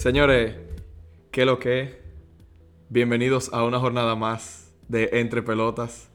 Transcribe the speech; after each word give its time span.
Señores, 0.00 0.56
¿qué 1.30 1.44
lo 1.44 1.58
que 1.58 1.80
es? 1.80 1.90
Bienvenidos 2.88 3.52
a 3.52 3.64
una 3.64 3.78
jornada 3.78 4.16
más 4.16 4.74
de 4.88 5.10
Entre 5.12 5.42
Pelotas. 5.42 6.10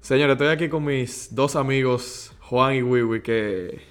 Señores, 0.00 0.34
estoy 0.34 0.46
aquí 0.46 0.68
con 0.68 0.84
mis 0.84 1.34
dos 1.34 1.56
amigos, 1.56 2.32
Juan 2.38 2.76
y 2.76 2.82
Wiwi, 2.82 3.20
que 3.20 3.82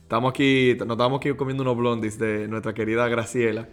estamos 0.00 0.30
aquí, 0.30 0.74
nos 0.86 0.92
estamos 0.92 1.18
aquí 1.18 1.34
comiendo 1.34 1.64
unos 1.64 1.76
blondies 1.76 2.18
de 2.18 2.48
nuestra 2.48 2.72
querida 2.72 3.06
Graciela. 3.08 3.68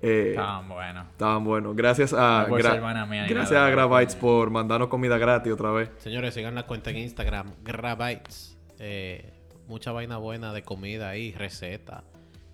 Eh, 0.00 0.30
estaban 0.30 0.66
buenos. 0.70 1.06
Estaban 1.10 1.44
buenos. 1.44 1.76
Gracias 1.76 2.14
a, 2.14 2.46
gracias 2.48 3.52
a 3.52 3.68
Gravites 3.68 4.16
por 4.16 4.48
mandarnos 4.48 4.88
comida 4.88 5.18
gratis 5.18 5.52
otra 5.52 5.72
vez. 5.72 5.90
Señores, 5.98 6.32
sigan 6.32 6.54
la 6.54 6.62
cuenta 6.66 6.88
en 6.88 6.96
Instagram, 6.96 7.52
Gravites. 7.62 8.56
Eh, 8.78 9.30
mucha 9.68 9.92
vaina 9.92 10.16
buena 10.16 10.54
de 10.54 10.62
comida 10.62 11.10
ahí, 11.10 11.32
receta, 11.32 12.02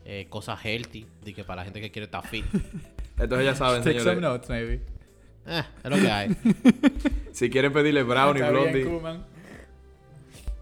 eh, 0.08 0.26
cosas 0.28 0.64
healthy, 0.64 1.04
de 1.24 1.34
que 1.34 1.42
para 1.42 1.62
la 1.62 1.64
gente 1.64 1.80
que 1.80 1.90
quiere 1.90 2.04
estar 2.04 2.24
fit. 2.24 2.44
Entonces 3.18 3.44
ya 3.44 3.54
saben, 3.56 3.82
Take 3.82 3.98
some 3.98 4.20
notes, 4.20 4.48
maybe. 4.48 4.80
Eh, 5.46 5.62
es 5.82 5.90
lo 5.90 5.96
que 5.96 6.10
hay. 6.10 6.36
si 7.32 7.50
quieren 7.50 7.72
pedirle 7.72 8.04
brownie, 8.04 8.42
blondie. 8.42 8.86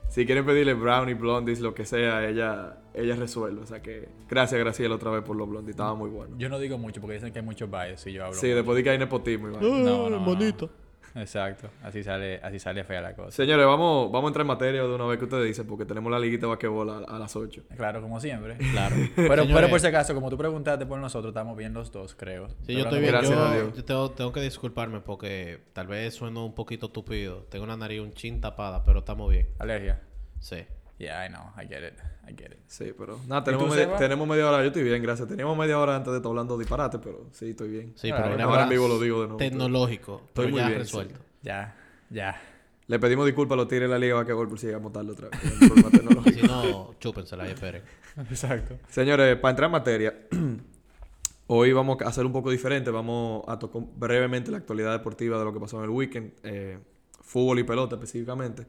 si 0.08 0.24
quieren 0.24 0.46
pedirle 0.46 0.72
brownie, 0.72 1.12
blondies, 1.12 1.60
lo 1.60 1.74
que 1.74 1.84
sea, 1.84 2.26
ella, 2.26 2.78
ella 2.94 3.16
resuelve. 3.16 3.60
O 3.60 3.66
sea 3.66 3.82
que 3.82 4.08
gracias, 4.30 4.58
Graciela, 4.58 4.94
otra 4.94 5.10
vez 5.10 5.22
por 5.22 5.36
los 5.36 5.46
blondies. 5.46 5.74
Estaba 5.74 5.94
muy 5.94 6.08
bueno. 6.08 6.36
Yo 6.38 6.48
no 6.48 6.58
digo 6.58 6.78
mucho 6.78 7.02
porque 7.02 7.14
dicen 7.14 7.30
que 7.30 7.40
hay 7.40 7.44
muchos 7.44 7.70
bias 7.70 8.00
si 8.00 8.12
yo 8.12 8.24
hablo. 8.24 8.38
Sí, 8.38 8.48
después 8.48 8.76
de 8.76 8.82
que 8.82 8.90
hay 8.90 8.98
nepotismo. 8.98 9.48
Y 9.48 9.60
no, 9.60 10.08
no, 10.08 10.20
bonito. 10.20 10.70
Exacto, 11.14 11.68
así 11.82 12.02
sale, 12.02 12.40
así 12.42 12.58
sale 12.58 12.82
fea 12.82 13.00
la 13.00 13.14
cosa. 13.14 13.30
Señores, 13.30 13.66
vamos, 13.66 14.10
vamos 14.10 14.28
a 14.28 14.30
entrar 14.30 14.42
en 14.42 14.48
materia 14.48 14.82
de 14.82 14.88
una 14.88 15.04
vez 15.06 15.18
que 15.18 15.24
ustedes 15.24 15.46
dicen, 15.46 15.66
porque 15.66 15.84
tenemos 15.84 16.10
la 16.10 16.18
liguita 16.18 16.42
de 16.42 16.48
basquetbol 16.48 16.90
a, 16.90 16.96
a 16.98 17.18
las 17.18 17.36
8. 17.36 17.62
Claro, 17.76 18.02
como 18.02 18.20
siempre. 18.20 18.56
Claro. 18.74 18.96
pero, 19.14 19.44
pero, 19.46 19.68
por 19.68 19.78
si 19.78 19.86
acaso, 19.86 20.14
como 20.14 20.28
tú 20.30 20.36
preguntaste 20.36 20.84
por 20.84 20.98
nosotros, 20.98 21.30
estamos 21.30 21.56
bien 21.56 21.72
los 21.74 21.92
dos, 21.92 22.14
creo. 22.16 22.48
Sí, 22.66 22.72
yo 22.72 22.80
estoy 22.80 22.98
bien. 22.98 23.12
Gracias 23.12 23.32
yo, 23.32 23.44
a 23.44 23.54
Dios. 23.54 23.76
yo 23.76 23.84
tengo, 23.84 24.10
tengo, 24.10 24.32
que 24.32 24.40
disculparme 24.40 25.00
porque 25.00 25.60
tal 25.72 25.86
vez 25.86 26.14
sueno 26.14 26.44
un 26.44 26.54
poquito 26.54 26.90
tupido. 26.90 27.44
Tengo 27.50 27.64
una 27.64 27.76
nariz 27.76 28.00
un 28.00 28.12
chin 28.12 28.40
tapada, 28.40 28.82
pero 28.82 29.00
estamos 29.00 29.30
bien. 29.30 29.48
¿Alergia? 29.58 30.00
Sí. 30.40 30.64
Yeah, 30.98 31.24
I 31.24 31.28
know. 31.28 31.52
I 31.56 31.66
get 31.66 31.82
it. 31.82 31.98
I 32.26 32.32
get 32.32 32.52
it. 32.52 32.60
Sí, 32.66 32.92
pero... 32.96 33.18
Nada, 33.26 33.42
tenemos, 33.44 33.68
media, 33.68 33.96
tenemos 33.96 34.28
media 34.28 34.48
hora. 34.48 34.62
Yo 34.62 34.68
estoy 34.68 34.84
bien, 34.84 35.02
gracias. 35.02 35.28
Teníamos 35.28 35.56
media 35.58 35.78
hora 35.78 35.96
antes 35.96 36.12
de 36.12 36.18
estar 36.18 36.30
hablando 36.30 36.56
disparate, 36.56 36.98
pero 36.98 37.26
sí, 37.32 37.50
estoy 37.50 37.68
bien. 37.68 37.92
Sí, 37.96 38.10
pero 38.12 38.42
ahora 38.44 38.64
en 38.64 38.68
vivo 38.68 38.88
lo 38.88 39.00
digo 39.00 39.20
de 39.22 39.26
nuevo. 39.26 39.38
Tecnológico. 39.38 40.22
Estoy 40.28 40.52
muy 40.52 40.60
ya 40.60 40.68
bien, 40.68 40.78
resuelto. 40.78 41.20
Ya. 41.42 41.74
Ya. 42.10 42.40
Le 42.86 42.98
pedimos 42.98 43.24
disculpas 43.24 43.54
a 43.54 43.56
los 43.56 43.68
tigres 43.68 43.88
de 43.88 43.94
la 43.94 43.98
liga 43.98 44.24
que 44.24 44.34
por 44.34 44.58
si 44.58 44.66
llegamos 44.66 44.92
tarde 44.92 45.12
otra 45.12 45.30
vez. 45.30 45.40
si 46.34 46.42
no, 46.42 46.94
chúpensela 47.00 47.48
y 47.48 47.52
esperen. 47.52 47.82
Exacto. 48.30 48.76
Señores, 48.88 49.36
para 49.36 49.50
entrar 49.50 49.68
en 49.68 49.72
materia, 49.72 50.14
hoy 51.46 51.72
vamos 51.72 52.00
a 52.02 52.08
hacer 52.08 52.26
un 52.26 52.32
poco 52.32 52.50
diferente. 52.50 52.90
Vamos 52.90 53.42
a 53.48 53.58
tocar 53.58 53.82
brevemente 53.96 54.50
la 54.50 54.58
actualidad 54.58 54.92
deportiva 54.92 55.38
de 55.38 55.44
lo 55.44 55.52
que 55.52 55.60
pasó 55.60 55.78
en 55.78 55.84
el 55.84 55.90
weekend. 55.90 56.32
Eh, 56.42 56.78
fútbol 57.22 57.58
y 57.58 57.64
pelota 57.64 57.96
específicamente. 57.96 58.66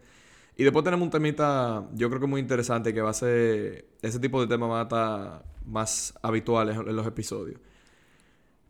Y 0.58 0.64
después 0.64 0.84
tenemos 0.86 1.06
un 1.06 1.12
temita, 1.12 1.84
yo 1.94 2.10
creo 2.10 2.22
que 2.22 2.28
muy 2.28 2.40
interesante, 2.40 2.94
que 2.94 3.02
va 3.02 3.10
a 3.10 3.14
ser... 3.14 3.86
Ese 4.02 4.20
tipo 4.20 4.40
de 4.40 4.48
temas 4.48 4.70
van 4.70 4.80
a 4.80 4.84
estar 4.84 5.44
más 5.66 6.14
habituales 6.22 6.78
en 6.78 6.96
los 6.96 7.06
episodios. 7.06 7.60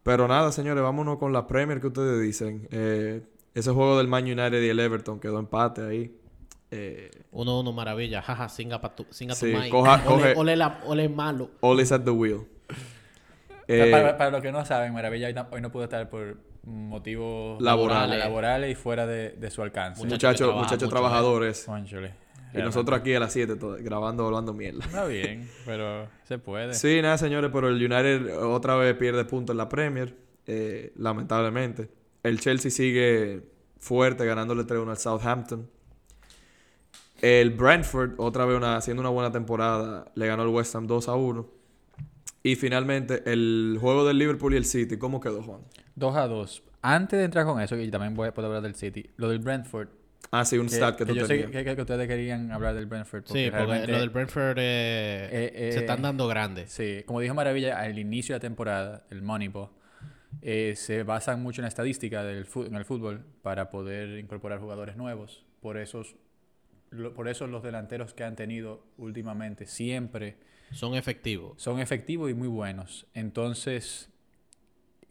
Pero 0.01 0.28
nada, 0.28 0.51
señores, 0.51 0.84
vámonos 0.84 1.18
con 1.18 1.34
la 1.34 1.47
Premier 1.47 1.81
que 1.81 1.88
ustedes 1.88 2.22
dicen. 2.22 2.68
Eh, 2.72 3.22
ese 3.53 3.72
juego 3.72 3.97
del 3.97 4.07
Man 4.07 4.23
United 4.23 4.62
y 4.62 4.69
el 4.69 4.79
Everton 4.79 5.19
quedó 5.19 5.40
empate 5.40 5.81
ahí. 5.81 6.16
Eh, 6.72 7.09
uno, 7.31 7.59
uno, 7.59 7.72
maravilla. 7.72 8.22
Jaja, 8.22 8.50
singa, 8.50 8.81
pa 8.81 8.96
tu, 8.96 9.06
singa 9.09 9.34
sí, 9.34 9.53
tu 9.53 9.69
coja, 9.69 10.03
ole, 10.07 10.34
ole, 10.35 10.56
la, 10.56 10.81
ole 10.85 11.09
malo. 11.09 11.50
All 11.62 11.79
is 11.79 11.91
at 11.91 12.02
the 12.02 12.12
wheel. 12.12 12.47
Eh, 13.67 13.90
para, 13.91 14.17
para, 14.17 14.29
los 14.29 14.41
que 14.41 14.52
no 14.52 14.63
saben, 14.63 14.94
Maravilla 14.94 15.28
hoy 15.52 15.62
no, 15.62 15.72
pudo 15.72 15.85
estar 15.85 16.07
por 16.07 16.38
motivos 16.66 17.62
laborales, 17.62 18.20
laborales 18.20 18.72
y 18.72 18.76
fuera 18.76 19.06
de, 19.06 19.31
de 19.31 19.52
su 19.52 19.62
alcance. 19.62 20.03
Muchachos 20.03 20.53
muchacho 20.56 20.90
trabajadores. 20.90 21.68
Y 22.53 22.59
nosotros 22.59 23.00
aquí 23.00 23.14
a 23.14 23.20
las 23.20 23.34
7 23.34 23.58
grabando, 23.81 24.26
hablando 24.26 24.53
mierda. 24.53 24.86
Está 24.86 25.06
bien, 25.06 25.50
pero 25.66 26.08
se 26.24 26.38
puede. 26.38 26.74
Sí, 26.74 27.02
nada, 27.02 27.18
señores, 27.18 27.52
pero 27.53 27.68
el 27.68 27.76
United 27.76 28.38
otra 28.44 28.76
vez 28.76 28.96
pierde 28.96 29.26
puntos 29.26 29.53
en 29.53 29.58
la 29.58 29.68
Premier, 29.68 30.16
eh, 30.48 30.94
lamentablemente. 30.96 31.90
El 32.24 32.40
Chelsea 32.40 32.72
sigue 32.72 33.44
fuerte 33.78 34.26
ganándole 34.26 34.64
3-1 34.64 34.90
al 34.90 34.97
Southampton. 34.97 35.70
El 37.22 37.52
Brentford, 37.52 38.14
otra 38.18 38.46
vez 38.46 38.62
haciendo 38.64 39.02
una 39.02 39.09
buena 39.09 39.32
temporada, 39.32 40.12
le 40.16 40.28
ganó 40.28 40.44
al 40.44 40.50
West 40.50 40.76
Ham 40.76 40.88
2 40.88 41.08
1. 41.08 41.47
Y 42.44 42.56
finalmente, 42.56 43.24
el 43.26 43.78
juego 43.82 44.06
del 44.06 44.18
Liverpool 44.18 44.53
y 44.53 44.58
el 44.58 44.66
City, 44.66 44.97
¿cómo 44.97 45.20
quedó, 45.20 45.42
Juan? 45.42 45.62
2 45.95 46.16
a 46.16 46.28
2. 46.28 46.63
Antes 46.81 47.19
de 47.19 47.25
entrar 47.25 47.45
con 47.45 47.61
eso, 47.61 47.78
y 47.78 47.89
también 47.89 48.13
voy 48.13 48.28
a 48.28 48.33
poder 48.33 48.47
hablar 48.47 48.63
del 48.63 48.75
City, 48.75 49.09
lo 49.17 49.29
del 49.29 49.39
Brentford. 49.39 49.89
Ah, 50.31 50.44
sí, 50.44 50.57
un 50.57 50.69
stat 50.69 50.97
que, 50.97 51.06
tú 51.06 51.13
yo 51.13 51.25
sé 51.25 51.50
que, 51.50 51.81
ustedes 51.81 52.07
querían 52.07 52.51
hablar 52.51 52.73
del 52.73 52.88
Brentford. 52.88 53.23
sí, 53.25 53.50
porque 53.51 53.88
lo 53.88 54.00
del 54.00 54.09
Brentford 54.09 54.57
eh, 54.57 55.29
eh, 55.31 55.51
eh, 55.53 55.72
se 55.72 55.79
están 55.79 56.01
dando 56.01 56.28
grandes. 56.28 56.72
Sí, 56.72 57.03
como 57.05 57.19
dijo 57.19 57.34
Maravilla, 57.34 57.79
al 57.79 57.97
inicio 57.97 58.34
de 58.34 58.38
la 58.38 58.41
temporada, 58.41 59.05
el 59.09 59.22
Moneyball 59.22 59.69
eh, 60.41 60.73
se 60.75 61.03
basan 61.03 61.41
mucho 61.41 61.61
en 61.61 61.63
la 61.63 61.69
estadística 61.69 62.23
del 62.23 62.47
en 62.55 62.75
el 62.75 62.85
fútbol 62.85 63.25
para 63.41 63.69
poder 63.69 64.19
incorporar 64.19 64.59
jugadores 64.59 64.95
nuevos. 64.95 65.45
Por, 65.61 65.78
esos, 65.78 66.16
por 67.16 67.28
eso 67.28 67.47
los 67.47 67.63
delanteros 67.63 68.13
que 68.13 68.23
han 68.23 68.35
tenido 68.35 68.85
últimamente 68.97 69.66
siempre... 69.66 70.38
Son 70.72 70.95
efectivos. 70.95 71.61
Son 71.61 71.79
efectivos 71.79 72.29
y 72.29 72.34
muy 72.34 72.47
buenos. 72.47 73.07
Entonces, 73.13 74.09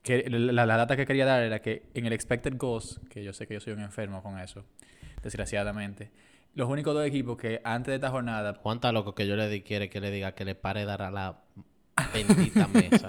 que, 0.05 0.29
la, 0.29 0.67
la, 0.67 0.77
data 0.77 0.97
que 0.97 1.07
quería 1.07 1.25
dar 1.25 1.43
era 1.43 1.61
que 1.61 1.87
en 1.95 2.07
el 2.07 2.13
expected 2.13 2.55
goals, 2.57 3.01
que 3.09 3.25
yo 3.25 3.33
sé 3.33 3.49
que 3.49 3.55
yo 3.55 3.61
soy 3.61 3.73
un 3.73 3.81
enfermo 3.81 4.23
con 4.23 4.39
eso, 4.39 4.65
desgraciadamente, 5.23 6.13
los 6.55 6.69
únicos 6.69 6.95
dos 6.95 7.07
equipos 7.07 7.39
que 7.39 7.61
antes 7.65 7.91
de 7.91 7.97
esta 7.97 8.11
jornada... 8.11 8.55
Juan 8.63 8.77
está 8.77 8.93
loco 8.93 9.15
que 9.15 9.27
yo 9.27 9.35
le 9.35 9.49
di, 9.49 9.63
quiere 9.63 9.89
que 9.89 10.01
le 10.01 10.11
diga 10.11 10.33
que 10.33 10.45
le 10.45 10.55
pare 10.55 10.85
dar 10.85 11.03
a 11.03 11.11
la 11.11 11.41
bendita 12.13 12.69
mesa. 12.73 13.07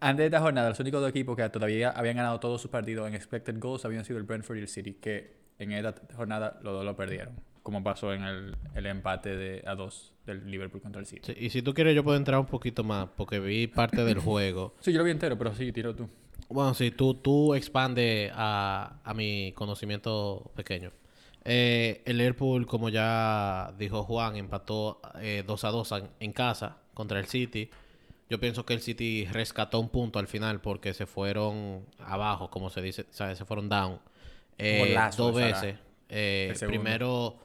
Antes 0.00 0.18
de 0.18 0.26
esta 0.26 0.40
jornada, 0.40 0.70
los 0.70 0.80
únicos 0.80 1.00
dos 1.00 1.10
equipos 1.10 1.36
que 1.36 1.48
todavía 1.50 1.90
habían 1.90 2.16
ganado 2.16 2.40
todos 2.40 2.60
sus 2.60 2.70
partidos 2.70 3.06
en 3.06 3.14
expected 3.14 3.58
goals 3.58 3.84
habían 3.84 4.04
sido 4.04 4.18
el 4.18 4.24
Brentford 4.24 4.56
y 4.56 4.60
el 4.60 4.68
City, 4.68 4.94
que 4.94 5.36
en 5.58 5.72
esta 5.72 5.94
jornada 6.16 6.58
los 6.62 6.72
dos 6.72 6.84
lo 6.84 6.96
perdieron, 6.96 7.34
como 7.64 7.82
pasó 7.82 8.12
en 8.12 8.22
el, 8.22 8.56
el 8.74 8.86
empate 8.86 9.36
de 9.36 9.64
a 9.66 9.74
dos 9.74 10.12
del 10.26 10.48
Liverpool 10.48 10.82
contra 10.82 11.00
el 11.00 11.06
City. 11.06 11.32
y 11.36 11.48
si 11.50 11.62
tú 11.62 11.72
quieres, 11.74 11.96
yo 11.96 12.04
puedo 12.04 12.16
entrar 12.16 12.38
un 12.38 12.46
poquito 12.46 12.84
más, 12.84 13.08
porque 13.16 13.40
vi 13.40 13.66
parte 13.66 14.04
del 14.04 14.18
juego. 14.20 14.74
Sí, 14.80 14.92
yo 14.92 14.98
lo 14.98 15.04
vi 15.04 15.10
entero, 15.10 15.36
pero 15.36 15.54
sí, 15.54 15.72
tiro 15.72 15.94
tú. 15.94 16.08
Bueno, 16.50 16.74
sí, 16.74 16.90
tú, 16.90 17.14
tú 17.14 17.54
expande 17.54 18.30
a, 18.34 19.00
a 19.02 19.14
mi 19.14 19.52
conocimiento 19.52 20.52
pequeño. 20.54 20.92
Eh, 21.42 22.02
el 22.04 22.18
Liverpool, 22.18 22.66
como 22.66 22.90
ya 22.90 23.72
dijo 23.78 24.02
Juan, 24.04 24.36
empató 24.36 25.00
eh, 25.20 25.42
2 25.46 25.64
a 25.64 25.70
2 25.70 25.94
en 26.20 26.32
casa 26.32 26.76
contra 26.92 27.18
el 27.18 27.26
City. 27.26 27.70
Yo 28.28 28.38
pienso 28.38 28.66
que 28.66 28.74
el 28.74 28.80
City 28.80 29.26
rescató 29.32 29.80
un 29.80 29.88
punto 29.88 30.18
al 30.18 30.26
final 30.26 30.60
porque 30.60 30.92
se 30.92 31.06
fueron 31.06 31.86
abajo, 31.98 32.50
como 32.50 32.68
se 32.68 32.82
dice, 32.82 33.06
¿sabes? 33.10 33.38
se 33.38 33.46
fueron 33.46 33.70
down 33.70 34.00
eh, 34.58 34.94
dos 35.16 35.34
veces. 35.34 35.76
Eh, 36.10 36.54
primero 36.66 37.38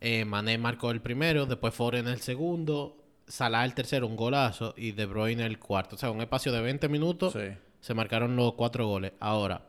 eh, 0.00 0.24
Mané 0.24 0.58
marcó 0.58 0.90
el 0.90 1.00
primero, 1.00 1.46
después 1.46 1.74
Foren 1.74 2.08
el 2.08 2.20
segundo, 2.20 2.96
Salah 3.26 3.64
el 3.64 3.74
tercero, 3.74 4.06
un 4.06 4.16
golazo 4.16 4.74
y 4.76 4.92
De 4.92 5.06
Bruyne 5.06 5.44
el 5.44 5.58
cuarto. 5.58 5.96
O 5.96 5.98
sea, 5.98 6.10
un 6.10 6.20
espacio 6.20 6.52
de 6.52 6.60
20 6.60 6.88
minutos 6.88 7.36
se 7.80 7.94
marcaron 7.94 8.36
los 8.36 8.54
cuatro 8.54 8.86
goles. 8.86 9.12
Ahora, 9.20 9.62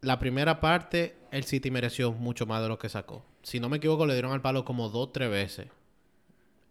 la 0.00 0.18
primera 0.18 0.60
parte 0.60 1.16
el 1.30 1.44
City 1.44 1.70
mereció 1.70 2.12
mucho 2.12 2.46
más 2.46 2.62
de 2.62 2.68
lo 2.68 2.78
que 2.78 2.88
sacó. 2.88 3.24
Si 3.42 3.60
no 3.60 3.68
me 3.68 3.78
equivoco, 3.78 4.06
le 4.06 4.14
dieron 4.14 4.32
al 4.32 4.40
palo 4.40 4.64
como 4.64 4.88
dos 4.88 5.08
o 5.08 5.10
tres 5.10 5.30
veces. 5.30 5.68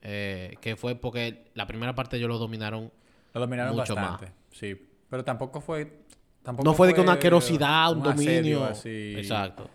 Eh, 0.02 0.56
que 0.62 0.76
fue 0.76 0.96
porque 0.96 1.46
la 1.54 1.68
primera 1.68 1.94
parte 1.96 2.18
ellos 2.18 2.30
lo 2.30 2.38
dominaron. 2.38 2.92
Lo 3.34 3.42
dominaron 3.42 3.76
mucho 3.76 3.96
bastante, 3.96 4.26
más. 4.28 4.34
sí. 4.52 4.76
Pero 5.10 5.24
tampoco 5.24 5.62
fue. 5.62 6.06
Tampoco 6.44 6.64
no 6.64 6.74
fue, 6.74 6.88
de 6.88 6.94
que 6.94 7.02
una 7.02 7.20
querosidad, 7.20 7.92
un, 7.92 8.04
dominio. 8.04 8.64
Así. 8.64 9.16
Exacto. 9.18 9.70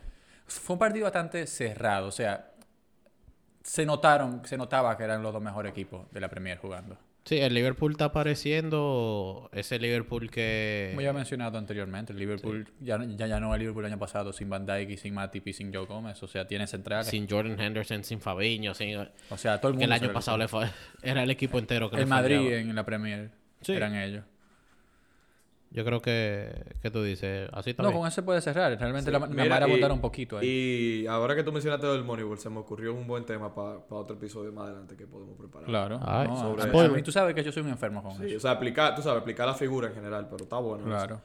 Fue 0.47 0.75
un 0.75 0.79
partido 0.79 1.05
bastante 1.05 1.47
cerrado. 1.47 2.09
O 2.09 2.13
sea, 2.13 2.52
se 3.63 3.87
notaron, 3.87 4.43
se 4.45 4.57
notaba 4.57 4.97
que 4.97 5.05
eran 5.05 5.23
los 5.23 5.33
dos 5.33 5.43
mejores 5.43 5.73
equipos 5.73 6.11
de 6.13 6.21
la 6.21 6.29
Premier 6.29 6.59
jugando. 6.59 6.99
Sí, 7.25 7.39
el 7.39 7.55
Liverpool 7.55 7.93
está 7.93 8.07
apareciendo 8.07 9.49
ese 9.53 9.79
Liverpool 9.79 10.29
que... 10.29 10.89
Como 10.91 11.03
ya 11.03 11.11
he 11.11 11.13
mencionado 11.13 11.57
anteriormente, 11.57 12.13
el 12.13 12.19
Liverpool 12.19 12.67
ya, 12.81 12.99
ya, 13.05 13.29
ya, 13.29 13.39
no 13.39 13.55
el 13.55 13.61
Liverpool 13.61 13.85
el 13.85 13.93
año 13.93 14.01
pasado 14.01 14.33
sin 14.33 14.51
Van 14.51 14.67
Dijk 14.67 14.91
y 14.91 14.97
sin 14.97 15.15
Matip 15.15 15.47
y 15.47 15.53
sin 15.53 15.73
Joe 15.73 15.87
Gómez. 15.87 16.21
O 16.25 16.27
sea, 16.27 16.49
tiene 16.49 16.67
centrales. 16.67 17.07
Sin 17.07 17.29
Jordan 17.29 17.61
Henderson, 17.61 18.03
sin 18.03 18.21
Fabinho, 18.21 18.75
sin... 18.75 18.99
O 19.31 19.37
sea, 19.37 19.61
todo 19.61 19.69
el 19.69 19.75
mundo... 19.75 19.87
Que 19.87 19.95
el 19.97 20.03
año 20.03 20.13
pasado 20.13 20.37
le 20.37 20.49
fue... 20.49 20.67
era 21.03 21.23
el 21.23 21.31
equipo 21.31 21.61
entero 21.61 21.89
que 21.91 21.97
El 21.97 22.09
Madrid 22.09 22.55
en 22.55 22.75
la 22.75 22.85
Premier 22.85 23.31
eran 23.69 23.95
ellos. 23.95 24.25
Yo 25.75 25.87
creo 25.87 26.03
que, 26.03 26.53
que 26.83 26.91
tú 26.91 27.03
dices, 27.03 27.49
así 27.53 27.71
No, 27.71 27.77
también. 27.77 27.99
con 27.99 28.07
eso 28.07 28.17
se 28.17 28.23
puede 28.23 28.43
cerrar. 28.43 28.79
Realmente 28.79 29.11
la, 29.11 29.19
la 29.21 29.27
Mira, 29.27 29.67
y- 29.67 29.71
botar 29.73 29.91
un 29.91 30.01
poquito 30.03 30.37
ahí. 30.37 30.47
Y 31.03 31.07
ahora 31.07 31.35
que 31.35 31.43
tú 31.43 31.51
mencionaste 31.51 31.87
del 31.87 32.05
Moneyball, 32.05 32.39
se 32.39 32.51
me 32.51 32.59
ocurrió 32.59 32.93
un 32.93 33.07
buen 33.07 33.25
tema 33.25 33.55
para 33.55 33.79
otro 33.89 34.17
episodio 34.17 34.53
más 34.53 34.65
adelante 34.67 34.97
que 34.97 35.07
podemos 35.07 35.35
preparar. 35.39 35.67
Claro. 35.67 35.99
Ay, 36.05 36.29
no, 36.29 36.37
sobre 36.39 36.89
mí 36.91 37.03
tú 37.03 37.11
sabes 37.11 37.35
que 37.35 37.43
yo 37.43 37.51
soy 37.53 37.63
un 37.63 37.71
enfermo 37.71 38.03
con 38.03 38.13
Sí, 38.19 38.27
eso. 38.27 38.37
o 38.37 38.41
sea, 38.41 38.51
aplicar, 38.51 38.95
tú 38.95 39.01
sabes, 39.01 39.23
aplicar 39.23 39.47
la 39.47 39.55
figura 39.55 39.89
en 39.89 39.95
general, 39.95 40.29
pero 40.31 40.45
está 40.45 40.59
bueno. 40.59 40.83
eso. 40.85 40.91
Claro. 40.91 41.21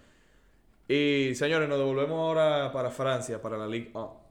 Y 0.87 1.35
señores, 1.35 1.67
nos 1.67 1.77
devolvemos 1.77 2.17
ahora 2.17 2.71
para 2.71 2.89
Francia, 2.89 3.41
para 3.41 3.57
la 3.57 3.67
Ligue 3.67 3.91
1. 3.93 4.27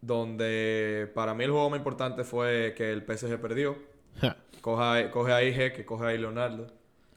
Donde 0.00 1.10
para 1.14 1.34
mí 1.34 1.44
el 1.44 1.50
juego 1.50 1.68
más 1.70 1.78
importante 1.78 2.24
fue 2.24 2.72
que 2.76 2.92
el 2.92 3.02
PSG 3.02 3.38
perdió. 3.40 3.76
Coge, 4.60 5.10
coge 5.10 5.32
ahí 5.32 5.52
G, 5.52 5.72
que 5.72 5.84
coge 5.84 6.06
ahí 6.06 6.18
Leonardo. 6.18 6.66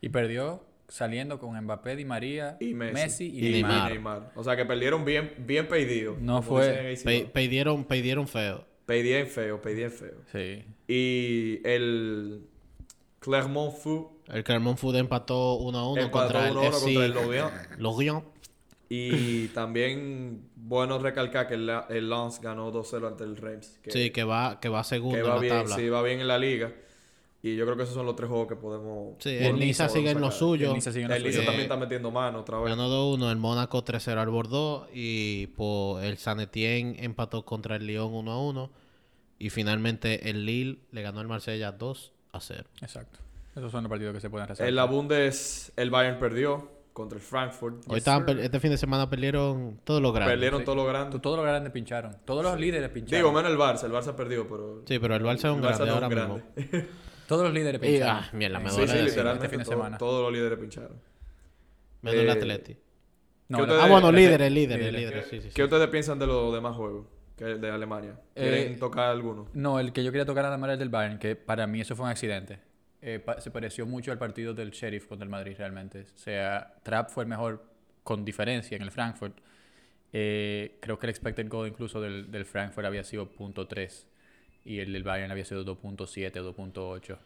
Y 0.02 0.10
perdió 0.10 0.62
saliendo 0.92 1.40
con 1.40 1.58
Mbappé, 1.60 1.96
Di 1.96 2.04
María, 2.06 2.58
Y 2.60 2.74
Messi. 2.74 2.94
Messi, 2.94 3.26
y, 3.34 3.48
Y 3.48 3.52
Neymar. 3.54 3.92
Neymar. 3.92 4.32
O 4.36 4.44
sea 4.44 4.56
que 4.58 4.66
perdieron 4.66 5.06
bien, 5.06 5.34
bien 5.40 5.68
pedido. 5.68 6.18
No 6.20 6.42
fue- 6.42 6.92
en. 6.94 7.04
Pe- 7.04 7.30
Pedieron, 7.32 7.86
pedieron 7.86 8.28
feo. 8.28 8.66
Pedían 8.86 9.28
feo, 9.28 9.62
pedían 9.62 9.92
feo. 9.92 10.16
Sí. 10.34 10.66
Y 10.88 11.62
el 11.66 12.42
Clermont 13.20 13.74
Foot 13.74 14.08
El 14.28 14.44
Clermont 14.44 14.78
Foot 14.78 14.96
empató 14.96 15.54
1 15.60 15.78
a 15.78 15.90
1 15.92 16.02
empató 16.02 16.24
contra 16.34 16.48
el 16.50 16.56
1-1 16.56 16.68
FC 16.68 16.94
contra 16.94 17.06
el 17.06 17.82
Lorient. 17.82 18.26
Y 18.90 19.48
también 19.50 20.50
bueno 20.56 21.00
recalcar 21.00 21.48
que 21.48 21.54
el, 21.54 21.70
el 21.90 22.10
Lens 22.10 22.42
ganó 22.42 22.72
2-0 22.74 23.08
ante 23.08 23.24
el 23.24 23.38
Reims. 23.38 23.80
Que, 23.82 23.92
Sí, 23.92 24.10
que 24.10 24.26
va, 24.26 24.60
que 24.60 24.68
va 24.68 24.84
segundo 24.84 25.16
que 25.16 25.22
en 25.24 25.30
va 25.30 25.36
la 25.36 25.42
bien, 25.42 25.54
tabla. 25.56 25.76
sí, 25.78 25.88
va 25.88 26.04
bien 26.04 26.20
en 26.20 26.28
la 26.28 26.38
liga. 26.38 26.74
Y 27.44 27.56
yo 27.56 27.66
creo 27.66 27.76
que 27.76 27.84
esos 27.84 27.96
son 27.96 28.06
los 28.06 28.16
tres 28.16 28.30
juegos 28.30 28.48
que 28.48 28.56
podemos. 28.56 29.16
Sí, 29.20 29.30
el 29.36 29.58
Niza 29.58 29.90
sigue 29.90 30.12
en 30.12 30.22
lo 30.22 30.30
suyo. 30.32 30.68
El 30.70 30.74
Niza 30.76 30.92
sigue 30.92 31.06
en 31.06 31.10
lo 31.10 31.16
El 31.16 31.24
Niza 31.24 31.38
suyo. 31.38 31.46
también 31.48 31.64
está 31.64 31.76
metiendo 31.78 32.12
mano 32.12 32.42
otra 32.42 32.60
vez. 32.60 32.70
Ganó 32.70 32.88
2-1 32.88 33.32
el 33.32 33.38
Mónaco 33.38 33.84
3-0 33.84 34.18
al 34.20 34.30
Bordeaux 34.30 34.88
y 34.94 35.48
por 35.48 36.04
el 36.04 36.18
San 36.18 36.40
Etienne 36.40 36.98
empató 37.04 37.44
contra 37.44 37.78
el 37.78 37.88
Lyon 37.88 38.12
1-1 38.14 38.70
y 39.40 39.50
finalmente 39.50 40.30
el 40.30 40.46
Lille 40.46 40.80
le 40.92 41.02
ganó 41.02 41.20
al 41.20 41.28
Marsella 41.28 41.76
2-0. 41.78 42.12
Exacto. 42.82 43.20
Esos 43.56 43.72
son 43.72 43.84
los 43.84 43.90
partidos 43.90 44.14
que 44.14 44.22
se 44.22 44.30
pueden 44.30 44.48
resaltar. 44.48 44.70
En 44.70 44.76
la 44.76 44.86
Bundes, 44.86 45.74
el 45.76 45.90
Bayern 45.90 46.20
perdió 46.20 46.70
contra 46.94 47.18
el 47.18 47.24
Frankfurt. 47.24 47.84
Hoy 47.88 47.98
estaban 47.98 48.24
per- 48.26 48.40
este 48.40 48.60
fin 48.60 48.70
de 48.70 48.78
semana 48.78 49.10
perdieron 49.10 49.80
todos 49.84 50.00
los 50.02 50.14
grandes. 50.14 50.34
Perdieron 50.36 50.60
Sí. 50.60 50.66
todos 50.66 50.78
los 50.78 50.88
grandes. 50.88 51.22
Todos 51.22 51.38
los 51.38 51.46
grandes 51.46 51.72
pincharon. 51.74 52.16
Todos 52.24 52.44
los 52.44 52.60
líderes 52.60 52.90
pincharon. 52.90 53.18
Digo, 53.20 53.34
menos 53.34 53.52
el 53.52 53.58
Barça. 53.58 53.86
El 53.86 53.92
Barça 53.94 54.14
perdió, 54.16 54.48
pero. 54.48 54.84
Sí, 54.86 55.00
pero 55.00 55.16
el 55.16 55.24
Barça 55.24 55.38
es 55.38 55.44
un 55.46 55.64
el 55.64 55.66
Barça 55.72 55.86
grande 55.86 55.86
no 55.86 55.86
es 55.86 56.04
ahora 56.04 56.08
un 56.28 56.44
mismo. 56.76 56.88
Todos 57.32 57.46
los 57.46 57.54
líderes 57.54 57.82
Y, 57.82 57.86
pincharon. 57.86 58.16
ah, 58.24 58.30
mierda, 58.34 58.60
me 58.60 58.70
Sí, 58.70 58.76
duele 58.76 58.88
Sí, 58.88 58.92
sí, 58.92 59.04
decirlo. 59.06 59.10
literalmente. 59.10 59.46
Este 59.46 59.50
fin 59.50 59.60
de 59.60 59.64
todo- 59.66 59.74
semana. 59.76 59.98
todos 59.98 60.22
los 60.24 60.34
líderes 60.34 60.60
pincharon. 60.60 61.02
Menos 62.02 62.20
el 62.20 62.28
Eh, 62.28 62.32
Atleti. 62.32 62.78
No, 63.48 63.58
¿qué 63.58 63.62
la- 63.62 63.68
ustedes- 63.74 63.84
Ah, 63.84 63.88
bueno, 63.90 64.10
el- 64.10 64.16
líderes, 64.16 64.52
líderes, 64.52 64.86
líderes. 64.86 65.00
líderes, 65.02 65.26
sí, 65.30 65.42
sí, 65.42 65.48
sí. 65.50 65.54
¿Qué 65.56 65.64
ustedes 65.64 65.88
piensan 65.88 66.20
de 66.20 66.28
los 66.28 66.54
demás 66.54 66.76
juegos 66.76 67.08
que 67.38 67.46
de 67.46 67.70
Alemania? 67.72 68.20
¿Quieren 68.36 68.74
Eh, 68.74 68.78
tocar 68.78 69.10
alguno? 69.10 69.48
No, 69.54 69.80
el 69.80 69.94
que 69.94 70.04
yo 70.04 70.12
quería 70.12 70.26
tocar 70.26 70.44
nada 70.44 70.58
más 70.58 70.68
era 70.68 70.74
el 70.74 70.80
del 70.80 70.90
Bayern, 70.90 71.20
que 71.20 71.36
para 71.38 71.68
mí 71.68 71.80
eso 71.80 71.96
fue 71.96 72.04
un 72.06 72.12
accidente. 72.12 72.60
Eh, 73.02 73.20
pa- 73.20 73.40
se 73.40 73.50
pareció 73.50 73.86
mucho 73.86 74.12
al 74.12 74.18
partido 74.18 74.54
del 74.54 74.72
Sheriff 74.72 75.08
contra 75.08 75.24
el 75.24 75.30
Madrid, 75.30 75.56
realmente. 75.58 76.02
O 76.02 76.18
sea, 76.18 76.76
Trapp 76.84 77.10
fue 77.12 77.24
el 77.24 77.30
mejor 77.30 77.64
con 78.04 78.26
diferencia 78.26 78.76
en 78.76 78.84
el 78.84 78.92
Frankfurt. 78.92 79.38
Eh, 80.14 80.78
creo 80.82 81.00
que 81.00 81.06
el 81.06 81.12
expected 81.12 81.48
goal 81.48 81.68
incluso 81.70 82.02
del, 82.02 82.30
del 82.30 82.44
Frankfurt 82.46 82.86
había 82.86 83.04
sido 83.06 83.26
.3 83.30 84.06
y 84.66 84.80
el 84.80 84.94
del 84.94 85.04
Bayern 85.04 85.32
había 85.32 85.46
sido 85.46 85.64
2.7 85.66 86.38
o 86.40 86.54
2.8. 86.56 87.18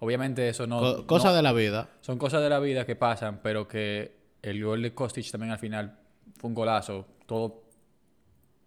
Obviamente 0.00 0.48
eso 0.48 0.66
no... 0.66 0.80
Co- 0.80 1.06
cosa 1.06 1.28
no- 1.28 1.34
de 1.36 1.42
la 1.42 1.52
vida. 1.52 1.88
Son 2.00 2.18
cosas 2.18 2.42
de 2.42 2.48
la 2.50 2.58
vida 2.60 2.84
que 2.86 2.96
pasan, 2.96 3.40
pero 3.42 3.66
que 3.68 4.12
el 4.42 4.62
gol 4.64 4.82
de 4.82 4.92
Kostic 4.94 5.30
también 5.30 5.52
al 5.52 5.58
final 5.58 5.98
fue 6.38 6.48
un 6.48 6.54
golazo. 6.54 7.06
Todo 7.26 7.62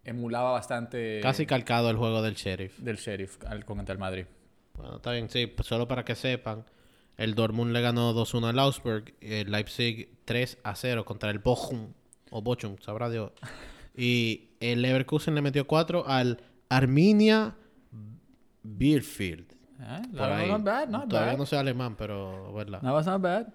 emulaba 0.04 0.52
bastante 0.52 1.20
Casi 1.22 1.46
calcado 1.46 1.90
el 1.90 1.96
juego 1.96 2.22
del 2.22 2.34
Sheriff. 2.34 2.78
del 2.78 2.96
Sheriff 2.96 3.38
al, 3.46 3.64
contra 3.64 3.92
el 3.92 3.98
Madrid. 3.98 4.24
Bueno, 4.74 4.96
está 4.96 5.12
bien, 5.12 5.28
sí, 5.28 5.46
pues 5.46 5.66
solo 5.68 5.86
para 5.88 6.04
que 6.04 6.14
sepan. 6.14 6.64
El 7.16 7.34
Dortmund 7.34 7.72
le 7.72 7.80
ganó 7.80 8.14
2-1 8.14 8.48
al 8.50 8.58
Augsburg. 8.60 9.12
El 9.20 9.50
Leipzig 9.50 10.08
3-0 10.26 11.04
contra 11.04 11.30
el 11.30 11.40
Bochum. 11.40 11.92
O 12.30 12.42
Bochum, 12.42 12.76
sabrá 12.80 13.08
Dios. 13.10 13.32
Y 14.00 14.50
el 14.60 14.80
Leverkusen 14.82 15.34
le 15.34 15.42
metió 15.42 15.66
4 15.66 16.06
al 16.06 16.40
Arminia 16.68 17.56
Bielefeld. 18.76 19.52
¿Eh? 19.80 20.02
Por 20.10 20.12
No, 20.28 20.34
ahí. 20.34 20.48
not 20.50 20.64
bad, 20.64 20.88
not 20.88 21.08
Todavía 21.08 21.32
bad. 21.32 21.38
no 21.38 21.46
sé 21.46 21.56
alemán, 21.56 21.94
pero 21.96 22.52
verdad. 22.52 22.82
No, 22.82 23.00
not 23.00 23.22
bad. 23.22 23.46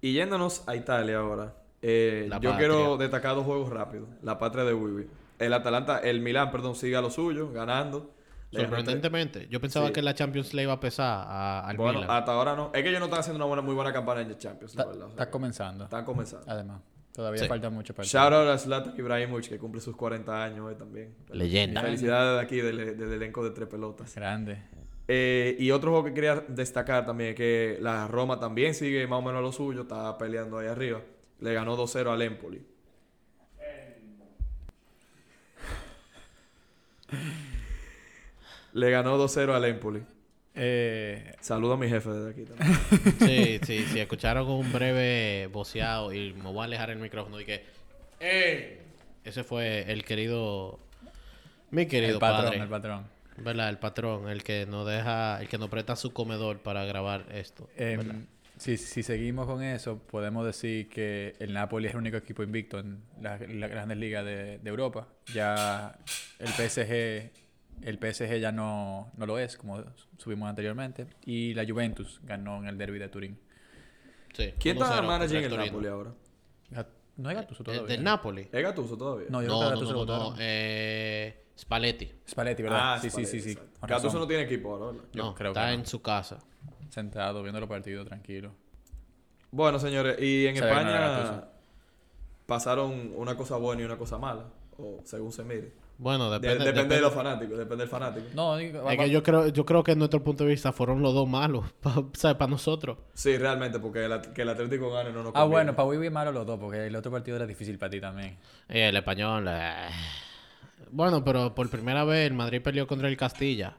Y 0.00 0.12
yéndonos 0.12 0.62
a 0.68 0.76
Italia 0.76 1.18
ahora. 1.18 1.54
eh, 1.86 2.24
yo 2.26 2.30
patria. 2.34 2.56
quiero 2.56 2.96
destacar 2.96 3.34
dos 3.34 3.44
juegos 3.44 3.68
rápidos. 3.70 4.08
La 4.22 4.38
patria 4.38 4.64
de 4.64 4.72
Wiwi. 4.74 5.06
El 5.38 5.52
Atalanta, 5.52 5.98
el 5.98 6.20
Milán, 6.20 6.50
perdón, 6.50 6.74
sigue 6.76 6.96
a 6.96 7.00
lo 7.02 7.10
suyo, 7.10 7.50
ganando. 7.52 8.14
Sorprendentemente. 8.52 9.48
Yo 9.50 9.60
pensaba 9.60 9.88
Sí. 9.88 9.92
que 9.92 10.00
la 10.02 10.14
Champions 10.14 10.54
le 10.54 10.62
iba 10.62 10.72
a 10.72 10.80
pesar 10.80 11.24
a- 11.28 11.66
al 11.68 11.76
Bueno, 11.76 12.00
Milan. 12.00 12.16
hasta 12.16 12.32
ahora 12.32 12.54
no. 12.54 12.70
Es 12.72 12.82
que 12.82 12.88
ellos 12.88 13.00
no 13.00 13.06
están 13.06 13.20
haciendo 13.20 13.36
una 13.38 13.46
buena, 13.46 13.62
muy 13.62 13.74
buena 13.74 13.92
campaña 13.92 14.20
en 14.22 14.28
el 14.30 14.38
Champions, 14.38 14.74
la 14.76 14.84
verdad. 14.86 15.02
O 15.02 15.06
sea, 15.08 15.10
está 15.24 15.30
comenzando. 15.30 15.84
están 15.84 16.04
comenzando. 16.04 16.46
Además, 16.50 16.80
todavía 17.14 17.40
Sí. 17.42 17.48
falta 17.48 17.70
mucho 17.70 17.94
para 17.94 18.06
Shout 18.06 18.32
out 18.32 18.48
a 18.48 18.58
Zlatan 18.58 18.94
Ibrahimovic, 18.98 19.48
que 19.48 19.58
cumple 19.58 19.80
sus 19.80 19.96
40 19.96 20.44
años 20.44 20.60
hoy 20.66 20.74
también. 20.74 21.14
Leyenda. 21.30 21.80
Felicidades 21.80 22.34
de 22.38 22.40
aquí, 22.44 22.56
del, 22.60 22.98
del 22.98 23.12
elenco 23.12 23.42
de 23.44 23.50
Tres 23.52 23.68
Pelotas. 23.68 24.14
Grande. 24.14 24.62
Eh, 25.06 25.56
y 25.58 25.70
otro 25.70 25.90
juego 25.90 26.06
que 26.06 26.14
quería 26.14 26.44
destacar 26.48 27.04
también 27.06 27.30
es 27.30 27.36
que 27.36 27.78
la 27.80 28.08
Roma 28.08 28.40
también 28.40 28.74
sigue 28.74 29.06
más 29.06 29.18
o 29.18 29.22
menos 29.22 29.42
lo 29.42 29.52
suyo, 29.52 29.82
está 29.82 30.16
peleando 30.18 30.58
ahí 30.58 30.66
arriba. 30.66 31.02
Le 31.40 31.52
ganó 31.54 31.76
2-0 31.76 32.10
al 32.10 32.22
Empoli. 32.22 32.64
Le 38.72 38.90
ganó 38.90 39.18
2-0 39.18 39.54
al 39.54 39.64
Empoli. 39.66 40.02
Eh, 40.54 41.34
Saludo 41.40 41.72
a 41.72 41.76
mi 41.76 41.88
jefe 41.88 42.10
desde 42.10 42.30
aquí 42.30 42.44
también. 42.44 42.78
Sí, 43.20 43.60
sí, 43.66 43.86
sí. 43.90 44.00
Escucharon 44.00 44.48
un 44.48 44.72
breve 44.72 45.48
voceado 45.48 46.12
y 46.12 46.32
me 46.34 46.44
voy 46.44 46.60
a 46.60 46.64
alejar 46.64 46.90
el 46.90 46.98
micrófono 46.98 47.40
y 47.40 47.44
que... 47.44 47.64
¡Eh! 48.20 48.80
Ese 49.24 49.42
fue 49.42 49.90
el 49.90 50.04
querido... 50.04 50.78
Mi 51.70 51.86
querido 51.86 52.14
el 52.14 52.18
patrón, 52.20 52.44
padre. 52.44 52.62
el 52.62 52.68
patrón. 52.68 53.06
¿Verdad? 53.36 53.68
El 53.68 53.78
patrón, 53.78 54.28
el 54.28 54.44
que 54.44 54.64
nos 54.66 54.86
deja, 54.86 55.40
el 55.40 55.48
que 55.48 55.58
nos 55.58 55.68
presta 55.68 55.96
su 55.96 56.12
comedor 56.12 56.58
para 56.58 56.84
grabar 56.84 57.26
esto. 57.32 57.68
Em, 57.76 58.26
si, 58.56 58.76
si 58.76 59.02
seguimos 59.02 59.46
con 59.46 59.60
eso, 59.60 59.98
podemos 59.98 60.46
decir 60.46 60.88
que 60.88 61.34
el 61.40 61.52
Napoli 61.52 61.86
es 61.88 61.94
el 61.94 61.98
único 61.98 62.16
equipo 62.16 62.44
invicto 62.44 62.78
en 62.78 63.02
las 63.20 63.40
la 63.48 63.66
grandes 63.66 63.98
ligas 63.98 64.24
de, 64.24 64.58
de 64.58 64.70
Europa. 64.70 65.08
Ya 65.32 65.98
el 66.38 66.48
PSG, 66.48 67.32
el 67.82 67.98
PSG 67.98 68.38
ya 68.40 68.52
no, 68.52 69.10
no 69.16 69.26
lo 69.26 69.38
es, 69.38 69.56
como 69.56 69.82
subimos 70.18 70.48
anteriormente. 70.48 71.06
Y 71.24 71.54
la 71.54 71.64
Juventus 71.66 72.20
ganó 72.24 72.58
en 72.58 72.66
el 72.66 72.78
derby 72.78 72.98
de 72.98 73.08
Turín. 73.08 73.38
Sí, 74.32 74.52
¿Quién 74.58 74.76
1-0 74.78 74.82
está 74.84 75.02
managing 75.02 75.44
el. 75.44 75.56
Napoli 75.56 75.86
ahora? 75.88 76.12
No 77.16 77.28
hay 77.28 77.36
Gattuso 77.36 77.62
Eh, 77.62 77.66
todavía. 77.66 77.86
¿Del 77.86 78.02
Napoli? 78.02 78.48
¿Es 78.50 78.62
Gattuso 78.62 78.96
todavía? 78.96 79.26
No, 79.30 79.40
yo 79.40 79.48
No, 79.48 79.58
creo 79.58 79.58
que 79.58 79.64
no, 79.64 79.70
Gattuso 79.70 79.92
no, 79.92 79.98
no, 80.06 80.06
votaron. 80.06 80.36
eh, 80.40 81.44
Spalletti. 81.56 82.12
Spalletti, 82.28 82.62
¿verdad? 82.64 82.94
Ah, 82.94 82.98
sí, 83.00 83.08
sí, 83.10 83.24
sí, 83.24 83.40
sí. 83.40 83.56
Gattuso 83.82 84.18
no 84.18 84.26
tiene 84.26 84.42
equipo 84.42 84.72
ahora, 84.74 84.86
¿verdad? 84.86 85.08
Yo 85.12 85.22
no, 85.24 85.34
creo 85.34 85.52
que 85.52 85.60
está 85.60 85.68
no. 85.68 85.74
en 85.74 85.86
su 85.86 86.02
casa. 86.02 86.38
Sentado 86.88 87.42
viendo 87.42 87.60
los 87.60 87.68
partidos 87.68 88.06
tranquilo. 88.08 88.52
Bueno, 89.52 89.78
señores, 89.78 90.20
y 90.20 90.46
en 90.48 90.56
Se 90.56 90.62
no 90.62 90.66
España 90.66 91.44
pasaron 92.46 93.12
una 93.14 93.36
cosa 93.36 93.56
buena 93.56 93.82
y 93.82 93.84
una 93.84 93.96
cosa 93.96 94.18
mala, 94.18 94.46
o 94.76 95.00
según 95.04 95.30
se 95.30 95.44
mire. 95.44 95.72
Bueno, 95.96 96.28
De- 96.28 96.40
depende, 96.58 96.96
de 96.96 97.00
los 97.00 97.12
fanáticos, 97.14 97.56
depende 97.56 97.82
del 97.84 97.88
fanático. 97.88 98.26
No, 98.34 98.56
digo, 98.56 98.78
Es 98.90 98.98
va- 98.98 99.04
que 99.04 99.10
yo 99.10 99.22
creo, 99.22 99.48
yo 99.48 99.64
creo 99.64 99.84
que 99.84 99.92
en 99.92 99.98
nuestro 99.98 100.22
punto 100.24 100.42
de 100.44 100.50
vista 100.50 100.72
fueron 100.72 101.00
los 101.02 101.14
dos 101.14 101.28
malos, 101.28 101.64
para 102.22 102.46
nosotros. 102.48 102.98
Sí, 103.14 103.38
realmente, 103.38 103.78
porque 103.78 104.04
el, 104.04 104.20
que 104.32 104.42
el 104.42 104.48
Atlético 104.48 104.90
gane 104.90 105.10
no 105.12 105.22
nos 105.22 105.28
Ah, 105.30 105.42
conviene. 105.42 105.48
bueno, 105.50 105.76
para 105.76 105.88
Wibi 105.88 106.10
malo 106.10 106.32
los 106.32 106.44
dos, 106.46 106.58
porque 106.58 106.86
el 106.88 106.96
otro 106.96 107.12
partido 107.12 107.36
era 107.36 107.46
difícil 107.46 107.78
para 107.78 107.90
ti 107.90 108.00
también. 108.00 108.36
Y 108.68 108.78
el 108.80 108.96
español. 108.96 109.46
eh. 109.48 109.88
Bueno, 110.90 111.24
pero 111.24 111.54
por 111.54 111.70
primera 111.70 112.04
vez 112.04 112.26
el 112.26 112.34
Madrid 112.34 112.60
perdió 112.60 112.86
contra 112.86 113.08
el 113.08 113.16
Castilla. 113.16 113.74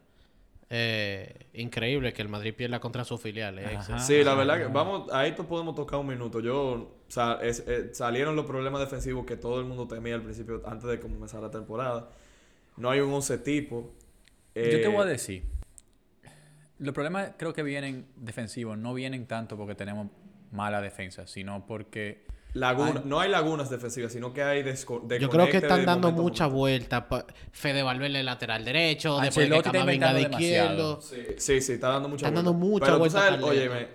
Eh, 0.77 1.48
increíble 1.53 2.12
que 2.12 2.22
el 2.22 2.27
Madrid 2.27 2.53
pierda 2.53 2.79
contra 2.82 3.05
su 3.05 3.17
filial. 3.17 3.60
eh. 3.60 3.77
Sí, 4.00 4.24
la 4.24 4.34
verdad 4.36 4.58
que 4.58 4.65
vamos, 4.74 5.10
ahí 5.13 5.32
podemos 5.32 5.74
tocar 5.74 6.00
un 6.00 6.08
minuto. 6.08 6.41
Yo, 6.41 6.58
o 6.58 6.91
sea, 7.08 7.39
es- 7.41 7.63
eh, 7.65 7.91
salieron 7.94 8.36
los 8.36 8.46
problemas 8.46 8.82
defensivos 8.82 9.25
que 9.25 9.38
todo 9.38 9.60
el 9.62 9.65
mundo 9.65 9.88
temía 9.88 10.15
al 10.15 10.22
principio, 10.22 10.62
antes 10.65 10.89
de 10.89 11.00
comenzar 11.00 11.41
la 11.41 11.50
temporada. 11.51 12.10
No 12.75 12.89
hay 12.89 13.00
un 13.00 13.13
11 13.13 13.38
tipo. 13.38 13.94
Yo 14.53 14.82
te 14.82 14.88
voy 14.89 15.01
a 15.03 15.05
decir. 15.05 15.44
Los 16.79 16.94
problemas 16.94 17.32
creo 17.38 17.53
que 17.53 17.63
vienen 17.63 18.05
defensivos, 18.17 18.77
no 18.77 18.94
vienen 18.94 19.27
tanto 19.27 19.55
porque 19.55 19.75
tenemos 19.75 20.08
mala 20.51 20.82
defensa, 20.82 21.25
sino 21.25 21.65
porque 21.65 22.25
laguna- 22.55 23.01
no 23.05 23.19
hay 23.19 23.29
lagunas 23.29 23.69
defensivas, 23.69 24.12
sino 24.12 24.33
que 24.33 24.41
hay 24.41 24.63
desco- 24.63 25.01
Yo 25.19 25.29
creo 25.29 25.47
que 25.50 25.57
están 25.57 25.85
dando 25.85 26.12
mucha 26.12 26.47
vuelta. 26.47 27.07
Fede 27.51 27.83
Valverde 27.83 28.24
lateral 28.24 28.65
derecho, 28.65 29.19
después 29.19 29.50
de 29.50 29.62
Camavinga 29.62 30.13
de 30.13 30.21
izquierdo. 30.24 31.01
Sí, 31.01 31.21
sí, 31.38 31.62
sí, 31.62 31.74
está 31.74 31.89
dando 31.89 32.09
mucha 32.09 32.25
Están 32.27 32.35
dando 32.35 32.53
mucha 32.53 32.95
vuelta 32.97 33.39
óyeme, 33.41 33.88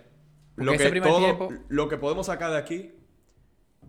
lo 0.57 0.73
que, 0.73 1.01
todo, 1.01 1.49
lo 1.69 1.89
que 1.89 1.97
podemos 1.97 2.27
sacar 2.27 2.51
de 2.53 2.59
aquí 2.59 2.95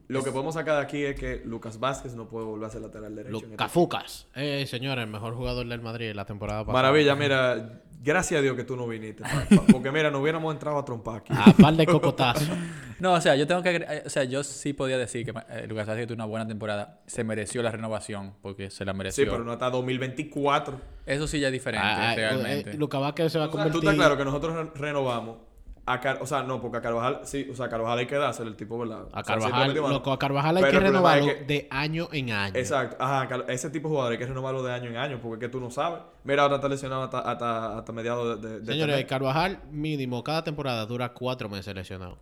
Lo 0.07 0.23
que 0.23 0.31
podemos 0.31 0.53
sacar 0.55 0.75
de 0.77 0.81
aquí 0.81 1.03
es 1.03 1.17
que 1.19 1.41
Lucas 1.45 1.79
Vázquez 1.79 2.15
no 2.15 2.27
puede 2.27 2.45
volver 2.45 2.67
a 2.67 2.69
ser 2.69 2.81
lateral 2.81 3.15
derecho. 3.15 3.37
en 3.37 3.43
este 3.43 3.55
Cafucas. 3.55 4.27
Eh, 4.35 4.65
señor, 4.67 4.99
el 4.99 5.07
mejor 5.07 5.35
jugador 5.35 5.67
del 5.67 5.81
Madrid 5.81 6.11
la 6.13 6.25
temporada 6.25 6.61
pasada. 6.65 6.73
Maravilla, 6.73 7.15
mira, 7.15 7.81
gracias 8.03 8.39
a 8.39 8.41
Dios 8.41 8.55
que 8.55 8.63
tú 8.63 8.75
no 8.75 8.87
viniste. 8.87 9.23
porque 9.71 9.91
mira, 9.91 10.09
no 10.11 10.19
hubiéramos 10.19 10.53
entrado 10.53 10.77
a 10.77 10.85
trompar 10.85 11.17
aquí. 11.17 11.33
A 11.35 11.53
par 11.53 11.73
de 11.75 11.85
cocotazos. 11.85 12.47
No, 13.01 13.13
o 13.13 13.19
sea, 13.21 13.35
yo 13.35 13.47
tengo 13.47 13.63
que... 13.63 13.77
eh, 13.77 14.03
O 14.05 14.09
sea, 14.11 14.25
yo 14.25 14.43
sí 14.43 14.73
podía 14.73 14.95
decir 14.95 15.25
que 15.25 15.31
eh, 15.49 15.65
Lucas 15.67 15.87
Vázquez 15.87 16.05
tuvo 16.05 16.13
una 16.17 16.25
buena 16.25 16.47
temporada. 16.47 16.99
Se 17.07 17.23
mereció 17.23 17.63
la 17.63 17.71
renovación 17.71 18.35
porque 18.43 18.69
se 18.69 18.85
la 18.85 18.93
mereció. 18.93 19.23
Sí, 19.23 19.27
pero 19.31 19.43
no 19.43 19.51
hasta 19.53 19.71
2024. 19.71 20.79
Eso 21.07 21.25
sí 21.27 21.39
ya 21.39 21.47
es 21.47 21.51
diferente, 21.53 21.83
Ah, 21.83 22.11
ah, 22.11 22.15
realmente. 22.15 22.69
eh, 22.69 22.73
Lucas 22.75 23.01
Vázquez 23.01 23.31
se 23.31 23.39
va 23.39 23.45
a 23.45 23.47
sea, 23.47 23.51
tú 23.51 23.57
convertir... 23.57 23.79
estás 23.79 23.95
claro 23.95 24.17
que 24.17 24.23
nosotros 24.25 24.53
re- 24.53 24.71
renovamos 24.79 25.37
a 25.85 25.99
Car 25.99 26.19
o 26.21 26.27
sea, 26.27 26.43
no, 26.43 26.61
porque 26.61 26.77
a 26.77 26.81
Carvajal, 26.81 27.21
sí, 27.23 27.47
o 27.51 27.55
sea, 27.55 27.65
a 27.65 27.69
Carvajal 27.69 27.99
hay 27.99 28.05
que 28.05 28.15
dárselo 28.15 28.49
el 28.49 28.55
tipo, 28.55 28.77
¿verdad? 28.77 28.99
A 29.11 29.21
O 29.21 29.23
sea, 29.23 29.23
Carvajal, 29.23 29.73
loco, 29.75 30.11
a 30.11 30.19
Carvajal 30.19 30.57
hay 30.57 30.63
pero 30.63 30.71
que 30.71 30.77
es 30.77 30.83
renovarlo 30.83 31.25
que- 31.25 31.43
de 31.45 31.67
año 31.71 32.07
en 32.11 32.31
año. 32.31 32.53
Exacto, 32.55 32.97
ajá, 32.99 33.27
ese 33.47 33.69
tipo 33.71 33.87
de 33.87 33.93
jugador 33.93 34.11
hay 34.13 34.17
que 34.19 34.25
renovarlo 34.27 34.61
de 34.63 34.71
año 34.73 34.89
en 34.89 34.97
año, 34.97 35.19
porque 35.21 35.45
es 35.45 35.49
que 35.49 35.51
tú 35.51 35.59
no 35.59 35.71
sabes. 35.71 35.99
Mira, 36.23 36.43
ahora 36.43 36.55
está 36.55 36.69
lesionado 36.69 37.03
hasta, 37.03 37.19
hasta, 37.19 37.77
hasta 37.79 37.91
mediados 37.91 38.41
de, 38.41 38.47
de, 38.49 38.59
de 38.59 38.65
Señores, 38.71 38.93
este 38.95 39.03
mes. 39.03 39.09
Carvajal 39.09 39.59
mínimo 39.71 40.23
cada 40.23 40.43
temporada 40.43 40.85
dura 40.85 41.13
cuatro 41.13 41.49
meses 41.49 41.73
lesionado. 41.73 42.17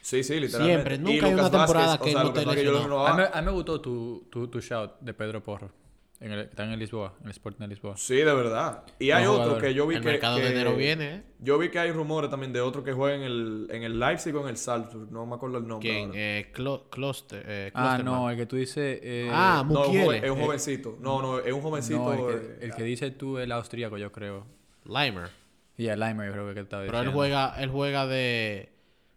Sí, 0.00 0.22
sí, 0.22 0.38
literalmente. 0.40 0.72
Siempre, 0.74 0.94
Y 0.94 0.98
nunca 0.98 1.26
hay 1.26 1.32
Lucas 1.32 1.48
una 1.50 1.58
temporada 1.58 1.86
Vázquez, 1.88 2.04
que 2.04 2.10
o 2.10 2.12
sea, 2.12 2.22
no 2.22 2.28
lo 2.44 2.52
lesionado. 2.52 2.60
A 2.70 2.74
mí, 2.76 2.82
renovaba. 2.82 3.38
a 3.38 3.40
mí 3.42 3.46
me 3.46 3.52
gustó 3.52 3.80
tu, 3.80 4.26
tu, 4.30 4.48
tu 4.48 4.60
shout 4.60 4.92
de 5.00 5.12
Pedro 5.12 5.42
Porro. 5.42 5.70
En 6.18 6.32
el, 6.32 6.40
está 6.40 6.64
en 6.64 6.78
Lisboa, 6.78 7.12
en 7.20 7.26
el 7.26 7.30
Sporting 7.32 7.60
de 7.60 7.68
Lisboa. 7.68 7.94
Sí, 7.98 8.16
de 8.16 8.24
verdad. 8.24 8.84
Y 8.98 9.10
hay 9.10 9.26
Buen 9.26 9.28
otro 9.34 9.42
jugador. 9.44 9.62
que 9.62 9.74
yo 9.74 9.86
vi 9.86 9.96
El 9.96 10.00
que... 10.02 10.08
mercado 10.08 10.36
de 10.36 10.42
que- 10.44 10.48
enero 10.48 10.74
viene, 10.74 11.14
¿eh? 11.16 11.22
Yo 11.40 11.58
vi 11.58 11.68
que 11.68 11.78
hay 11.78 11.92
rumores 11.92 12.30
también 12.30 12.54
de 12.54 12.62
otro 12.62 12.82
que 12.82 12.94
juega 12.94 13.16
en 13.16 13.22
el, 13.22 13.68
en 13.70 13.82
el 13.82 14.00
Leipzig 14.00 14.34
o 14.34 14.40
en 14.40 14.48
el 14.48 14.56
Salzburg. 14.56 15.12
No 15.12 15.26
me 15.26 15.34
acuerdo 15.34 15.58
el 15.58 15.68
nombre. 15.68 15.86
¿Quién? 15.90 16.06
ahora. 16.06 16.18
Eh, 16.18 16.52
Clo- 16.54 16.88
Kloster- 16.88 17.42
eh, 17.46 17.70
Ah, 17.74 18.00
no, 18.02 18.30
el 18.30 18.36
que 18.38 18.46
tú 18.46 18.56
dices... 18.56 18.98
eh, 19.02 19.28
Ah, 19.30 19.62
No, 19.68 19.82
es 19.82 19.88
un, 19.88 19.94
Mukiele. 19.96 20.04
joven- 20.06 20.24
es 20.24 20.30
un 20.30 20.38
Eh, 20.38 20.44
jovencito. 20.46 20.96
No, 21.00 21.20
no, 21.20 21.38
es 21.38 21.52
un 21.52 21.60
jovencito. 21.60 21.98
no, 21.98 22.12
el 22.30 22.34
eh, 22.34 22.56
que, 22.60 22.64
el 22.66 22.74
que 22.74 22.82
dice 22.84 23.10
tú, 23.10 23.36
el 23.38 23.52
austríaco, 23.52 23.98
yo 23.98 24.10
creo. 24.10 24.46
Limer. 24.86 25.28
Y 25.76 25.88
el 25.88 26.00
Limer, 26.00 26.28
yo 26.28 26.32
creo 26.32 26.54
que 26.54 26.60
estaba 26.60 26.82
Pero 26.86 26.92
diciendo. 26.98 27.10
él 27.10 27.14
juega, 27.14 27.62
él 27.62 27.68
juega 27.68 28.06
de, 28.06 28.70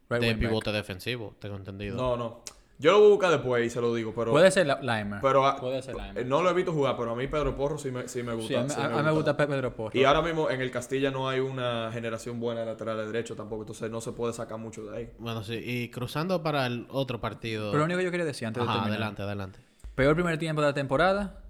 Right 0.10 0.22
de 0.22 0.28
wing 0.28 0.36
back. 0.38 0.50
pivote 0.50 0.72
defensivo, 0.74 1.34
tengo 1.40 1.56
entendido. 1.56 1.96
No, 1.96 2.18
no. 2.18 2.44
Yo 2.82 2.92
lo 2.94 3.00
voy 3.00 3.08
a 3.08 3.10
buscar 3.12 3.32
después 3.32 3.66
y 3.66 3.70
se 3.70 3.82
lo 3.82 3.94
digo, 3.94 4.14
pero... 4.16 4.32
Puede 4.32 4.50
ser 4.52 4.66
la- 4.66 4.80
pero 5.22 5.46
a- 5.46 5.58
Puede 5.58 5.82
ser 5.82 5.96
Limer. 5.96 6.18
eh, 6.20 6.24
no 6.26 6.42
lo 6.42 6.50
he 6.50 6.54
visto 6.54 6.72
jugar, 6.72 6.96
pero 6.98 7.12
a 7.12 7.16
mí 7.16 7.28
Pedro 7.28 7.54
Porro 7.54 7.78
sí 7.78 7.92
me, 7.92 8.08
sí 8.08 8.24
me 8.24 8.34
gusta. 8.34 8.48
Sí, 8.48 8.56
a 8.56 8.64
mí, 8.64 8.70
sí 8.70 8.80
a- 8.80 8.86
a 8.86 8.98
mí 9.00 9.04
me 9.04 9.12
gusta 9.12 9.36
Pe- 9.36 9.48
Pedro 9.48 9.76
Porro. 9.76 9.92
Y 10.00 10.06
ahora 10.06 10.22
mismo 10.22 10.50
en 10.50 10.62
el 10.62 10.72
Castilla 10.72 11.12
no 11.12 11.28
hay 11.28 11.42
una 11.42 11.90
generación 11.92 12.40
buena 12.40 12.62
de 12.62 12.68
lateral 12.68 13.06
derecho 13.12 13.36
tampoco, 13.36 13.64
entonces 13.64 13.92
no 13.92 14.00
se 14.00 14.14
puede 14.14 14.32
sacar 14.32 14.58
mucho 14.60 14.86
de 14.86 14.98
ahí. 14.98 15.10
Bueno, 15.20 15.44
sí. 15.44 15.56
Y 15.62 15.90
cruzando 15.90 16.42
para 16.42 16.66
el 16.68 16.88
otro 16.90 17.20
partido. 17.20 17.70
Pero 17.72 17.80
lo 17.80 17.84
único 17.86 17.98
que 18.00 18.06
yo 18.06 18.12
quería 18.12 18.26
decir 18.26 18.48
antes 18.48 18.64
de 18.64 18.70
Ajá, 18.70 18.78
terminar. 18.80 18.98
adelante, 18.98 19.22
adelante. 19.24 19.60
Peor 19.96 20.16
primer 20.16 20.38
tiempo 20.38 20.62
de 20.62 20.68
la 20.70 20.74
temporada. 20.74 21.42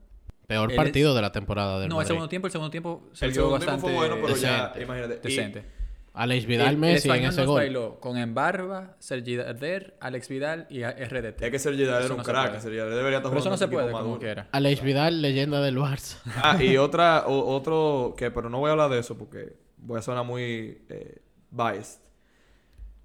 Peor 0.47 0.73
partido 0.75 1.13
de 1.13 1.21
la 1.21 1.31
temporada 1.31 1.79
del 1.79 1.89
no, 1.89 2.01
el 2.01 2.07
segundo 2.07 2.27
tiempo, 2.27 2.47
el 2.47 2.51
segundo 2.51 2.71
tiempo 2.71 3.07
se 3.13 3.25
El 3.25 3.31
vio 3.33 3.41
segundo 3.43 3.59
tiempo 3.59 3.71
bastante 3.75 3.95
fue 3.95 4.07
bueno, 4.07 4.15
pero 4.25 4.35
ya, 4.35 4.69
decente. 4.69 4.81
imagínate. 4.83 5.13
y- 5.13 5.35
decente. 5.35 5.78
Alex 6.21 6.45
Vidal 6.45 6.67
el, 6.67 6.73
el 6.73 6.77
Messi 6.79 7.09
en 7.09 7.23
ese 7.25 7.37
nos 7.41 7.47
gol. 7.47 7.55
bailó 7.61 7.99
con 7.99 8.17
Embarba, 8.17 8.95
Sergi 8.99 9.35
Darder, 9.37 9.95
Alex 10.01 10.27
Vidal 10.29 10.67
y 10.69 10.83
RDT. 10.83 11.41
es 11.43 11.51
que 11.51 11.59
Sergi 11.59 11.85
Darder 11.85 12.05
era 12.05 12.13
un 12.13 12.17
no 12.19 12.23
crack. 12.23 12.59
Sergi 12.59 12.77
Darder 12.77 12.95
debería 12.95 13.17
estar 13.19 13.31
Pero 13.31 13.39
eso 13.41 13.49
no 13.49 13.57
se 13.57 13.67
puede 13.67 13.91
como 13.91 14.19
quiera. 14.19 14.47
Alex 14.51 14.81
Vidal, 14.81 15.21
leyenda 15.21 15.61
del 15.61 15.77
Barça. 15.77 16.17
Ah, 16.43 16.61
y 16.61 16.75
otra, 16.77 17.25
o- 17.27 17.55
otro 17.55 18.15
que, 18.17 18.31
pero 18.31 18.49
no 18.49 18.59
voy 18.59 18.69
a 18.69 18.71
hablar 18.71 18.89
de 18.89 18.99
eso 18.99 19.17
porque 19.17 19.55
voy 19.77 19.97
a 19.99 20.01
sonar 20.01 20.25
muy 20.25 20.81
eh, 20.89 21.21
biased. 21.51 22.01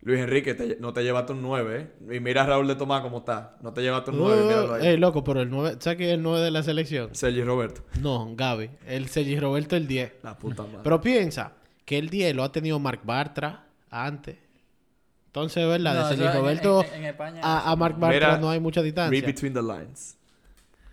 Luis 0.01 0.21
Enrique, 0.21 0.53
te- 0.55 0.77
no 0.81 0.93
te 0.93 1.03
llevaste 1.03 1.33
un 1.33 1.41
9, 1.41 1.91
¿eh? 2.11 2.17
Y 2.17 2.21
mira 2.21 2.43
a 2.43 2.47
Raúl 2.47 2.69
de 2.69 2.75
Tomás 2.75 3.01
cómo 3.01 3.19
está. 3.19 3.57
No 3.63 3.73
te 3.73 3.81
llevaste 3.81 4.11
un 4.11 4.19
9, 4.19 4.43
míralo 4.45 4.75
ahí. 4.75 4.87
Ey, 4.89 4.97
loco, 4.99 5.25
pero 5.25 5.41
el 5.41 5.49
9, 5.49 5.77
¿sabes 5.79 5.97
qué 5.97 6.09
es 6.09 6.15
el 6.15 6.23
9 6.23 6.41
de 6.45 6.51
la 6.51 6.63
selección? 6.63 7.15
Sergi 7.15 7.43
Roberto. 7.43 7.83
No, 8.03 8.29
Gaby. 8.37 8.69
El 8.87 9.09
Sergi 9.09 9.39
Roberto 9.41 9.77
el 9.77 9.87
10. 9.87 10.17
La 10.23 10.37
puta 10.37 10.65
madre. 10.65 10.81
Pero 10.85 11.01
piensa 11.01 11.53
que 11.85 11.99
el 11.99 12.09
10 12.11 12.35
lo 12.35 12.45
ha 12.45 12.53
tenido 12.53 12.79
Marc 12.79 13.05
Bartra 13.05 13.67
antes. 13.91 14.37
Entonces, 15.27 15.67
¿verdad? 15.67 15.95
No, 15.95 16.01
de 16.03 16.09
Sergi 16.17 16.23
eso 16.25 16.33
en- 16.33 16.39
Roberto 16.39 16.85
en- 16.85 16.95
en 16.95 17.05
España- 17.07 17.41
a, 17.43 17.71
a 17.73 17.77
Marc 17.77 17.99
Bartra 17.99 18.15
Mira, 18.29 18.39
no 18.39 18.51
hay 18.51 18.61
mucha 18.61 18.81
Read 18.81 18.85
distancia. 18.87 19.27
between 19.27 19.53
the 19.55 19.63
lines. 19.63 20.17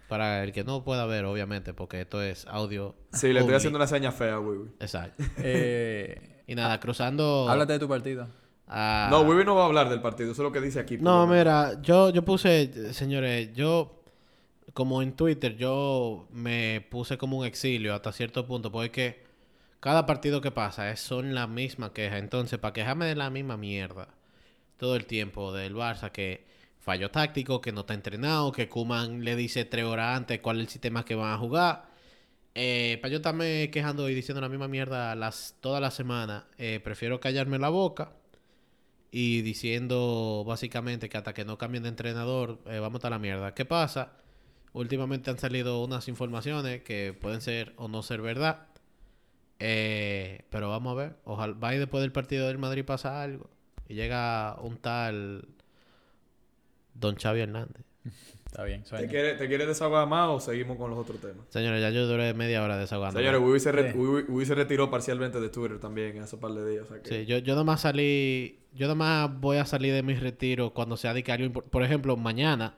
Para 0.08 0.44
el 0.44 0.52
que 0.52 0.64
no 0.64 0.84
pueda 0.84 1.06
ver, 1.06 1.24
obviamente, 1.26 1.74
porque 1.74 2.02
esto 2.02 2.22
es 2.22 2.46
audio. 2.48 2.96
Sí, 3.14 3.32
le 3.32 3.40
estoy 3.40 3.56
haciendo 3.56 3.78
una 3.78 3.88
seña 3.88 4.12
fea, 4.12 4.40
Wiwi. 4.40 4.70
Exacto. 4.80 5.24
Eh, 5.38 6.44
Y 6.48 6.56
nada, 6.56 6.80
cruzando. 6.80 7.48
háblate 7.50 7.74
de 7.74 7.80
tu 7.80 7.88
partido. 7.88 8.28
a- 8.68 9.08
No, 9.10 9.22
Wiwi 9.22 9.46
no 9.46 9.56
va 9.56 9.64
a 9.64 9.66
hablar 9.68 9.90
del 9.90 10.02
partido, 10.02 10.32
eso 10.32 10.42
es 10.42 10.46
lo 10.46 10.52
que 10.52 10.60
dice 10.60 10.80
aquí. 10.80 10.98
No, 10.98 11.26
mira, 11.28 11.82
yo, 11.82 12.10
yo 12.10 12.24
puse, 12.26 12.94
señores, 12.94 13.54
yo, 13.54 14.02
como 14.74 15.02
en 15.02 15.14
Twitter, 15.14 15.56
yo 15.56 16.28
me 16.32 16.86
puse 16.90 17.18
como 17.18 17.38
un 17.38 17.46
exilio 17.46 17.94
hasta 17.94 18.12
cierto 18.12 18.46
punto, 18.48 18.72
porque 18.72 19.24
cada 19.82 20.06
partido 20.06 20.42
que 20.42 20.52
pasa 20.52 20.92
es, 20.92 21.02
son 21.02 21.36
la 21.36 21.48
misma 21.48 21.94
queja. 21.94 22.18
Entonces, 22.20 22.60
para 22.60 22.74
quejarme 22.74 23.06
de 23.08 23.16
la 23.16 23.30
misma 23.30 23.58
mierda 23.58 24.10
todo 24.78 24.96
el 24.96 25.06
tiempo 25.06 25.54
del 25.54 25.76
Barça, 25.76 26.12
que 26.12 26.46
fallo 26.80 27.12
táctico, 27.12 27.62
que 27.62 27.72
no 27.72 27.82
está 27.82 27.94
entrenado, 27.94 28.52
que 28.52 28.70
Kuman 28.70 29.24
le 29.24 29.36
dice 29.36 29.66
tres 29.66 29.86
horas 29.86 30.18
antes 30.18 30.40
cuál 30.42 30.58
es 30.58 30.64
el 30.64 30.70
sistema 30.70 31.06
que 31.06 31.16
van 31.16 31.34
a 31.34 31.38
jugar. 31.38 31.92
Eh, 32.56 33.00
para 33.02 33.12
yo 33.12 33.18
estarme 33.18 33.70
quejando 33.72 34.10
y 34.10 34.16
diciendo 34.16 34.42
la 34.42 34.50
misma 34.50 34.68
mierda 34.68 35.16
las, 35.16 35.56
toda 35.62 35.80
la 35.80 35.92
semana, 35.92 36.48
eh, 36.58 36.80
prefiero 36.84 37.20
callarme 37.20 37.60
la 37.60 37.70
boca 37.70 38.14
y 39.12 39.42
diciendo 39.42 40.44
básicamente 40.48 41.10
que 41.10 41.18
hasta 41.18 41.34
que 41.34 41.46
no 41.46 41.58
cambien 41.58 41.84
de 41.84 41.90
entrenador 41.90 42.60
eh, 42.68 42.80
vamos 42.80 43.04
a 43.06 43.10
la 43.10 43.20
mierda. 43.20 43.54
¿Qué 43.54 43.66
pasa? 43.66 44.14
Últimamente 44.74 45.32
han 45.32 45.40
salido 45.40 45.84
unas 45.84 46.08
informaciones 46.08 46.82
que 46.84 47.14
pueden 47.20 47.42
ser 47.42 47.74
o 47.78 47.88
no 47.88 48.04
ser 48.04 48.22
verdad. 48.22 48.71
Eh, 49.62 50.46
pero 50.50 50.70
vamos 50.70 50.92
a 50.94 50.96
ver. 50.96 51.16
Ojalá 51.24 51.54
va 51.54 51.76
y 51.76 51.80
después 51.80 52.02
del 52.02 52.12
partido 52.12 52.48
del 52.48 52.58
Madrid 52.58 52.84
pasa 52.86 53.22
algo. 53.22 53.50
Y 53.88 53.94
llega 53.96 54.58
un 54.62 54.78
tal 54.78 55.48
Don 56.94 57.16
Xavi 57.16 57.42
Hernández. 57.42 57.84
Está 58.46 58.64
bien, 58.66 58.84
¿Te 58.84 59.08
quieres, 59.08 59.38
¿Te 59.38 59.48
quieres 59.48 59.66
desahogar 59.68 60.06
más 60.10 60.28
o 60.30 60.40
seguimos 60.42 60.76
con 60.78 60.90
los 60.90 61.00
otros 61.00 61.22
temas? 61.22 61.46
Señores, 61.50 61.82
ya 61.82 61.90
yo 61.90 62.06
duré 62.06 62.34
media 62.34 62.62
hora 62.62 62.76
desahogando. 62.78 63.18
Señores, 63.18 63.40
Wiwi 63.40 63.60
se, 63.62 63.72
re- 63.72 63.94
Sí. 63.94 64.46
Se 64.46 64.56
retiró 64.56 64.90
parcialmente 64.92 65.40
de 65.40 65.48
Twitter 65.50 65.80
también 65.80 66.18
en 66.18 66.24
esos 66.24 66.38
par 66.38 66.52
de 66.52 66.70
días. 66.70 66.84
o 66.84 66.88
sea 66.94 67.02
que- 67.02 67.10
Sí, 67.10 67.26
yo, 67.26 67.38
yo 67.38 67.56
nomás 67.56 67.80
salí, 67.80 68.60
yo 68.74 68.90
nomás 68.90 69.40
voy 69.40 69.56
a 69.56 69.66
salir 69.66 69.94
de 69.94 70.04
mi 70.04 70.16
retiro 70.16 70.74
cuando 70.74 70.98
sea 70.98 71.14
de 71.14 71.24
que 71.24 71.32
impor- 71.32 71.64
Por 71.64 71.82
ejemplo, 71.84 72.18
mañana, 72.18 72.76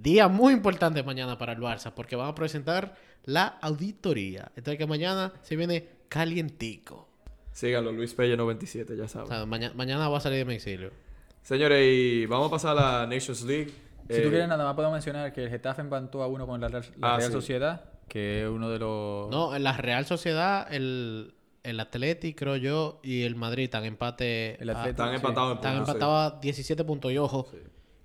día 0.00 0.28
muy 0.28 0.52
importante 0.52 1.02
mañana 1.02 1.38
para 1.38 1.52
el 1.52 1.58
Barça, 1.60 1.92
porque 1.94 2.16
van 2.16 2.28
a 2.28 2.34
presentar 2.34 2.94
la 3.24 3.58
auditoría. 3.62 4.50
Entonces 4.56 4.78
que 4.78 4.86
mañana 4.86 5.32
se 5.42 5.56
viene 5.56 5.88
calientico. 6.08 7.08
Síganlo, 7.52 7.92
Luis 7.92 8.12
Pelle 8.14 8.36
97, 8.36 8.96
ya 8.96 9.04
O 9.04 9.08
sea, 9.08 9.46
maña- 9.46 9.72
mañana 9.74 10.08
voy 10.08 10.16
a 10.16 10.20
salir 10.20 10.38
de 10.38 10.44
mi 10.44 10.54
exilio. 10.54 10.90
Señores, 11.42 11.84
y 11.86 12.26
vamos 12.26 12.48
a 12.48 12.50
pasar 12.50 12.76
a 12.78 13.00
la 13.02 13.06
Nations 13.06 13.42
League. 13.42 13.70
Si 14.08 14.16
Eh, 14.16 14.20
tú 14.22 14.28
quieres 14.30 14.48
nada 14.48 14.64
más 14.64 14.74
puedo 14.74 14.90
mencionar 14.90 15.32
que 15.32 15.44
el 15.44 15.50
Getafe 15.50 15.82
empató 15.82 16.22
a 16.22 16.26
uno 16.26 16.46
con 16.46 16.60
la, 16.60 16.68
Real- 16.68 16.84
la 16.98 17.14
Ah, 17.14 17.16
Real 17.18 17.30
sí. 17.30 17.32
Sociedad, 17.32 17.84
que 18.08 18.42
es 18.42 18.48
uno 18.48 18.68
de 18.70 18.78
los... 18.78 19.30
No, 19.30 19.54
en 19.54 19.62
la 19.62 19.72
Real 19.76 20.04
Sociedad, 20.04 20.66
el, 20.74 21.34
el 21.62 21.80
Atleti, 21.80 22.34
creo 22.34 22.56
yo, 22.56 23.00
y 23.02 23.22
el 23.22 23.36
Madrid 23.36 23.64
están 23.64 23.84
empate. 23.84 24.60
El 24.62 24.70
a- 24.70 24.72
Atleti, 24.72 24.90
Están 24.90 25.10
sí. 25.10 25.16
empatados 25.16 25.50
en 25.52 25.56
Están 25.56 25.72
puntos, 25.76 25.86
sí. 25.86 25.92
empatados 25.92 26.32
a 26.32 26.40
17 26.40 26.84
puntos. 26.84 27.12
Y 27.12 27.18
ojo, 27.18 27.46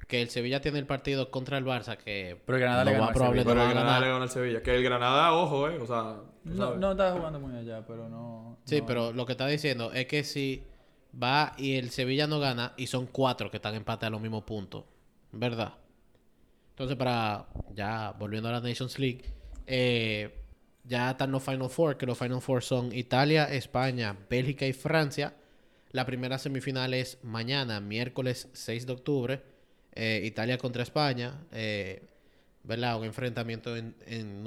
que 0.10 0.22
el 0.22 0.30
Sevilla 0.30 0.60
tiene 0.60 0.80
el 0.80 0.86
partido 0.86 1.32
contra 1.32 1.58
el 1.58 1.64
Barça, 1.66 1.96
que 1.96 2.42
Pero 2.46 2.58
el 2.58 2.62
Granada 2.64 2.84
le 2.84 2.92
lo 2.92 2.94
ganó 2.96 3.02
más 3.06 3.10
al 3.10 3.14
probable 3.16 3.44
Sevilla. 3.44 3.46
no 3.46 3.50
Pero 3.54 3.60
va 3.60 3.64
el 3.64 3.70
a 3.70 3.74
Granada 3.74 3.94
ganar. 3.96 4.02
le 4.02 4.12
ganó 4.14 4.24
al 4.24 4.30
Sevilla. 4.30 4.64
Que 4.64 4.76
el 4.76 4.84
Granada, 4.84 5.34
ojo, 5.34 5.70
eh. 5.70 5.78
O 5.80 5.86
sea, 5.88 6.18
No, 6.44 6.76
no 6.76 6.92
estaba 6.92 7.12
jugando 7.18 7.40
muy 7.40 7.56
allá, 7.56 7.86
pero 7.88 8.10
no... 8.10 8.58
Sí, 8.66 8.80
no- 8.82 8.86
pero 8.86 9.14
lo 9.14 9.26
que 9.26 9.32
está 9.34 9.48
diciendo 9.48 9.94
es 9.94 10.08
que 10.08 10.24
si 10.26 10.64
va 11.22 11.54
y 11.58 11.76
el 11.76 11.92
Sevilla 11.92 12.28
no 12.28 12.40
gana 12.40 12.74
y 12.76 12.88
son 12.88 13.06
cuatro 13.08 13.50
que 13.52 13.58
están 13.58 13.76
empate 13.76 14.06
a 14.08 14.10
los 14.10 14.20
mismos 14.20 14.44
puntos, 14.44 14.84
¿verdad? 15.32 15.76
Entonces, 16.72 16.98
para 16.98 17.48
ya 17.76 18.12
volviendo 18.18 18.50
a 18.50 18.54
la 18.54 18.62
Nations 18.62 18.98
League, 19.00 19.24
eh, 19.68 20.44
ya 20.86 21.12
están 21.12 21.32
los 21.32 21.44
Final 21.44 21.70
Four, 21.70 21.98
que 21.98 22.06
los 22.08 22.18
Final 22.18 22.42
Four 22.42 22.64
son 22.64 22.92
Italia, 22.96 23.46
España, 23.54 24.16
Bélgica 24.30 24.66
y 24.66 24.74
Francia. 24.74 25.36
La 25.92 26.06
primera 26.06 26.38
semifinal 26.40 26.94
es 26.94 27.20
mañana, 27.24 27.80
miércoles 27.80 28.50
6 28.54 28.88
de 28.88 28.94
octubre, 28.94 29.42
eh, 29.94 30.22
Italia 30.26 30.58
contra 30.58 30.84
España. 30.84 31.34
eh, 31.52 32.04
¿Verdad? 32.62 33.00
Un 33.00 33.06
enfrentamiento 33.06 33.76
en, 33.78 33.96
en 34.06 34.44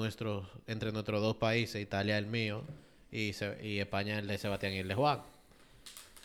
entre 0.66 0.92
nuestros 0.92 1.20
dos 1.22 1.36
países, 1.36 1.80
Italia 1.82 2.18
el 2.18 2.26
mío 2.26 2.62
y, 3.10 3.32
Se- 3.32 3.58
y 3.66 3.78
España 3.80 4.18
el 4.18 4.26
de 4.26 4.36
Sebastián 4.38 4.74
y 4.74 4.78
el 4.78 4.86
de 4.88 4.94
Juan. 4.94 5.20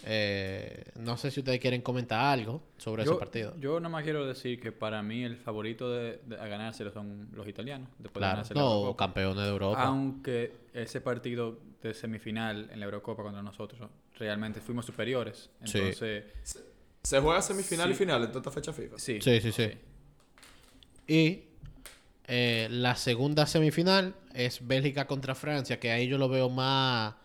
Eh, 0.04 0.84
no 0.96 1.18
sé 1.18 1.32
si 1.32 1.40
ustedes 1.40 1.60
quieren 1.60 1.82
comentar 1.82 2.20
algo 2.20 2.62
sobre 2.78 3.04
yo, 3.04 3.12
ese 3.12 3.20
partido. 3.20 3.56
Yo 3.60 3.80
nada 3.80 3.90
más 3.90 4.04
quiero 4.04 4.26
decir 4.28 4.60
que 4.60 4.72
para 4.72 5.02
mí 5.02 5.24
el 5.24 5.38
favorito 5.38 5.92
de, 5.92 6.20
de- 6.26 6.36
a 6.40 6.46
ganárselo 6.48 6.92
son 6.92 7.30
los 7.34 7.48
italianos. 7.48 7.90
Después 7.98 8.14
de 8.16 8.20
Claro, 8.20 8.48
no, 8.54 8.96
campeones 8.96 9.44
de 9.46 9.50
Europa. 9.50 9.82
Aunque 9.84 10.52
ese 10.74 11.02
partido 11.02 11.58
de 11.82 11.94
semifinal 11.94 12.70
en 12.72 12.80
la 12.80 12.86
Eurocopa 12.86 13.24
contra 13.24 13.42
nosotros 13.42 13.90
realmente 14.20 14.62
fuimos 14.62 14.86
superiores. 14.86 15.50
Sí. 15.64 15.80
Se 17.04 17.20
juega 17.20 17.42
semifinal 17.42 17.92
y 17.92 17.94
final 17.94 18.24
en 18.24 18.27
toda 18.30 18.39
esta 18.39 18.51
fecha 18.51 18.74
FIFA. 18.74 19.00
sí. 19.00 19.20
Sí, 19.22 19.42
sí, 19.42 19.51
sí. 19.51 19.72
Y 21.08 21.44
eh, 22.27 22.68
la 22.70 22.96
segunda 22.96 23.46
semifinal 23.46 24.16
es 24.34 24.66
Bélgica 24.68 25.08
contra 25.08 25.34
Francia, 25.34 25.80
que 25.80 25.92
ahí 25.92 26.08
yo 26.08 26.18
lo 26.18 26.27
veo 26.27 26.50
más 26.50 27.16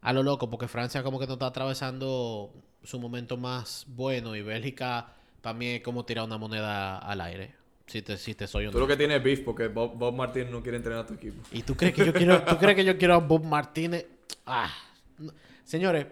a 0.00 0.12
lo 0.12 0.22
loco, 0.22 0.48
porque 0.48 0.68
Francia 0.68 1.02
como 1.02 1.18
que 1.18 1.26
no 1.26 1.32
está 1.32 1.46
atravesando 1.46 2.52
su 2.84 3.00
momento 3.00 3.36
más 3.36 3.86
bueno 3.88 4.36
y 4.36 4.42
Bélgica 4.42 5.14
para 5.40 5.54
mí 5.58 5.66
es 5.66 5.82
como 5.82 6.04
tirar 6.04 6.24
una 6.24 6.38
moneda 6.38 6.98
al 6.98 7.20
aire. 7.20 7.54
Si 7.86 8.00
te, 8.00 8.16
si 8.16 8.34
te 8.34 8.46
soy 8.46 8.70
Tú 8.70 8.78
lo 8.78 8.86
que 8.86 8.96
tienes 8.96 9.18
es 9.18 9.22
beef 9.22 9.40
porque 9.40 9.68
Bob, 9.68 9.98
Bob 9.98 10.14
Martin 10.14 10.50
no 10.50 10.62
quiere 10.62 10.78
entrenar 10.78 11.00
a 11.00 11.06
tu 11.06 11.14
equipo. 11.14 11.42
¿Y 11.52 11.62
tú 11.62 11.76
crees 11.76 11.94
que 11.94 12.06
yo 12.06 12.14
quiero, 12.14 12.42
tú 12.42 12.56
crees 12.56 12.76
que 12.76 12.84
yo 12.84 12.96
quiero 12.96 13.14
a 13.14 13.18
Bob 13.18 13.44
Martínez? 13.44 14.06
Ah, 14.46 14.72
no. 15.18 15.32
Señores, 15.64 16.06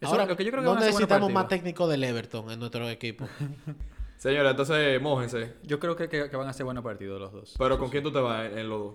Eso 0.00 0.10
ahora 0.10 0.24
es 0.24 0.28
lo 0.30 0.36
que 0.36 0.44
yo 0.44 0.50
creo 0.50 0.62
que 0.62 0.66
no 0.66 0.74
van 0.74 0.78
a 0.78 0.82
ser 0.82 0.92
buenos 0.92 1.08
necesitamos 1.08 1.32
más 1.32 1.48
técnicos 1.48 1.88
del 1.90 2.04
Everton 2.04 2.50
en 2.50 2.58
nuestro 2.58 2.88
equipo. 2.88 3.26
Señora, 4.18 4.50
entonces 4.50 5.00
mójense. 5.00 5.54
Yo 5.62 5.78
creo 5.78 5.94
que, 5.96 6.08
que- 6.08 6.28
que 6.30 6.36
van 6.36 6.48
a 6.48 6.52
ser 6.52 6.64
buenos 6.64 6.82
partidos 6.84 7.20
los 7.20 7.32
dos. 7.32 7.54
Pero 7.58 7.78
¿con 7.78 7.90
quién 7.90 8.02
tú 8.02 8.12
te 8.12 8.18
vas 8.18 8.46
en, 8.50 8.58
en 8.58 8.68
los 8.68 8.78
dos? 8.80 8.94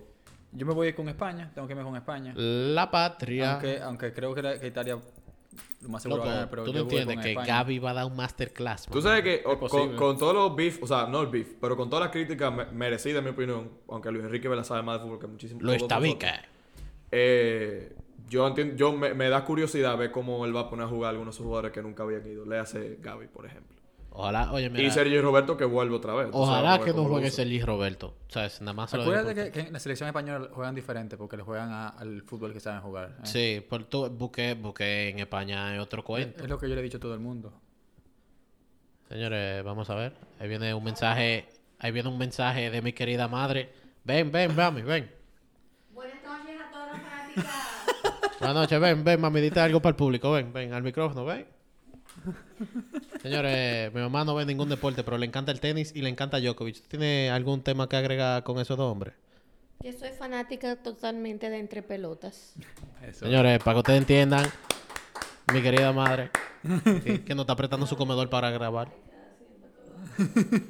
Yo 0.52 0.66
me 0.66 0.74
voy 0.74 0.92
con 0.92 1.08
España, 1.08 1.50
tengo 1.54 1.66
que 1.66 1.72
irme 1.72 1.84
con 1.84 1.96
España. 1.96 2.32
La 2.36 2.90
patria. 2.90 3.52
Aunque, 3.52 3.80
aunque 3.80 4.12
creo 4.12 4.34
que, 4.34 4.42
la- 4.42 4.58
que 4.60 4.66
Italia 4.66 4.98
lo 5.82 5.88
más 5.88 6.02
seguro 6.02 6.18
Loco, 6.18 6.26
va 6.28 6.32
a 6.32 6.34
ganar, 6.36 6.50
pero 6.50 6.64
tú 6.64 6.72
no 6.72 6.80
entiendes 6.80 7.18
que 7.20 7.30
España. 7.32 7.46
Gaby 7.58 7.78
va 7.78 7.90
a 7.90 7.94
dar 7.94 8.04
un 8.06 8.16
masterclass. 8.16 8.86
Tú 8.86 9.02
sabes 9.02 9.22
que 9.22 9.42
o- 9.44 9.58
con, 9.96 10.18
todos 10.18 10.34
los 10.34 10.54
beef, 10.56 10.82
o 10.82 10.86
sea, 10.86 11.06
no 11.06 11.20
el 11.22 11.28
beef, 11.28 11.54
pero 11.60 11.76
con 11.76 11.88
todas 11.90 12.04
las 12.04 12.12
críticas 12.12 12.52
me- 12.52 12.66
merecidas, 12.66 13.18
en 13.18 13.24
mi 13.24 13.30
opinión, 13.30 13.70
aunque 13.88 14.10
Luis 14.10 14.24
Enrique 14.24 14.48
Vela 14.48 14.64
sabe 14.64 14.82
más 14.82 14.98
de 14.98 15.04
fútbol 15.06 15.18
que 15.18 15.26
muchísimo. 15.26 15.60
Lo 15.62 15.72
nosotros, 15.72 15.88
eh, 17.10 17.92
yo 18.32 18.46
entiendo, 18.46 18.74
yo 18.76 18.92
me, 18.92 19.12
me 19.14 19.28
da 19.28 19.44
curiosidad 19.44 19.96
ver 19.98 20.10
cómo 20.10 20.44
él 20.46 20.56
va 20.56 20.60
a 20.62 20.70
poner 20.70 20.86
a 20.86 20.88
jugar 20.88 21.08
a 21.08 21.10
algunos 21.10 21.34
de 21.34 21.36
esos 21.36 21.44
jugadores 21.44 21.72
que 21.72 21.82
nunca 21.82 22.02
habían 22.02 22.26
ido. 22.26 22.44
Le 22.46 22.58
hace 22.58 22.96
Gaby, 23.00 23.26
por 23.28 23.44
ejemplo. 23.46 23.76
Ojalá, 24.14 24.52
oye, 24.52 24.68
mira, 24.68 24.82
y 24.84 24.90
Sergio 24.90 25.22
Roberto 25.22 25.56
que 25.56 25.64
vuelve 25.64 25.94
otra 25.96 26.12
vez. 26.14 26.28
Ojalá 26.32 26.78
que 26.84 26.92
no 26.92 27.04
juegue. 27.04 27.30
Sergi 27.30 27.62
Roberto. 27.62 28.14
O 28.28 28.30
sea, 28.30 28.44
es 28.46 28.60
nada 28.60 28.74
más 28.74 28.90
se 28.90 28.98
lo 28.98 29.04
digo 29.04 29.16
Acuérdate 29.16 29.50
que, 29.50 29.52
que 29.62 29.66
en 29.68 29.72
la 29.72 29.78
selección 29.80 30.06
española 30.06 30.48
juegan 30.52 30.74
diferente 30.74 31.16
porque 31.16 31.36
le 31.38 31.42
juegan 31.42 31.70
a- 31.72 31.88
al 31.88 32.22
fútbol 32.22 32.52
que 32.52 32.60
saben 32.60 32.80
jugar. 32.82 33.16
¿eh? 33.22 33.26
Sí, 33.26 33.66
por 33.66 33.84
tu 33.84 34.10
busqué, 34.10 34.52
busqué 34.54 35.08
en 35.08 35.18
España 35.20 35.74
es 35.74 35.80
otro 35.80 36.02
cuento. 36.04 36.42
Es 36.44 36.48
lo 36.50 36.58
que 36.58 36.68
yo 36.68 36.74
le 36.74 36.80
he 36.80 36.84
dicho 36.84 36.98
a 36.98 37.00
todo 37.00 37.14
el 37.14 37.20
mundo. 37.20 37.52
Señores, 39.08 39.62
vamos 39.64 39.88
a 39.90 39.94
ver. 39.94 40.12
Ahí 40.40 40.48
viene 40.48 40.74
un 40.74 40.84
mensaje, 40.84 41.48
ahí 41.78 41.90
viene 41.92 42.08
un 42.08 42.18
mensaje 42.18 42.70
de 42.70 42.82
mi 42.82 42.92
querida 42.92 43.28
madre. 43.28 43.72
Ven, 44.04 44.30
ven, 44.32 44.54
mami, 44.54 44.82
ven. 44.82 45.10
Buenas 45.90 46.16
noches 46.22 46.60
a 46.60 46.70
todas 46.70 46.92
las 46.92 47.02
fanáticas. 47.02 47.61
Buenas 48.42 48.56
noches, 48.56 48.80
ven, 48.80 49.04
ven, 49.04 49.20
mami, 49.20 49.40
dite 49.40 49.60
algo 49.60 49.80
para 49.80 49.90
el 49.90 49.96
público, 49.96 50.32
ven, 50.32 50.52
ven, 50.52 50.72
al 50.72 50.82
micrófono, 50.82 51.24
ven. 51.24 51.46
Señores, 53.22 53.94
mi 53.94 54.00
mamá 54.00 54.24
no 54.24 54.34
ve 54.34 54.44
ningún 54.44 54.68
deporte, 54.68 55.04
pero 55.04 55.16
le 55.16 55.26
encanta 55.26 55.52
el 55.52 55.60
tenis 55.60 55.92
y 55.94 56.02
le 56.02 56.08
encanta 56.08 56.40
Djokovic. 56.40 56.88
¿Tiene 56.88 57.30
algún 57.30 57.62
tema 57.62 57.88
que 57.88 57.94
agregar 57.94 58.42
con 58.42 58.58
esos 58.58 58.76
dos 58.76 58.90
hombres? 58.90 59.14
Yo 59.78 59.92
soy 59.92 60.08
fanática 60.18 60.74
totalmente 60.74 61.50
de 61.50 61.58
entre 61.60 61.84
pelotas. 61.84 62.54
Eso. 63.06 63.26
Señores, 63.26 63.62
para 63.62 63.74
que 63.76 63.78
ustedes 63.78 64.00
entiendan, 64.00 64.44
mi 65.52 65.62
querida 65.62 65.92
madre, 65.92 66.30
que, 67.04 67.22
que 67.22 67.34
nos 67.36 67.44
está 67.44 67.52
apretando 67.52 67.86
su 67.86 67.96
comedor 67.96 68.28
para 68.28 68.50
grabar. 68.50 68.88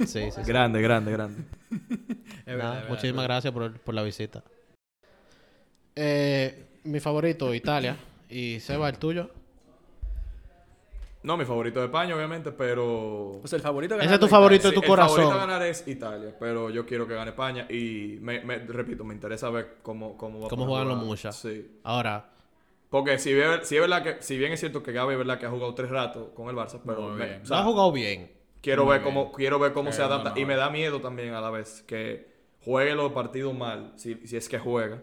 Sí, 0.00 0.06
sí, 0.06 0.30
sí. 0.30 0.42
Grande, 0.44 0.82
grande, 0.82 1.10
grande. 1.10 1.42
Es 1.70 2.44
verdad, 2.44 2.64
Nada, 2.64 2.74
verdad, 2.74 2.88
muchísimas 2.90 3.24
gracias 3.24 3.50
por, 3.50 3.80
por 3.80 3.94
la 3.94 4.02
visita. 4.02 4.44
Eh, 5.96 6.66
mi 6.84 7.00
favorito, 7.00 7.52
Italia. 7.54 7.96
Y 8.28 8.60
Seba, 8.60 8.88
el 8.88 8.98
tuyo. 8.98 9.30
No, 11.22 11.36
mi 11.36 11.44
favorito 11.44 11.78
de 11.78 11.86
España, 11.86 12.16
obviamente, 12.16 12.50
pero. 12.50 13.38
O 13.42 13.46
sea, 13.46 13.56
el 13.56 13.62
favorito 13.62 13.94
Ese 13.94 14.04
ganar 14.04 14.14
es 14.14 14.20
tu 14.20 14.26
favorito 14.28 14.68
de 14.68 14.74
tu 14.74 14.82
corazón. 14.82 15.20
El 15.20 15.26
favorito 15.26 15.42
a 15.44 15.46
ganar 15.46 15.66
es 15.68 15.86
Italia, 15.86 16.34
pero 16.40 16.68
yo 16.70 16.84
quiero 16.84 17.06
que 17.06 17.14
gane 17.14 17.30
España 17.30 17.66
y, 17.70 18.18
me, 18.20 18.40
me- 18.40 18.58
repito, 18.58 19.04
me 19.04 19.14
interesa 19.14 19.48
ver 19.50 19.76
cómo, 19.82 20.16
cómo 20.16 20.40
va 20.40 20.46
a 20.46 20.48
Cómo 20.50 20.66
juegan 20.66 20.88
los 20.88 20.98
muchas. 20.98 21.36
Sí. 21.36 21.78
Ahora, 21.84 22.28
Porque 22.90 23.18
si, 23.20 23.32
ve- 23.34 23.60
si 23.64 23.76
es 23.76 23.80
verdad 23.80 24.02
que, 24.02 24.20
si 24.20 24.36
bien 24.36 24.52
es 24.52 24.58
cierto 24.58 24.82
que 24.82 24.90
Gaby 24.90 25.12
es 25.12 25.18
verdad 25.18 25.38
que 25.38 25.46
ha 25.46 25.50
jugado 25.50 25.72
tres 25.74 25.90
ratos 25.90 26.30
con 26.34 26.48
el 26.48 26.56
Barça, 26.56 26.80
pero 26.84 27.10
me- 27.10 27.24
bien. 27.24 27.42
o 27.42 27.46
sea, 27.46 27.58
no 27.58 27.62
ha 27.62 27.66
jugado 27.66 27.92
bien. 27.92 28.32
quiero 28.60 28.84
Muy 28.84 28.92
ver 28.94 29.02
bien. 29.02 29.14
cómo, 29.14 29.32
quiero 29.32 29.58
ver 29.60 29.72
cómo 29.72 29.90
Eh, 29.90 29.92
se 29.92 30.02
adapta. 30.02 30.30
no, 30.30 30.38
y 30.40 30.44
me 30.44 30.56
da 30.56 30.70
miedo 30.70 31.00
también 31.00 31.34
a 31.34 31.40
la 31.40 31.50
vez 31.50 31.84
que 31.86 32.26
juegue 32.64 32.96
los 32.96 33.12
partidos 33.12 33.54
mal, 33.56 33.92
si, 33.94 34.16
si 34.26 34.36
es 34.36 34.48
que 34.48 34.58
juega. 34.58 35.00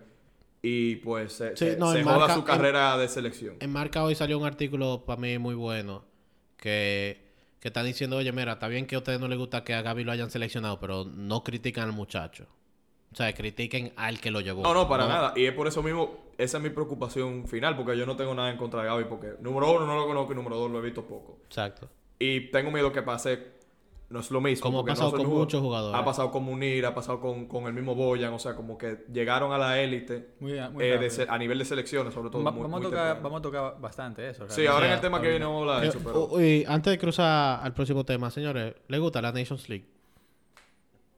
Y 0.61 0.97
pues 0.97 1.33
se, 1.33 1.55
Sí, 1.55 1.65
se- 1.71 1.77
no, 1.77 1.91
se 1.93 1.99
en 1.99 2.05
joda 2.05 2.17
marca- 2.19 2.33
su 2.33 2.39
en- 2.41 2.45
carrera 2.45 2.97
de 2.97 3.07
selección. 3.07 3.55
En 3.59 3.71
Marca 3.71 4.03
hoy 4.03 4.15
salió 4.15 4.37
un 4.37 4.45
artículo 4.45 5.03
para 5.05 5.19
mí 5.21 5.37
muy 5.37 5.55
bueno 5.55 6.03
que, 6.57 7.29
que 7.59 7.67
está 7.69 7.83
diciendo, 7.83 8.17
oye, 8.17 8.31
mira, 8.31 8.53
está 8.53 8.67
bien 8.67 8.85
que 8.85 8.95
a 8.95 8.99
ustedes 8.99 9.19
no 9.19 9.27
les 9.27 9.37
gusta 9.37 9.63
que 9.63 9.73
a 9.73 9.81
Gaby 9.81 10.03
lo 10.03 10.11
hayan 10.11 10.29
seleccionado, 10.29 10.79
pero 10.79 11.05
no 11.05 11.43
critican 11.43 11.85
al 11.85 11.93
muchacho. 11.93 12.45
O 13.11 13.15
sea, 13.15 13.33
critiquen 13.33 13.91
al 13.95 14.19
que 14.19 14.29
lo 14.31 14.39
llevó. 14.41 14.61
No, 14.63 14.73
no, 14.73 14.87
para 14.87 15.07
nada. 15.07 15.33
Y 15.35 15.45
es 15.45 15.53
por 15.53 15.67
eso 15.67 15.81
mismo, 15.81 16.25
esa 16.37 16.57
es 16.57 16.63
mi 16.63 16.69
preocupación 16.69 17.47
final, 17.47 17.75
porque 17.75 17.97
yo 17.97 18.05
no 18.05 18.15
tengo 18.15 18.35
nada 18.35 18.51
en 18.51 18.57
contra 18.57 18.81
de 18.83 18.87
Gaby, 18.87 19.05
porque 19.05 19.29
número 19.41 19.71
uno 19.71 19.87
no 19.87 19.95
lo 19.95 20.05
conozco 20.05 20.33
y 20.33 20.35
número 20.35 20.57
dos 20.57 20.69
lo 20.69 20.77
he 20.79 20.81
visto 20.81 21.03
poco. 21.05 21.39
Exacto. 21.45 21.89
Y 22.19 22.51
tengo 22.51 22.69
miedo 22.69 22.91
que 22.91 23.01
pase, 23.01 23.58
no 24.09 24.19
es 24.21 24.31
lo 24.31 24.41
mismo. 24.41 24.63
Como 24.63 24.79
ha 24.79 24.81
no 24.81 24.85
pasado 24.87 25.11
con 25.11 25.19
jugador. 25.21 25.39
muchos 25.39 25.61
jugadores. 25.61 26.01
Ha 26.01 26.03
pasado 26.05 26.31
con 26.31 26.43
Munir, 26.43 26.85
ha 26.85 26.95
pasado 26.95 27.19
con, 27.19 27.45
con 27.47 27.65
el 27.67 27.73
mismo 27.73 27.93
Boyan, 27.93 28.33
o 28.33 28.39
sea, 28.39 28.55
como 28.55 28.77
que 28.77 29.05
llegaron 29.13 29.51
a 29.53 29.57
la 29.59 29.79
élite 29.79 30.33
Muy, 30.39 30.53
muy 30.71 30.83
eh, 30.83 30.97
de 30.97 31.27
a 31.29 31.37
nivel 31.37 31.59
de 31.59 31.65
selecciones, 31.65 32.13
sobre 32.13 32.29
todo. 32.31 32.43
Va- 32.43 32.51
muy- 32.51 32.63
vamos, 32.63 32.79
muy 32.81 32.87
a 32.87 32.89
tocar, 32.89 33.21
vamos 33.21 33.39
a 33.39 33.41
tocar 33.43 33.79
bastante 33.79 34.27
eso. 34.29 34.49
Sí, 34.49 34.65
ahora 34.65 34.87
en 34.87 34.93
el 34.93 34.99
tema 35.01 35.21
que 35.21 35.29
viene 35.29 35.45
vamos 35.45 35.59
a 35.59 35.61
hablar 35.75 35.81
de 35.81 35.87
eso, 35.89 35.99
Eh, 35.99 36.01
pero... 36.03 36.25
u- 36.27 36.41
y 36.41 36.65
antes 36.67 36.91
de 36.91 36.97
cruzar 36.97 37.59
al 37.63 37.73
próximo 37.73 38.03
tema, 38.03 38.31
señores, 38.31 38.73
¿les 38.87 38.99
gusta 38.99 39.21
la 39.21 39.31
Nations 39.31 39.69
League? 39.69 39.85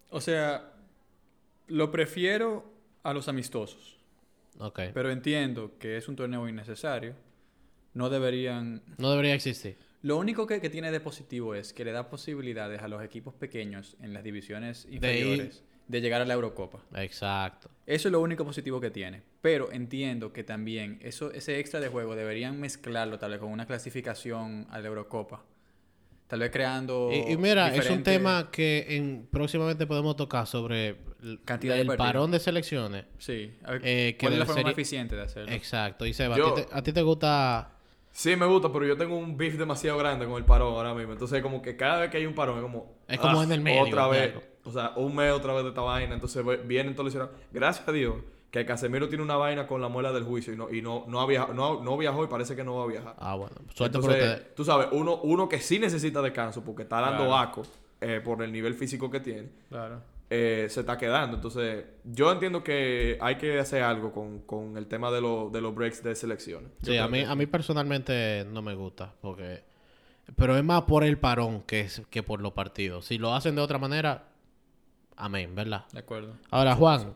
O 0.10 0.20
sea, 0.20 0.74
lo 1.68 1.92
prefiero 1.92 2.66
a 3.04 3.14
los 3.14 3.28
amistosos. 3.30 3.98
Ok. 4.60 4.80
Pero 4.94 5.10
entiendo 5.12 5.72
que 5.80 5.96
es 5.98 6.08
un 6.10 6.16
torneo 6.18 6.48
innecesario. 6.50 7.16
No 7.94 8.10
deberían... 8.10 8.84
No 8.98 9.10
debería 9.12 9.34
existir. 9.34 9.78
Lo 10.04 10.18
único 10.18 10.48
que, 10.48 10.60
que 10.60 10.70
tiene 10.70 10.92
de 10.92 11.00
positivo 11.00 11.54
es 11.54 11.74
que 11.74 11.86
le 11.86 11.92
da 11.92 12.10
posibilidades 12.10 12.82
a 12.82 12.88
los 12.88 13.04
equipos 13.04 13.34
pequeños 13.36 13.96
en 14.02 14.14
las 14.14 14.24
divisiones 14.24 14.88
inferiores 14.90 15.64
de, 15.88 16.02
llegar 16.02 16.22
a 16.22 16.26
la 16.26 16.34
Eurocopa. 16.34 16.80
Exacto. 16.96 17.70
Eso 17.86 18.08
es 18.08 18.12
lo 18.12 18.20
único 18.22 18.44
positivo 18.46 18.80
que 18.82 18.90
tiene. 18.90 19.22
Pero 19.42 19.72
entiendo 19.72 20.34
que 20.34 20.44
también 20.44 20.98
eso, 21.02 21.32
ese 21.32 21.60
extra 21.60 21.80
de 21.80 21.90
juego 21.90 22.16
deberían 22.16 22.60
mezclarlo 22.60 23.20
tal 23.20 23.32
vez 23.32 23.40
con 23.40 23.52
una 23.52 23.66
clasificación 23.68 24.66
a 24.72 24.80
la 24.80 24.88
Eurocopa. 24.88 25.44
Tal 26.28 26.40
vez 26.40 26.50
creando... 26.50 27.10
Y, 27.12 27.34
y 27.34 27.38
mira, 27.38 27.76
es 27.76 27.90
un 27.90 28.04
tema 28.04 28.50
que 28.52 28.86
en, 28.96 29.28
próximamente 29.30 29.86
podemos 29.86 30.16
tocar 30.16 30.48
sobre 30.48 30.96
el, 31.22 31.42
Cantidad 31.44 31.76
de 31.76 31.82
el 31.82 31.88
partidos. 31.88 32.08
parón 32.08 32.32
de 32.32 32.40
selecciones. 32.40 33.06
Sí. 33.18 33.54
A 33.64 33.74
ver, 33.74 33.82
Eh, 33.84 34.16
que 34.18 34.26
¿Cuál 34.26 34.34
es 34.34 34.40
la 34.40 34.46
forma 34.46 34.62
más 34.64 34.72
ser- 34.72 34.80
eficiente 34.80 35.16
de 35.18 35.22
hacerlo? 35.24 35.52
Exacto. 35.52 36.06
Y 36.06 36.14
Seba, 36.14 36.38
Yo- 36.38 36.54
¿a, 36.54 36.56
ti 36.56 36.62
te, 36.64 36.74
a 36.74 36.82
ti 36.84 36.94
te 36.94 37.02
gusta 37.02 37.72
Sí, 38.12 38.36
me 38.36 38.46
gusta, 38.46 38.72
pero 38.72 38.86
yo 38.86 38.98
tengo 38.98 39.18
un 39.18 39.38
beef 39.38 39.58
demasiado 39.58 39.98
grande 39.98 40.26
con 40.26 40.36
el 40.36 40.44
parón 40.46 40.74
ahora 40.74 40.94
mismo. 40.94 41.14
Entonces, 41.14 41.42
como 41.42 41.62
que 41.62 41.76
cada 41.78 42.00
vez 42.02 42.10
que 42.12 42.18
hay 42.18 42.26
un 42.26 42.36
parón 42.36 42.58
es 42.58 42.62
como... 42.64 42.94
Es 43.08 43.20
como 43.20 43.42
en 43.42 43.52
el 43.52 43.62
medio, 43.62 43.84
Otra 43.84 44.08
vez. 44.08 44.32
claro. 44.32 44.48
O 44.64 44.72
sea, 44.72 44.92
un 44.96 45.16
mes 45.16 45.32
otra 45.32 45.54
vez 45.54 45.64
de 45.64 45.70
esta 45.70 45.82
vaina. 45.82 46.14
Entonces, 46.14 46.44
vienen 46.68 46.94
todos 46.96 47.14
los. 47.16 47.30
Gracias 47.52 47.88
a 47.88 47.92
Dios 47.92 48.16
que 48.52 48.66
Casemiro 48.66 49.08
tiene 49.08 49.24
una 49.24 49.38
vaina 49.38 49.66
con 49.66 49.82
la 49.82 49.88
muela 49.88 50.12
del 50.12 50.24
juicio 50.26 50.54
y 50.54 50.58
no, 50.58 50.70
y 50.70 50.82
no, 50.82 51.06
no, 51.08 51.22
ha 51.22 51.26
viajado, 51.26 51.54
no, 51.54 51.82
no 51.82 51.98
viajó 51.98 52.24
y 52.26 52.28
parece 52.28 52.54
que 52.56 52.64
no 52.66 52.76
va 52.76 52.84
a 52.84 52.88
viajar. 52.88 53.16
Ah, 53.18 53.36
bueno. 53.36 53.56
Suerte 53.74 53.98
por 53.98 54.12
Entonces, 54.12 54.34
ustedes. 54.40 54.56
tú 54.56 54.66
sabes, 54.66 54.88
uno, 54.92 55.22
uno 55.24 55.48
que 55.48 55.60
sí 55.62 55.80
necesita 55.80 56.22
descanso 56.22 56.62
porque 56.64 56.84
está 56.84 57.00
dando 57.00 57.28
Claro. 57.28 57.38
aco 57.38 57.62
eh, 58.02 58.20
por 58.24 58.44
el 58.44 58.52
nivel 58.52 58.74
físico 58.76 59.10
que 59.10 59.22
tiene, 59.22 59.50
Claro. 59.70 60.02
Eh, 60.34 60.68
se 60.70 60.80
está 60.80 60.98
quedando. 60.98 61.36
Entonces, 61.36 61.84
yo 62.06 62.32
entiendo 62.32 62.64
que 62.64 63.18
hay 63.20 63.36
que 63.36 63.60
hacer 63.60 63.84
algo 63.84 64.14
con, 64.14 64.40
con 64.44 64.78
el 64.78 64.88
tema 64.88 65.12
de, 65.12 65.20
lo- 65.20 65.50
de 65.52 65.60
los 65.60 65.76
breaks 65.76 66.02
de 66.04 66.16
selecciones. 66.16 66.72
Yo 66.82 66.94
Sí, 66.94 66.98
a 66.98 67.08
mí, 67.10 67.20
que- 67.20 67.26
a 67.26 67.36
mí 67.36 67.46
personalmente 67.48 68.46
no 68.50 68.62
me 68.62 68.74
gusta. 68.74 69.14
porque 69.20 69.64
Pero 70.38 70.56
es 70.58 70.64
más 70.64 70.84
por 70.84 71.04
el 71.04 71.18
parón 71.18 71.64
que, 71.64 71.82
es, 71.82 72.02
que 72.10 72.24
por 72.24 72.40
los 72.42 72.54
partidos. 72.54 73.06
Si 73.08 73.18
lo 73.18 73.36
hacen 73.36 73.56
de 73.56 73.62
otra 73.62 73.78
manera, 73.78 74.30
amén, 75.18 75.54
¿verdad? 75.54 75.86
De 75.92 76.00
acuerdo. 76.00 76.36
Ahora, 76.50 76.76
Juan, 76.76 77.14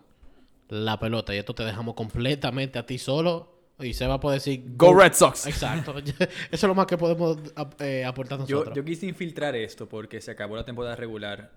la 0.67 0.99
pelota. 0.99 1.33
Y 1.33 1.37
esto 1.37 1.55
te 1.55 1.63
dejamos 1.63 1.95
completamente 1.95 2.79
a 2.79 2.85
ti 2.85 2.97
solo. 2.97 3.53
Y 3.79 3.93
se 3.93 4.07
va 4.07 4.15
a 4.15 4.19
poder 4.21 4.37
decir... 4.39 4.63
Go 4.77 4.93
Red 4.93 5.13
Sox. 5.13 5.47
Exacto. 5.47 5.95
Eso 5.99 6.17
es 6.51 6.63
lo 6.63 6.75
más 6.75 6.85
que 6.85 6.97
podemos 6.97 7.37
ap- 7.55 7.81
eh, 7.81 8.05
aportar 8.05 8.39
Yo, 8.39 8.57
nosotros. 8.59 8.75
yo 8.75 8.85
quise 8.85 9.05
infiltrar 9.05 9.53
esto 9.55 9.87
porque 9.89 10.21
se 10.21 10.31
acabó 10.31 10.55
la 10.55 10.63
temporada 10.63 10.95
regular. 10.95 11.51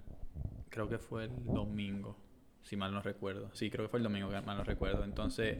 Creo 0.78 0.88
que 0.88 0.98
fue 0.98 1.24
el 1.24 1.44
domingo, 1.44 2.16
si 2.62 2.76
mal 2.76 2.94
no 2.94 3.02
recuerdo. 3.02 3.50
Sí, 3.52 3.68
creo 3.68 3.86
que 3.86 3.90
fue 3.90 3.98
el 3.98 4.04
domingo, 4.04 4.30
que 4.30 4.40
mal 4.42 4.56
no 4.56 4.62
recuerdo. 4.62 5.02
Entonces, 5.02 5.58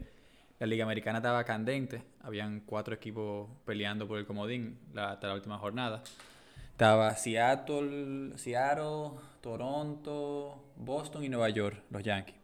la 0.57 0.65
Liga 0.65 0.85
Americana 0.85 1.17
estaba 1.17 1.43
candente. 1.43 2.01
Habían 2.21 2.61
cuatro 2.61 2.95
equipos 2.95 3.49
peleando 3.65 4.07
por 4.07 4.17
el 4.17 4.25
comodín 4.25 4.79
hasta 4.95 5.27
la 5.27 5.33
última 5.33 5.57
jornada. 5.57 6.03
Estaba 6.71 7.13
Seattle, 7.17 8.37
Seattle, 8.37 9.19
Toronto, 9.41 10.63
Boston 10.77 11.25
y 11.25 11.27
Nueva 11.27 11.49
York, 11.49 11.83
los 11.89 12.01
Yankees. 12.01 12.37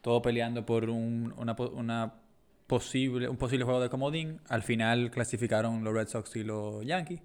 Todo 0.00 0.22
peleando 0.22 0.64
por 0.64 0.88
un, 0.88 1.34
una 1.36 2.14
posible, 2.66 3.28
un 3.28 3.36
posible 3.36 3.66
juego 3.66 3.82
de 3.82 3.90
comodín. 3.90 4.40
Al 4.48 4.62
final 4.62 5.10
clasificaron 5.10 5.84
los 5.84 5.92
Red 5.92 6.08
Sox 6.08 6.34
y 6.36 6.42
los 6.42 6.86
Yankees. 6.86 7.20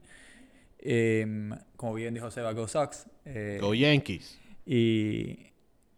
Em, 0.79 1.57
como 1.77 1.93
bien 1.93 2.13
dijo 2.13 2.29
Seba, 2.29 2.51
Go 2.51 2.67
Sox. 2.67 3.05
Eh, 3.23 3.59
Go 3.61 3.73
Yankees. 3.73 4.42
Y 4.65 5.35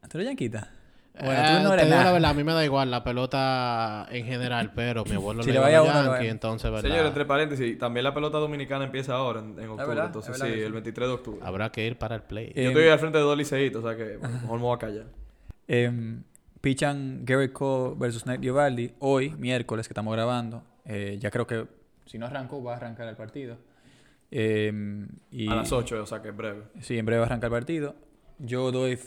¿Tú 0.09 0.17
eres 0.17 0.27
yanquita? 0.27 0.69
Eh, 1.15 1.21
Bueno, 1.23 1.41
tú 1.47 1.63
no 1.63 1.69
te 1.69 1.73
eres 1.75 1.85
digo 1.85 1.95
la 1.95 2.03
nada. 2.03 2.11
verdad, 2.13 2.31
a 2.31 2.33
mí 2.33 2.43
me 2.43 2.53
da 2.53 2.65
igual 2.65 2.91
la 2.91 3.03
pelota 3.03 4.05
en 4.11 4.25
general, 4.25 4.73
pero 4.75 5.05
mi 5.05 5.13
abuelo 5.15 5.43
Si 5.43 5.51
le 5.51 5.59
vaya 5.59 5.77
a 5.79 5.83
uno, 5.83 6.15
entonces, 6.17 6.69
¿verdad? 6.69 6.81
Señores, 6.89 7.07
entre 7.07 7.25
paréntesis, 7.25 7.77
también 7.79 8.03
la 8.03 8.13
pelota 8.13 8.37
dominicana 8.37 8.85
empieza 8.85 9.13
ahora, 9.15 9.39
en, 9.39 9.57
en 9.59 9.69
octubre. 9.69 9.87
verdad, 9.87 10.05
entonces, 10.07 10.35
es 10.35 10.41
sí, 10.41 10.61
el 10.61 10.73
23 10.73 11.07
de 11.07 11.13
octubre. 11.13 11.39
Habrá 11.43 11.71
que 11.71 11.85
ir 11.87 11.97
para 11.97 12.15
el 12.15 12.21
play. 12.21 12.51
Eh, 12.53 12.63
Yo 12.63 12.69
estoy 12.69 12.87
al 12.89 12.99
frente 12.99 13.17
de 13.17 13.23
dos 13.23 13.37
liceitos, 13.37 13.83
o 13.83 13.87
sea 13.87 13.97
que 13.97 14.17
bueno, 14.17 14.39
mejor 14.41 14.57
me 14.57 14.63
voy 14.65 14.75
a 14.75 14.79
callar. 14.79 15.05
Em, 15.67 16.23
pichan 16.61 17.21
Gary 17.25 17.49
Cole 17.49 17.95
versus 17.97 18.25
Nate 18.25 18.41
Giovaldi 18.41 18.91
hoy, 18.99 19.31
miércoles, 19.31 19.87
que 19.87 19.93
estamos 19.93 20.13
grabando. 20.13 20.63
Eh, 20.85 21.17
ya 21.19 21.31
creo 21.31 21.47
que 21.47 21.65
si 22.05 22.17
no 22.19 22.25
arrancó, 22.25 22.61
va 22.61 22.73
a 22.73 22.77
arrancar 22.77 23.07
el 23.07 23.15
partido. 23.15 23.57
Em, 24.31 25.07
y, 25.31 25.49
A 25.49 25.55
las 25.55 25.71
8, 25.71 26.03
o 26.03 26.05
sea 26.05 26.21
que 26.21 26.29
es 26.29 26.35
breve. 26.35 26.63
Sí, 26.81 26.97
en 26.97 27.05
breve 27.05 27.19
va 27.19 27.25
a 27.25 27.27
arrancar 27.29 27.47
el 27.47 27.57
partido. 27.57 27.95
Yo 28.39 28.71
doy. 28.71 28.99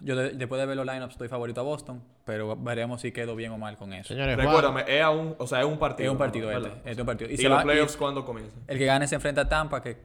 Yo 0.00 0.16
de- 0.16 0.30
después 0.30 0.60
de 0.60 0.66
ver 0.66 0.76
los 0.76 0.84
lineups, 0.84 1.12
estoy 1.14 1.28
favorito 1.28 1.60
a 1.60 1.64
Boston, 1.64 2.02
pero 2.26 2.56
veremos 2.56 3.00
si 3.00 3.12
quedo 3.12 3.34
bien 3.36 3.52
o 3.52 3.58
mal 3.58 3.76
con 3.76 3.92
eso. 3.92 4.08
Señores, 4.08 4.36
Recuérdame, 4.36 4.84
es, 4.86 5.02
a 5.02 5.10
un, 5.10 5.34
o 5.38 5.46
sea, 5.46 5.60
es 5.60 5.66
un 5.66 5.78
partido. 5.78 6.08
Es 6.08 6.12
un 6.12 6.18
partido 6.18 6.50
¿no? 6.50 6.56
este. 6.58 6.68
¿Verdad? 6.68 6.88
Es 6.88 6.98
un 6.98 7.06
partido. 7.06 7.30
Y, 7.30 7.34
¿Y, 7.34 7.36
se 7.38 7.48
los 7.48 7.58
va- 7.58 7.62
playoffs 7.62 7.96
cuándo 7.96 8.24
comienzan? 8.24 8.60
el 8.66 8.76
que 8.78 8.84
gane 8.84 9.06
se 9.06 9.14
enfrenta 9.14 9.42
a 9.42 9.48
Tampa, 9.48 9.82
que 9.82 9.96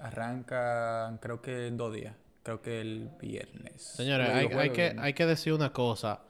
arranca, 0.00 1.18
creo 1.20 1.40
que 1.42 1.66
en 1.68 1.76
dos 1.76 1.92
días. 1.94 2.14
Creo 2.42 2.62
que 2.62 2.80
el 2.80 3.10
viernes. 3.20 3.82
Señores, 3.82 4.28
hay, 4.30 4.48
que, 4.48 4.54
viernes. 4.82 5.04
hay 5.04 5.12
que 5.14 5.26
decir 5.26 5.52
una 5.52 5.72
cosa. 5.72 6.20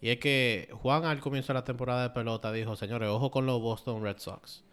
Y 0.00 0.10
es 0.10 0.18
que 0.18 0.70
Juan 0.80 1.04
al 1.04 1.20
comienzo 1.20 1.52
de 1.52 1.58
la 1.58 1.64
temporada 1.64 2.02
de 2.04 2.10
pelota 2.10 2.50
dijo, 2.52 2.74
señores, 2.76 3.08
ojo 3.08 3.30
con 3.30 3.44
los 3.46 3.60
Boston 3.60 4.02
Red 4.02 4.16
Sox. 4.18 4.64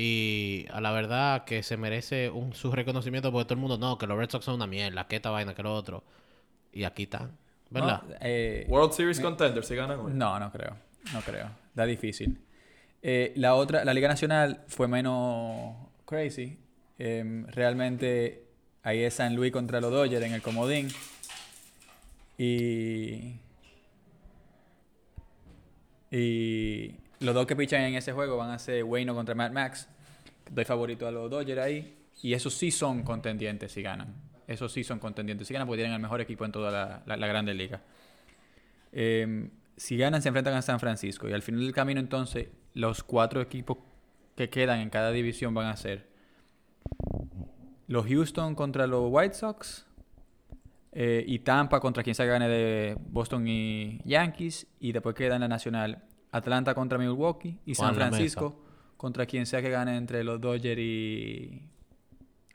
Y 0.00 0.64
a 0.70 0.80
la 0.80 0.92
verdad 0.92 1.44
que 1.44 1.64
se 1.64 1.76
merece 1.76 2.30
un, 2.30 2.52
su 2.54 2.70
reconocimiento 2.70 3.32
porque 3.32 3.46
todo 3.46 3.54
el 3.54 3.60
mundo, 3.60 3.78
no, 3.78 3.98
que 3.98 4.06
los 4.06 4.16
Red 4.16 4.30
Sox 4.30 4.44
son 4.44 4.54
una 4.54 4.68
mierda, 4.68 5.08
que 5.08 5.16
esta 5.16 5.30
vaina, 5.30 5.56
que 5.56 5.62
lo 5.64 5.74
otro. 5.74 6.04
Y 6.72 6.84
aquí 6.84 7.02
están, 7.02 7.36
¿verdad? 7.68 8.04
No, 8.06 8.14
eh, 8.20 8.64
World 8.68 8.92
Series 8.92 9.18
Contenders, 9.18 9.66
si 9.66 9.74
ganan 9.74 9.98
hoy. 9.98 10.12
No, 10.14 10.38
no 10.38 10.52
creo. 10.52 10.76
No 11.12 11.20
creo. 11.22 11.50
Da 11.74 11.84
difícil. 11.84 12.38
Eh, 13.02 13.32
la 13.34 13.56
otra, 13.56 13.84
la 13.84 13.92
Liga 13.92 14.06
Nacional 14.06 14.62
fue 14.68 14.86
menos 14.86 15.74
crazy. 16.04 16.60
Em, 16.96 17.48
realmente 17.48 18.44
ahí 18.84 19.02
es 19.02 19.14
San 19.14 19.34
Luis 19.34 19.50
contra 19.50 19.80
los 19.80 19.90
Dodgers 19.90 20.24
en 20.24 20.32
el 20.32 20.42
Comodín. 20.42 20.86
Y. 22.38 23.34
Y 26.12 26.94
los 27.20 27.34
dos 27.34 27.46
que 27.46 27.56
pichan 27.56 27.82
en 27.82 27.94
ese 27.94 28.12
juego 28.12 28.36
van 28.36 28.50
a 28.50 28.58
ser 28.58 28.84
Wayno 28.84 29.14
contra 29.14 29.34
Mad 29.34 29.52
Max. 29.52 29.88
Doy 30.50 30.64
favorito 30.64 31.06
a 31.06 31.10
los 31.10 31.30
Dodgers 31.30 31.60
ahí. 31.60 31.94
Y 32.22 32.32
esos 32.32 32.54
sí 32.54 32.70
son 32.70 33.02
contendientes 33.02 33.72
si 33.72 33.82
ganan. 33.82 34.14
Esos 34.46 34.72
sí 34.72 34.82
son 34.82 34.98
contendientes 34.98 35.46
si 35.46 35.52
ganan 35.54 35.68
porque 35.68 35.78
tienen 35.82 35.94
el 35.94 36.00
mejor 36.00 36.20
equipo 36.20 36.44
en 36.44 36.52
toda 36.52 36.70
la, 36.70 37.02
la, 37.06 37.16
la 37.16 37.26
Grande 37.26 37.54
Liga. 37.54 37.82
Eh, 38.92 39.50
si 39.76 39.96
ganan, 39.96 40.22
se 40.22 40.28
enfrentan 40.28 40.54
a 40.54 40.62
San 40.62 40.80
Francisco. 40.80 41.28
Y 41.28 41.32
al 41.32 41.42
final 41.42 41.60
del 41.60 41.72
camino, 41.74 42.00
entonces, 42.00 42.48
los 42.74 43.02
cuatro 43.04 43.40
equipos 43.40 43.78
que 44.36 44.48
quedan 44.48 44.80
en 44.80 44.90
cada 44.90 45.10
división 45.10 45.54
van 45.54 45.66
a 45.66 45.76
ser 45.76 46.08
los 47.86 48.06
Houston 48.06 48.54
contra 48.54 48.86
los 48.86 49.08
White 49.10 49.34
Sox. 49.34 49.86
eh, 50.92 51.24
y 51.26 51.40
Tampa 51.40 51.80
contra 51.80 52.02
quien 52.02 52.14
se 52.14 52.26
gane 52.26 52.48
de 52.48 52.96
Boston 52.98 53.46
y 53.46 54.00
Yankees. 54.04 54.66
Y 54.80 54.92
después 54.92 55.14
queda 55.14 55.36
en 55.36 55.42
la 55.42 55.48
nacional 55.48 56.02
Atlanta 56.32 56.74
contra 56.74 56.98
Milwaukee. 56.98 57.58
Y 57.66 57.74
San 57.74 57.94
Juan, 57.94 58.10
Francisco 58.10 58.56
contra 58.96 59.26
quien 59.26 59.46
sea 59.46 59.62
que 59.62 59.70
gane 59.70 59.96
entre 59.96 60.24
los 60.24 60.40
Dodgers 60.40 60.80
y, 60.80 61.62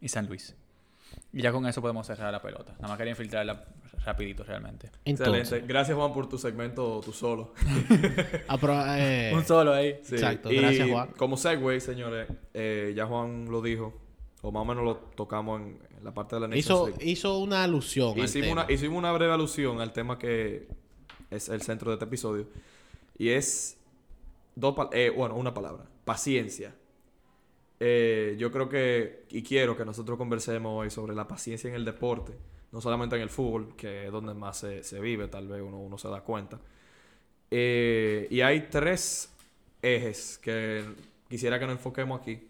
y 0.01 0.07
San 0.09 0.27
Luis. 0.27 0.55
Y 1.31 1.41
ya 1.41 1.51
con 1.51 1.65
eso 1.67 1.81
podemos 1.81 2.05
cerrar 2.05 2.31
la 2.31 2.41
pelota. 2.41 2.73
Nada 2.73 2.89
más 2.89 2.97
quería 2.97 3.11
infiltrarla 3.11 3.65
rapidito 4.05 4.43
realmente. 4.43 4.89
Excelente. 5.05 5.61
Gracias, 5.61 5.95
Juan, 5.97 6.11
por 6.11 6.27
tu 6.27 6.37
segmento 6.37 6.99
tú 7.03 7.13
solo. 7.13 7.53
apro- 8.47 8.83
eh, 8.97 9.31
Un 9.35 9.45
solo 9.45 9.73
ahí. 9.73 9.99
Sí. 10.03 10.15
Exacto, 10.15 10.51
Y 10.51 10.57
gracias, 10.57 10.89
Juan. 10.89 11.09
Como 11.17 11.37
segue, 11.37 11.79
señores, 11.79 12.27
eh, 12.53 12.93
ya 12.95 13.05
Juan 13.05 13.45
lo 13.49 13.61
dijo, 13.61 13.93
o 14.41 14.51
más 14.51 14.61
o 14.61 14.65
menos 14.65 14.83
lo 14.83 14.95
tocamos 14.97 15.61
en, 15.61 15.79
en 15.97 16.03
la 16.03 16.13
parte 16.13 16.35
de 16.35 16.47
la 16.47 16.57
hizo, 16.57 16.89
hizo 16.99 17.37
una 17.37 17.63
alusión 17.63 18.11
al 18.19 18.25
Hicimos 18.25 18.49
tema. 18.49 18.63
una, 18.63 18.71
hicimos 18.73 18.97
una 18.97 19.11
breve 19.13 19.31
alusión 19.33 19.79
al 19.79 19.93
tema 19.93 20.19
que 20.19 20.67
es 21.31 21.47
el 21.49 21.61
centro 21.61 21.91
de 21.91 21.95
este 21.95 22.05
episodio. 22.05 22.47
Y 23.17 23.29
es, 23.29 23.77
dos 24.55 24.75
eh, 24.91 25.11
bueno, 25.15 25.35
una 25.35 25.53
palabra, 25.53 25.85
paciencia. 26.05 26.75
Eh, 27.79 28.35
yo 28.37 28.51
creo 28.51 28.69
que, 28.69 29.25
y 29.29 29.43
quiero 29.43 29.75
que 29.75 29.85
nosotros 29.85 30.17
conversemos 30.17 30.81
hoy 30.81 30.89
sobre 30.89 31.15
la 31.15 31.27
paciencia 31.27 31.69
en 31.69 31.75
el 31.75 31.85
deporte, 31.85 32.33
no 32.71 32.81
solamente 32.81 33.15
en 33.15 33.21
el 33.21 33.29
fútbol, 33.29 33.75
que 33.75 34.05
es 34.05 34.11
donde 34.11 34.33
más 34.33 34.57
se, 34.57 34.83
se 34.83 34.99
vive, 34.99 35.27
tal 35.27 35.47
vez 35.47 35.61
uno, 35.61 35.79
uno 35.79 35.97
se 35.97 36.07
da 36.07 36.21
cuenta. 36.21 36.59
Eh, 37.51 38.27
y 38.31 38.41
hay 38.41 38.61
tres 38.71 39.31
ejes 39.81 40.39
que 40.41 40.83
quisiera 41.29 41.59
que 41.59 41.65
nos 41.65 41.75
enfoquemos 41.75 42.19
aquí. 42.19 42.47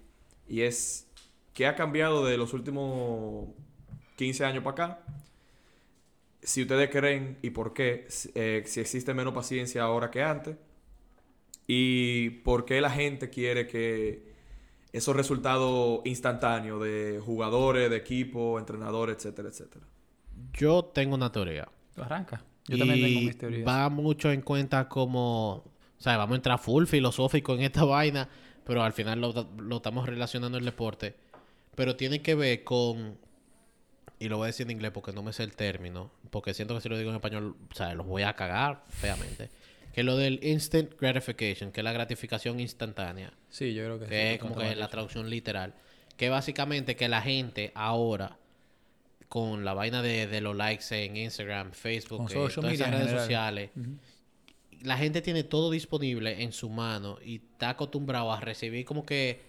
Y 0.48 0.62
es, 0.62 1.10
¿qué 1.54 1.68
ha 1.68 1.76
cambiado 1.76 2.26
de 2.26 2.38
los 2.38 2.54
últimos 2.54 3.50
15 4.16 4.46
años 4.46 4.64
para 4.64 4.86
acá? 4.86 5.04
Si 6.44 6.62
ustedes 6.64 6.90
creen 6.90 7.38
y 7.42 7.52
por 7.52 7.74
qué, 7.74 8.06
si- 8.10 8.32
eh, 8.36 8.64
si 8.66 8.80
existe 8.82 9.14
menos 9.14 9.34
paciencia 9.34 9.84
ahora 9.84 10.12
que 10.12 10.24
antes. 10.24 10.58
Y 11.68 12.30
por 12.44 12.66
qué 12.66 12.82
la 12.82 12.90
gente 12.90 13.30
quiere 13.30 13.68
que 13.68 14.34
esos 14.94 15.16
resultados 15.16 16.02
instantáneos 16.06 16.84
de 16.84 17.22
jugadores, 17.26 17.90
de 17.90 17.98
equipo, 17.98 18.60
entrenadores, 18.60 19.18
etcétera, 19.18 19.50
etcétera. 19.50 19.86
Yo 20.54 20.86
tengo 20.86 21.16
una 21.16 21.32
teoría. 21.32 21.68
Arranca. 21.98 22.44
Yo 22.68 22.78
también 22.78 23.00
tengo 23.00 23.20
Y 23.20 23.26
mis 23.26 23.38
teorías. 23.38 23.68
Va 23.68 23.90
mucho 23.90 24.32
en 24.32 24.42
cuenta 24.42 24.88
como, 24.90 25.54
o 25.58 25.66
sea, 25.98 26.18
vamos 26.18 26.34
a 26.34 26.38
entrar 26.38 26.60
full 26.60 26.86
filosófico 26.86 27.54
en 27.56 27.62
esta 27.62 27.84
vaina, 27.86 28.30
pero 28.66 28.84
al 28.84 28.94
final 28.94 29.22
lo, 29.22 29.34
lo 29.58 29.78
estamos 29.78 30.08
relacionando 30.08 30.58
al 30.58 30.66
deporte. 30.66 31.16
Pero 31.76 31.96
tiene 31.96 32.22
que 32.22 32.36
ver 32.36 32.64
con, 32.64 33.18
y 34.20 34.30
lo 34.30 34.38
voy 34.38 34.46
a 34.46 34.48
decir 34.48 34.66
en 34.68 34.72
inglés 34.72 34.92
porque 34.94 35.12
no 35.12 35.24
me 35.24 35.34
sé 35.34 35.44
el 35.44 35.56
término, 35.56 36.12
porque 36.30 36.54
siento 36.54 36.76
que 36.76 36.82
si 36.82 36.90
lo 36.90 36.98
digo 36.98 37.10
en 37.10 37.16
español, 37.16 37.56
o 37.72 37.76
sea, 37.76 37.94
los 37.94 38.06
voy 38.08 38.24
a 38.24 38.34
cagar 38.34 38.84
feamente. 38.90 39.50
Que 39.94 40.02
es 40.02 40.06
lo 40.06 40.18
del 40.18 40.40
instant 40.44 41.00
gratification, 41.00 41.72
que 41.72 41.82
es 41.82 41.84
la 41.84 41.92
gratificación 41.94 42.60
instantánea 42.60 43.32
Sí, 43.50 43.74
yo 43.76 43.84
creo 43.84 44.00
que 44.00 44.06
sí. 44.06 44.10
que 44.12 44.34
es 44.34 44.40
como 44.40 44.56
que 44.56 44.64
la 44.70 44.76
mucho. 44.76 44.88
traducción 44.90 45.30
literal. 45.30 45.76
Que 46.18 46.30
básicamente 46.30 46.96
que 46.96 47.08
la 47.08 47.22
gente 47.22 47.72
ahora, 47.76 48.38
con 49.30 49.64
la 49.66 49.74
vaina 49.76 50.02
de, 50.02 50.26
de 50.28 50.42
los 50.42 50.56
likes 50.56 50.86
en 50.92 51.16
Instagram, 51.18 51.72
Facebook, 51.74 52.30
eh, 52.32 52.34
todas 52.34 52.52
esas 52.58 52.64
redes 52.64 52.80
general. 53.06 53.20
sociales, 53.20 53.70
la 54.82 54.98
gente 54.98 55.22
tiene 55.22 55.44
todo 55.44 55.70
disponible 55.72 56.42
en 56.44 56.52
su 56.52 56.70
mano 56.70 57.18
y 57.24 57.36
está 57.38 57.70
acostumbrado 57.70 58.32
a 58.34 58.40
recibir 58.40 58.86
como 58.86 59.06
que 59.06 59.42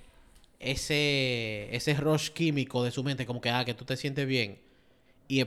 ese, 0.65 1.75
ese 1.75 1.95
rush 1.95 2.31
químico 2.31 2.83
de 2.83 2.91
su 2.91 3.05
mente, 3.05 3.27
como 3.27 3.41
que, 3.41 3.51
ah, 3.51 3.65
que 3.65 3.75
tú 3.75 3.85
te 3.85 3.97
sientes 3.97 4.27
bien. 4.27 4.59
Y, 5.29 5.45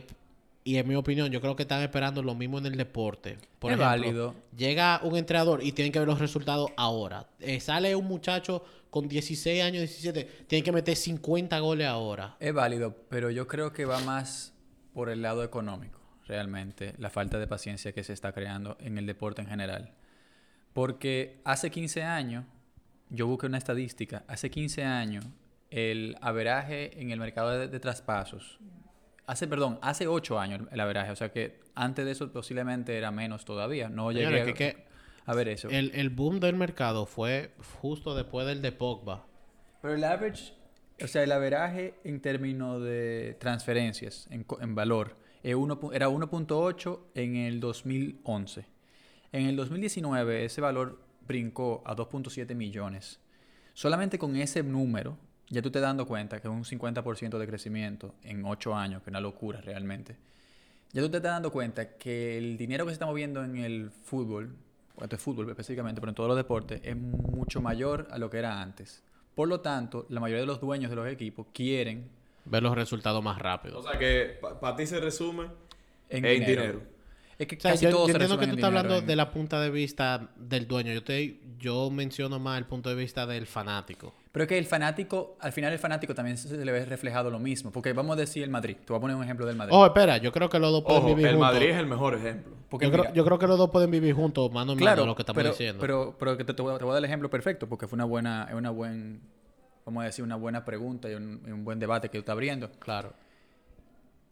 y 0.64 0.78
en 0.78 0.88
mi 0.88 0.96
opinión, 0.96 1.32
yo 1.32 1.42
creo 1.42 1.56
que 1.56 1.64
están 1.64 1.82
esperando 1.82 2.22
lo 2.22 2.36
mismo 2.36 2.58
en 2.58 2.66
el 2.66 2.78
deporte. 2.78 3.38
Por 3.60 3.72
Es 3.72 3.80
ejemplo, 3.80 3.86
válido. 3.86 4.36
Llega 4.56 5.00
un 5.04 5.18
entrenador 5.18 5.64
y 5.64 5.72
tienen 5.72 5.92
que 5.92 6.00
ver 6.00 6.08
los 6.08 6.20
resultados 6.20 6.72
ahora. 6.78 7.28
Eh, 7.40 7.60
sale 7.60 7.96
un 7.96 8.06
muchacho 8.06 8.64
con 8.90 9.08
16 9.08 9.64
años, 9.64 9.82
17, 9.82 10.46
tienen 10.48 10.64
que 10.64 10.72
meter 10.72 10.96
50 10.96 11.60
goles 11.60 11.88
ahora. 11.88 12.36
Es 12.40 12.54
válido, 12.54 12.96
pero 13.10 13.30
yo 13.30 13.48
creo 13.48 13.74
que 13.74 13.86
va 13.86 14.00
más 14.02 14.54
por 14.94 15.10
el 15.10 15.22
lado 15.22 15.44
económico, 15.44 16.00
realmente, 16.26 16.96
la 16.98 17.10
falta 17.10 17.38
de 17.40 17.48
paciencia 17.48 17.92
que 17.92 18.04
se 18.04 18.14
está 18.14 18.32
creando 18.32 18.78
en 18.80 18.98
el 18.98 19.06
deporte 19.06 19.42
en 19.42 19.48
general. 19.48 19.94
Porque 20.74 21.40
hace 21.44 21.70
15 21.72 22.04
años, 22.04 22.46
yo 23.10 23.28
busqué 23.28 23.46
una 23.48 23.58
estadística, 23.58 24.24
hace 24.28 24.50
15 24.50 24.84
años 24.84 25.26
el 25.70 26.16
averaje 26.22 27.02
en 27.02 27.12
el 27.12 27.20
mercado 27.20 27.52
de, 27.52 27.68
de 27.68 27.80
traspasos, 27.80 28.60
hace, 29.26 29.48
perdón, 29.48 29.80
hace 29.82 30.08
8 30.08 30.40
años 30.40 30.62
el 30.72 30.80
averaje, 30.80 31.12
o 31.12 31.16
sea 31.16 31.32
que 31.32 31.60
antes 31.76 32.06
de 32.06 32.12
eso 32.12 32.32
posiblemente 32.32 32.98
era 32.98 33.12
menos 33.12 33.46
todavía, 33.46 33.90
no 33.90 34.12
llegué 34.12 34.42
a- 34.42 34.54
que 34.54 34.86
a 35.26 35.34
ver 35.36 35.50
eso. 35.50 35.68
El, 35.70 35.92
el 35.94 36.10
boom 36.10 36.40
del 36.40 36.56
mercado 36.56 37.06
fue 37.06 37.52
justo 37.82 38.16
después 38.16 38.48
del 38.48 38.62
de 38.62 38.72
Pogba. 38.72 39.26
Pero 39.82 39.94
el 39.96 40.04
average, 40.06 40.54
o 41.04 41.08
sea, 41.08 41.22
el 41.24 41.32
averaje 41.34 41.96
en 42.06 42.22
términos 42.22 42.82
de 42.82 43.36
transferencias, 43.40 44.28
en, 44.32 44.46
en 44.62 44.74
valor, 44.76 45.18
uno 45.44 45.80
era 45.94 46.08
1.8 46.10 47.00
en 47.16 47.36
el 47.36 47.60
2011. 47.60 48.66
En 49.34 49.46
el 49.48 49.56
2019 49.58 50.46
ese 50.46 50.62
valor 50.62 51.02
brincó 51.28 51.82
a 51.86 51.96
2.7 51.96 52.56
millones. 52.56 53.20
Solamente 53.74 54.18
con 54.18 54.36
ese 54.36 54.64
número, 54.64 55.18
ya 55.50 55.62
tú 55.62 55.70
te 55.70 55.80
dando 55.80 56.06
cuenta 56.08 56.40
que 56.42 56.48
es 56.48 56.54
un 56.54 56.64
50% 56.64 57.38
de 57.38 57.48
crecimiento 57.48 58.16
en 58.24 58.44
8 58.46 58.76
años, 58.76 59.02
que 59.04 59.10
es 59.10 59.12
una 59.12 59.22
locura 59.22 59.62
realmente. 59.62 60.16
Ya 60.94 61.02
tú 61.02 61.10
te 61.10 61.18
estás 61.18 61.34
dando 61.34 61.52
cuenta 61.52 61.98
que 61.98 62.38
el 62.38 62.58
dinero 62.58 62.86
que 62.86 62.92
se 62.92 62.94
está 62.94 63.06
moviendo 63.06 63.44
en 63.44 63.58
el 63.58 63.92
fútbol, 63.92 64.56
o 64.96 65.04
este 65.04 65.18
fútbol 65.18 65.50
específicamente, 65.50 66.02
pero 66.02 66.10
en 66.10 66.16
todos 66.16 66.28
los 66.30 66.38
deportes, 66.38 66.82
es 66.84 66.96
mucho 66.98 67.62
mayor 67.62 68.08
a 68.10 68.18
lo 68.18 68.30
que 68.30 68.38
era 68.40 68.62
antes. 68.62 69.04
Por 69.36 69.48
lo 69.48 69.60
tanto, 69.60 70.08
la 70.10 70.20
mayoría 70.20 70.42
de 70.42 70.48
los 70.48 70.60
dueños 70.60 70.90
de 70.90 70.96
los 70.96 71.08
equipos 71.08 71.48
quieren 71.54 72.10
Ver 72.46 72.64
los 72.64 72.74
resultados 72.76 73.22
más 73.22 73.36
O 73.38 73.40
rápido. 73.44 73.84
sea 73.84 74.00
que 74.00 74.40
para 74.42 74.76
ti 74.76 74.88
se 74.88 75.00
resume 75.02 75.48
en, 76.10 76.26
en 76.26 76.40
dinero. 76.40 76.62
dinero. 76.62 76.82
Es 77.40 77.46
que 77.48 77.56
O 77.56 77.60
sea, 77.60 77.72
casi 77.72 77.86
yo, 77.86 77.92
todo 77.92 78.00
yo 78.02 78.06
se 78.08 78.12
entiendo 78.14 78.40
que 78.40 78.48
tú 78.48 78.56
estás 78.56 78.68
hablando 78.68 78.96
en- 78.98 79.06
de 79.06 79.16
la 79.16 79.30
punta 79.32 79.62
de 79.62 79.70
vista 79.70 80.30
del 80.38 80.68
dueño. 80.68 80.92
Yo 80.92 81.04
te, 81.04 81.40
yo 81.60 81.90
menciono 81.92 82.40
más 82.40 82.58
el 82.58 82.66
punto 82.66 82.90
de 82.90 82.96
vista 82.96 83.28
del 83.28 83.46
fanático. 83.46 84.14
Pero 84.32 84.44
es 84.44 84.50
que 84.50 84.58
el 84.58 84.66
fanático, 84.66 85.38
al 85.40 85.52
final 85.52 85.72
el 85.74 85.80
fanático 85.80 86.14
también 86.16 86.38
se 86.38 86.56
le 86.64 86.72
ve 86.72 86.86
reflejado 86.86 87.30
lo 87.30 87.38
mismo. 87.40 87.72
Porque 87.72 87.94
vamos 87.94 88.18
a 88.18 88.20
decir 88.20 88.42
el 88.44 88.50
Madrid. 88.50 88.76
Te 88.78 88.86
voy 88.92 88.98
a 88.98 89.02
poner 89.02 89.16
un 89.16 89.24
ejemplo 89.24 89.46
del 89.46 89.56
Madrid. 89.56 89.76
Oh, 89.76 89.86
espera, 89.86 90.18
yo 90.18 90.32
creo 90.32 90.50
que 90.50 90.58
los 90.60 90.72
dos 90.72 90.84
pueden 90.84 91.00
Ojo, 91.04 91.10
vivir 91.10 91.28
el 91.28 91.36
juntos. 91.36 91.54
Madrid 91.54 91.70
es 91.70 91.78
el 91.78 91.86
mejor 91.88 92.16
ejemplo. 92.16 92.56
porque 92.70 92.86
yo, 92.88 92.92
creo, 92.92 93.14
yo 93.14 93.24
creo 93.26 93.38
que 93.40 93.48
los 93.48 93.58
dos 93.60 93.70
pueden 93.70 93.92
vivir 93.92 94.14
juntos, 94.16 94.52
mano 94.52 94.72
en 94.74 94.80
claro, 94.80 95.02
mano, 95.04 95.12
lo 95.12 95.16
que 95.16 95.22
estamos 95.22 95.38
pero, 95.38 95.50
diciendo. 95.52 95.80
Pero, 95.82 96.16
pero 96.18 96.38
que 96.38 96.44
te, 96.44 96.54
te 96.56 96.62
voy 96.64 96.74
a, 96.74 96.78
te 96.80 96.84
voy 96.86 96.92
a 96.92 96.94
dar 96.96 97.02
el 97.02 97.06
ejemplo 97.06 97.30
perfecto 97.30 97.68
porque 97.70 97.88
fue 97.88 97.98
una 97.98 98.06
buena, 98.06 98.48
es 98.50 98.56
una 98.56 98.70
buen, 98.72 99.22
vamos 99.86 100.02
a 100.02 100.06
decir, 100.08 100.24
una 100.24 100.36
buena 100.36 100.66
pregunta 100.66 101.10
y 101.10 101.14
un, 101.14 101.42
y 101.48 101.52
un 101.52 101.64
buen 101.64 101.78
debate 101.80 102.10
que 102.10 102.14
tú 102.18 102.22
estás 102.22 102.34
abriendo. 102.34 102.70
claro. 102.80 103.14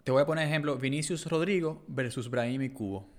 Te 0.05 0.11
voy 0.11 0.21
a 0.21 0.25
poner 0.27 0.47
ejemplo, 0.47 0.77
Vinicius 0.77 1.25
Rodrigo 1.25 1.83
versus 1.87 2.29
Brahim 2.29 2.61
y 2.61 2.69
Cubo. 2.69 3.09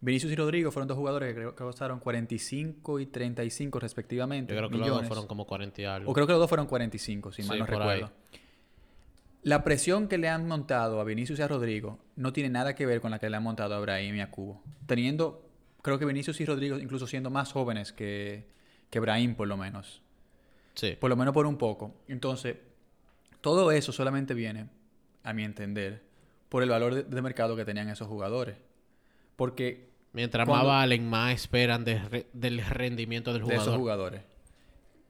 Vinicius 0.00 0.32
y 0.32 0.34
Rodrigo 0.34 0.72
fueron 0.72 0.88
dos 0.88 0.98
jugadores 0.98 1.28
que 1.28 1.34
creo 1.36 1.54
que 1.54 1.62
costaron 1.62 2.00
45 2.00 2.98
y 2.98 3.06
35 3.06 3.78
respectivamente. 3.78 4.52
Yo 4.52 4.58
creo 4.58 4.68
que 4.68 4.78
los 4.78 4.88
dos 4.88 5.06
fueron 5.06 5.28
como 5.28 5.46
40 5.46 5.80
y 5.80 5.84
algo. 5.84 6.10
O 6.10 6.12
creo 6.12 6.26
que 6.26 6.32
los 6.32 6.40
dos 6.40 6.48
fueron 6.48 6.66
45, 6.66 7.30
si 7.30 7.44
mal 7.44 7.60
no 7.60 7.66
recuerdo. 7.66 8.10
La 9.44 9.62
presión 9.62 10.08
que 10.08 10.18
le 10.18 10.28
han 10.28 10.48
montado 10.48 11.00
a 11.00 11.04
Vinicius 11.04 11.38
y 11.38 11.42
a 11.42 11.46
Rodrigo 11.46 12.00
no 12.16 12.32
tiene 12.32 12.50
nada 12.50 12.74
que 12.74 12.84
ver 12.84 13.00
con 13.00 13.12
la 13.12 13.20
que 13.20 13.30
le 13.30 13.36
han 13.36 13.44
montado 13.44 13.76
a 13.76 13.78
Brahim 13.78 14.16
y 14.16 14.20
a 14.22 14.30
Cubo. 14.32 14.60
Teniendo, 14.86 15.48
creo 15.82 16.00
que 16.00 16.04
Vinicius 16.04 16.40
y 16.40 16.46
Rodrigo 16.46 16.80
incluso 16.80 17.06
siendo 17.06 17.30
más 17.30 17.52
jóvenes 17.52 17.92
que, 17.92 18.48
que 18.90 18.98
Brahim 18.98 19.36
por 19.36 19.46
lo 19.46 19.56
menos. 19.56 20.02
Sí. 20.74 20.96
Por 20.98 21.10
lo 21.10 21.16
menos 21.16 21.32
por 21.32 21.46
un 21.46 21.58
poco. 21.58 21.94
Entonces, 22.08 22.56
todo 23.40 23.70
eso 23.70 23.92
solamente 23.92 24.34
viene, 24.34 24.68
a 25.24 25.32
mi 25.32 25.44
entender, 25.44 26.02
por 26.48 26.62
el 26.62 26.68
valor 26.70 26.94
de, 26.94 27.02
de 27.04 27.22
mercado 27.22 27.56
que 27.56 27.64
tenían 27.64 27.88
esos 27.88 28.08
jugadores. 28.08 28.56
Porque 29.36 29.90
Mientras 30.14 30.46
Cuando- 30.46 30.66
más 30.68 30.76
valen, 30.80 31.08
más 31.08 31.32
esperan 31.34 31.84
de 31.84 31.98
re- 31.98 32.26
del 32.34 32.62
rendimiento 32.64 33.32
del 33.32 33.42
de 33.46 33.54
esos 33.54 33.64
jugador. 33.76 33.80
jugadores. 33.80 34.22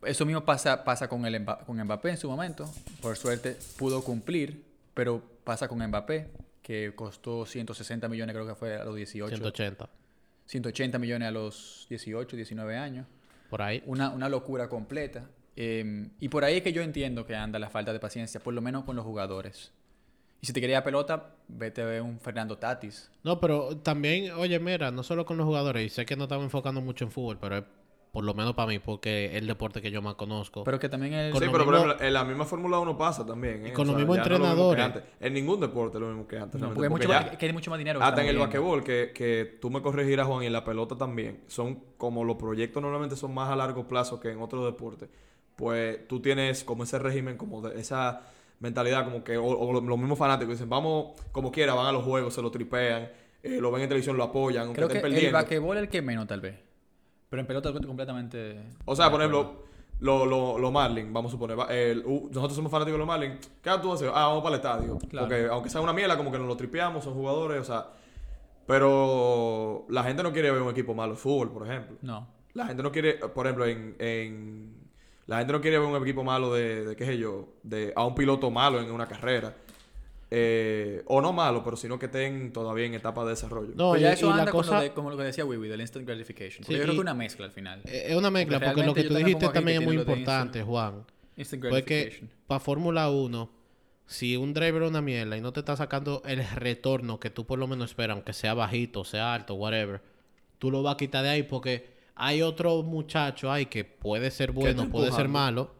Eso 0.04 0.24
mismo 0.26 0.44
pasa, 0.44 0.84
pasa 0.84 1.08
con, 1.08 1.26
el 1.26 1.44
con 1.66 1.76
Mbappé 1.82 2.10
en 2.10 2.16
su 2.16 2.28
momento. 2.30 2.70
Por 3.00 3.16
suerte 3.16 3.56
pudo 3.78 4.02
cumplir, 4.04 4.64
pero 4.94 5.20
pasa 5.42 5.66
con 5.66 5.84
Mbappé, 5.84 6.28
que 6.62 6.92
costó 6.94 7.44
160 7.46 8.08
millones, 8.08 8.32
creo 8.34 8.46
que 8.46 8.54
fue 8.54 8.76
a 8.76 8.84
los 8.84 8.94
18. 8.94 9.34
180. 9.34 9.88
180 10.46 10.98
millones 11.00 11.28
a 11.28 11.30
los 11.32 11.86
18, 11.88 12.36
19 12.36 12.76
años. 12.76 13.06
Por 13.50 13.60
ahí. 13.62 13.82
Una, 13.86 14.10
una 14.10 14.28
locura 14.28 14.68
completa. 14.68 15.24
Eh, 15.56 16.08
y 16.20 16.28
por 16.28 16.44
ahí 16.44 16.56
es 16.58 16.62
que 16.62 16.72
yo 16.72 16.82
entiendo 16.82 17.26
que 17.26 17.34
anda 17.34 17.58
la 17.58 17.70
falta 17.70 17.92
de 17.92 17.98
paciencia, 18.00 18.40
por 18.40 18.54
lo 18.54 18.60
menos 18.62 18.84
con 18.84 18.94
los 18.96 19.04
jugadores. 19.04 19.72
Y 20.44 20.46
si 20.48 20.52
te 20.52 20.60
quería 20.60 20.82
pelota, 20.82 21.36
vete 21.46 21.82
a 21.82 21.84
ver 21.84 22.02
un 22.02 22.18
Fernando 22.18 22.58
Tatis. 22.58 23.08
No, 23.22 23.38
pero 23.38 23.76
también, 23.76 24.32
oye, 24.32 24.58
mira, 24.58 24.90
no 24.90 25.04
solo 25.04 25.24
con 25.24 25.36
los 25.36 25.46
jugadores, 25.46 25.86
y 25.86 25.88
sé 25.88 26.04
que 26.04 26.16
no 26.16 26.24
estamos 26.24 26.42
enfocando 26.42 26.80
mucho 26.80 27.04
en 27.04 27.12
fútbol, 27.12 27.38
pero 27.40 27.58
es 27.58 27.64
por 28.10 28.24
lo 28.24 28.34
menos 28.34 28.52
para 28.54 28.66
mí, 28.66 28.80
porque 28.80 29.26
es 29.26 29.34
el 29.36 29.46
deporte 29.46 29.80
que 29.80 29.92
yo 29.92 30.02
más 30.02 30.16
conozco. 30.16 30.64
Pero 30.64 30.80
que 30.80 30.88
también 30.88 31.12
el... 31.14 31.30
Con 31.30 31.40
sí, 31.40 31.46
pero 31.50 31.64
por 31.64 31.74
mismo- 31.74 31.86
ejemplo, 31.86 32.06
en 32.08 32.12
la 32.12 32.24
misma 32.24 32.44
Fórmula 32.44 32.80
1 32.80 32.98
pasa 32.98 33.24
también. 33.24 33.66
¿eh? 33.66 33.68
Y 33.68 33.72
con 33.72 33.86
los 33.86 33.94
mismos 33.94 34.16
no 34.16 34.22
es 34.24 34.28
lo 34.30 34.38
mismo 34.40 34.48
entrenadores. 34.50 34.84
antes. 34.84 35.02
En 35.20 35.32
ningún 35.32 35.60
deporte 35.60 35.98
es 35.98 36.00
lo 36.00 36.08
mismo 36.08 36.26
que 36.26 36.36
antes. 36.38 36.60
No, 36.60 36.74
porque 36.74 36.88
porque 36.90 37.06
mucho, 37.06 37.08
ya- 37.08 37.20
más- 37.28 37.36
que 37.38 37.46
hay 37.46 37.52
mucho 37.52 37.70
más 37.70 37.78
dinero. 37.78 38.00
que 38.00 38.04
Hasta 38.04 38.22
en 38.22 38.28
el 38.28 38.38
basquetbol, 38.38 38.82
que, 38.82 39.12
que 39.14 39.58
tú 39.60 39.70
me 39.70 39.80
corregirás, 39.80 40.26
Juan, 40.26 40.42
y 40.42 40.46
en 40.46 40.52
la 40.52 40.64
pelota 40.64 40.98
también, 40.98 41.40
son 41.46 41.78
como 41.96 42.24
los 42.24 42.34
proyectos 42.36 42.82
normalmente 42.82 43.14
son 43.14 43.32
más 43.32 43.48
a 43.48 43.54
largo 43.54 43.86
plazo 43.86 44.18
que 44.18 44.32
en 44.32 44.42
otros 44.42 44.64
deportes, 44.66 45.08
pues 45.54 46.06
tú 46.08 46.20
tienes 46.20 46.64
como 46.64 46.82
ese 46.82 46.98
régimen, 46.98 47.36
como 47.36 47.62
de 47.62 47.80
esa 47.80 48.22
mentalidad, 48.62 49.04
como 49.04 49.22
que, 49.22 49.36
o, 49.36 49.44
o 49.44 49.72
los 49.82 49.98
mismos 49.98 50.18
fanáticos 50.18 50.54
dicen, 50.54 50.70
vamos 50.70 51.20
como 51.32 51.50
quiera, 51.52 51.74
van 51.74 51.86
a 51.86 51.92
los 51.92 52.04
juegos, 52.04 52.32
se 52.32 52.40
lo 52.40 52.50
tripean, 52.50 53.10
eh, 53.42 53.58
lo 53.60 53.70
ven 53.70 53.82
en 53.82 53.88
televisión, 53.88 54.16
lo 54.16 54.22
apoyan, 54.24 54.62
aunque 54.62 54.76
Creo 54.76 54.88
que 54.88 54.94
estén 54.96 55.06
el 55.10 55.14
perdiendo. 55.14 55.36
basquetbol 55.38 55.76
es 55.76 55.82
el 55.82 55.88
que 55.90 56.00
menos, 56.00 56.26
tal 56.28 56.40
vez. 56.40 56.56
Pero 57.28 57.40
en 57.40 57.46
pelota 57.46 57.72
completamente... 57.72 58.60
O 58.84 58.94
sea, 58.94 59.10
por 59.10 59.20
ejemplo, 59.20 59.64
los 60.00 60.26
lo, 60.28 60.58
lo 60.58 60.70
Marlins, 60.70 61.12
vamos 61.12 61.30
a 61.30 61.32
suponer, 61.32 61.56
el- 61.70 62.04
uh, 62.06 62.28
nosotros 62.32 62.54
somos 62.54 62.70
fanáticos 62.70 62.94
de 62.94 62.98
los 62.98 63.06
Marlins, 63.06 63.50
¿qué 63.62 63.70
tú 63.82 63.92
haces? 63.92 64.08
Ah, 64.14 64.26
vamos 64.28 64.42
para 64.42 64.54
el 64.56 64.60
estadio. 64.60 64.98
Claro. 65.08 65.26
Porque 65.28 65.46
aunque 65.46 65.68
sea 65.70 65.80
una 65.80 65.92
mierda, 65.92 66.16
como 66.16 66.30
que 66.30 66.38
nos 66.38 66.46
lo 66.46 66.56
tripeamos, 66.56 67.02
son 67.04 67.14
jugadores, 67.14 67.60
o 67.60 67.64
sea... 67.64 67.86
Pero 68.66 69.86
la 69.88 70.04
gente 70.04 70.22
no 70.22 70.32
quiere 70.32 70.50
ver 70.50 70.62
un 70.62 70.70
equipo 70.70 70.94
malo 70.94 71.12
de 71.14 71.18
fútbol, 71.18 71.50
por 71.52 71.66
ejemplo. 71.66 71.96
No. 72.02 72.28
La 72.54 72.66
gente 72.66 72.82
no 72.82 72.92
quiere, 72.92 73.14
por 73.14 73.46
ejemplo, 73.46 73.66
en... 73.66 73.96
en- 73.98 74.81
la 75.32 75.38
gente 75.38 75.52
no 75.52 75.60
quiere 75.60 75.78
ver 75.78 75.88
un 75.88 76.00
equipo 76.02 76.22
malo 76.24 76.52
de, 76.54 76.84
de 76.84 76.96
qué 76.96 77.06
sé 77.06 77.18
yo, 77.18 77.48
de 77.62 77.92
a 77.96 78.04
un 78.06 78.14
piloto 78.14 78.50
malo 78.50 78.80
en 78.80 78.90
una 78.90 79.06
carrera. 79.06 79.54
Eh, 80.34 81.02
o 81.08 81.20
no 81.20 81.32
malo, 81.34 81.62
pero 81.62 81.76
sino 81.76 81.98
que 81.98 82.06
estén 82.06 82.54
todavía 82.54 82.86
en 82.86 82.94
etapa 82.94 83.22
de 83.24 83.30
desarrollo. 83.30 83.72
No, 83.74 83.92
Pero 83.92 83.96
y, 83.98 84.00
ya 84.02 84.12
eso 84.14 84.26
y 84.26 84.28
la 84.30 84.34
anda 84.40 84.50
con 84.50 84.62
cosa 84.62 84.76
lo 84.76 84.82
de, 84.82 84.92
como 84.92 85.10
lo 85.10 85.16
que 85.18 85.24
decía 85.24 85.44
Wiwi, 85.44 85.68
del 85.68 85.80
instant 85.82 86.06
gratification. 86.06 86.64
Porque 86.64 86.72
Sí, 86.72 86.72
yo 86.78 86.82
creo 86.82 86.86
que 86.92 86.96
es 86.96 87.00
una 87.00 87.12
mezcla 87.14 87.44
al 87.44 87.52
final. 87.52 87.82
eh, 87.84 88.06
es 88.08 88.16
una 88.16 88.30
mezcla, 88.30 88.58
Porque 88.58 88.70
porque 88.70 88.86
lo 88.86 88.94
que 88.94 89.04
tú 89.04 89.14
dijiste 89.14 89.48
también 89.50 89.82
es 89.82 89.86
muy 89.86 89.96
importante, 89.98 90.60
instant- 90.60 90.66
Juan. 90.66 91.04
Instant 91.36 91.62
gratification. 91.64 92.30
para 92.46 92.60
Fórmula 92.60 93.10
1, 93.10 93.50
si 94.06 94.36
un 94.38 94.54
driver 94.54 94.82
es 94.84 94.88
una 94.90 95.02
mierda 95.02 95.36
y 95.36 95.42
no 95.42 95.52
te 95.52 95.60
está 95.60 95.76
sacando 95.76 96.22
el 96.24 96.42
retorno 96.56 97.20
que 97.20 97.28
tú 97.28 97.44
por 97.44 97.58
lo 97.58 97.66
menos 97.66 97.90
esperas, 97.90 98.14
aunque 98.14 98.32
sea 98.32 98.54
bajito, 98.54 99.04
sea 99.04 99.34
alto, 99.34 99.54
whatever, 99.54 100.00
tú 100.58 100.70
lo 100.70 100.82
vas 100.82 100.94
a 100.94 100.96
quitar 100.96 101.24
de 101.24 101.30
ahí 101.30 101.42
porque 101.42 101.91
hay 102.14 102.42
otro 102.42 102.82
muchacho 102.82 103.50
ahí 103.50 103.66
que 103.66 103.84
puede 103.84 104.30
ser 104.30 104.52
bueno, 104.52 104.88
puede 104.88 105.10
ser 105.12 105.28
malo, 105.28 105.70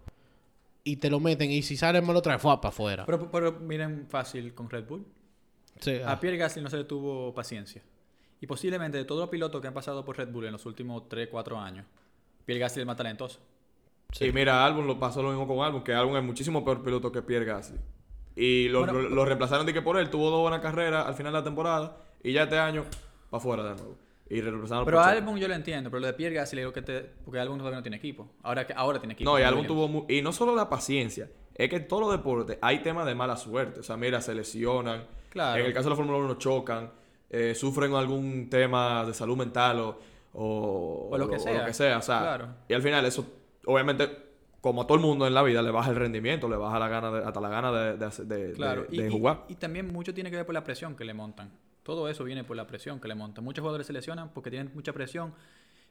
y 0.84 0.96
te 0.96 1.08
lo 1.10 1.20
meten 1.20 1.50
y 1.50 1.62
si 1.62 1.76
sale 1.76 2.00
mal 2.02 2.16
otra 2.16 2.34
vez, 2.34 2.42
fue 2.42 2.56
para 2.60 2.68
afuera. 2.70 3.06
Pero, 3.06 3.30
pero 3.30 3.52
miren 3.52 4.06
fácil 4.08 4.54
con 4.54 4.68
Red 4.68 4.84
Bull. 4.86 5.04
Sí, 5.80 5.98
ah. 6.04 6.12
A 6.12 6.20
Pierre 6.20 6.36
Gasly 6.38 6.62
no 6.62 6.68
se 6.70 6.76
le 6.78 6.84
tuvo 6.84 7.32
paciencia. 7.34 7.82
Y 8.40 8.46
posiblemente 8.46 8.98
de 8.98 9.04
todos 9.04 9.20
los 9.20 9.30
pilotos 9.30 9.60
que 9.60 9.68
han 9.68 9.74
pasado 9.74 10.04
por 10.04 10.16
Red 10.18 10.28
Bull 10.32 10.46
en 10.46 10.52
los 10.52 10.66
últimos 10.66 11.08
3, 11.08 11.28
4 11.30 11.58
años, 11.58 11.86
Pierre 12.44 12.58
Gasly 12.60 12.74
es 12.80 12.82
el 12.82 12.86
más 12.86 12.96
talentoso. 12.96 13.38
Sí. 14.10 14.26
Y 14.26 14.32
mira, 14.32 14.64
Albon 14.64 14.86
lo 14.86 14.98
pasó 14.98 15.22
lo 15.22 15.30
mismo 15.30 15.46
con 15.46 15.64
Albon, 15.64 15.84
que 15.84 15.94
Albon 15.94 16.16
es 16.16 16.24
muchísimo 16.24 16.64
peor 16.64 16.82
piloto 16.82 17.10
que 17.12 17.22
Pierre 17.22 17.44
Gasly. 17.46 17.78
Y 18.34 18.68
lo, 18.68 18.80
Bueno, 18.80 18.94
lo- 18.94 19.08
lo 19.10 19.24
reemplazaron 19.24 19.64
de 19.66 19.72
que 19.72 19.82
por 19.82 19.96
él 19.98 20.10
tuvo 20.10 20.30
dos 20.30 20.40
buenas 20.40 20.60
carreras 20.60 21.06
al 21.06 21.14
final 21.14 21.32
de 21.32 21.38
la 21.38 21.44
temporada 21.44 21.96
y 22.22 22.32
ya 22.32 22.42
este 22.44 22.58
año 22.58 22.84
para 23.30 23.38
afuera 23.40 23.62
de 23.62 23.74
nuevo. 23.76 23.96
Y 24.34 24.40
reemplazaron 24.40 24.84
Pero. 24.84 25.00
Albon 25.00 25.36
yo 25.38 25.46
lo 25.48 25.54
entiendo, 25.54 25.90
pero 25.90 26.00
lo 26.00 26.06
de 26.06 26.14
Pierre 26.14 26.34
Gasly 26.36 26.60
digo 26.60 26.72
que 26.72 26.80
te... 26.82 27.00
Porque 27.24 27.38
Albon 27.38 27.58
todavía 27.58 27.76
no 27.78 27.82
tiene 27.82 27.98
equipo. 27.98 28.30
Ahora, 28.42 28.66
que, 28.66 28.72
ahora 28.74 28.98
tiene 28.98 29.12
equipo. 29.14 29.30
No, 29.30 29.38
y 29.38 29.42
Williams. 29.42 29.66
tuvo 29.66 29.88
mu- 29.88 30.06
y 30.08 30.22
no 30.22 30.32
solo 30.32 30.54
la 30.56 30.68
paciencia, 30.70 31.28
es 31.54 31.68
que 31.68 31.76
en 31.76 31.86
todos 31.88 32.02
los 32.02 32.12
deportes 32.12 32.56
hay 32.62 32.78
temas 32.78 33.04
de 33.06 33.14
mala 33.14 33.36
suerte. 33.36 33.80
O 33.80 33.82
sea, 33.82 33.96
mira, 33.96 34.20
se 34.22 34.34
lesionan. 34.34 35.04
Claro. 35.28 35.60
En 35.60 35.66
el 35.66 35.72
caso 35.74 35.84
de 35.84 35.90
la 35.90 35.96
Fórmula 35.96 36.18
1 36.18 36.34
chocan, 36.38 36.90
eh, 37.28 37.54
sufren 37.54 37.94
algún 37.94 38.48
tema 38.48 39.04
de 39.04 39.12
salud 39.14 39.36
mental 39.36 39.80
o, 39.80 39.98
o, 40.34 41.08
O 41.10 41.18
lo 41.18 41.28
que 41.28 41.38
sea. 41.38 41.66
O 41.68 41.72
sea, 41.74 42.00
Claro. 42.20 42.48
y 42.68 42.74
al 42.74 42.82
final 42.82 43.04
eso, 43.04 43.26
obviamente, 43.66 44.08
como 44.60 44.82
a 44.82 44.86
todo 44.86 44.96
el 44.96 45.02
mundo 45.04 45.26
en 45.26 45.34
la 45.34 45.42
vida, 45.42 45.60
le 45.60 45.70
baja 45.70 45.90
el 45.90 45.96
rendimiento, 45.96 46.48
le 46.48 46.56
baja 46.56 46.78
la 46.78 46.88
gana 46.88 47.10
de, 47.10 47.24
hasta 47.24 47.40
la 47.40 47.48
gana 47.48 47.72
de, 47.72 47.96
de, 47.98 48.04
hacer- 48.06 48.26
de- 48.26 48.52
Claro, 48.52 48.84
de- 48.88 49.08
y, 49.08 49.10
jugar. 49.10 49.44
y 49.48 49.56
también 49.56 49.92
mucho 49.92 50.14
tiene 50.14 50.30
que 50.30 50.36
ver 50.36 50.46
por 50.46 50.54
la 50.54 50.64
presión 50.64 50.94
que 50.96 51.04
le 51.04 51.12
montan. 51.14 51.50
Todo 51.82 52.08
eso 52.08 52.24
viene 52.24 52.44
por 52.44 52.56
la 52.56 52.66
presión 52.66 53.00
que 53.00 53.08
le 53.08 53.14
montan. 53.14 53.44
Muchos 53.44 53.62
jugadores 53.62 53.86
se 53.86 53.92
lesionan 53.92 54.30
porque 54.32 54.50
tienen 54.50 54.70
mucha 54.74 54.92
presión, 54.92 55.34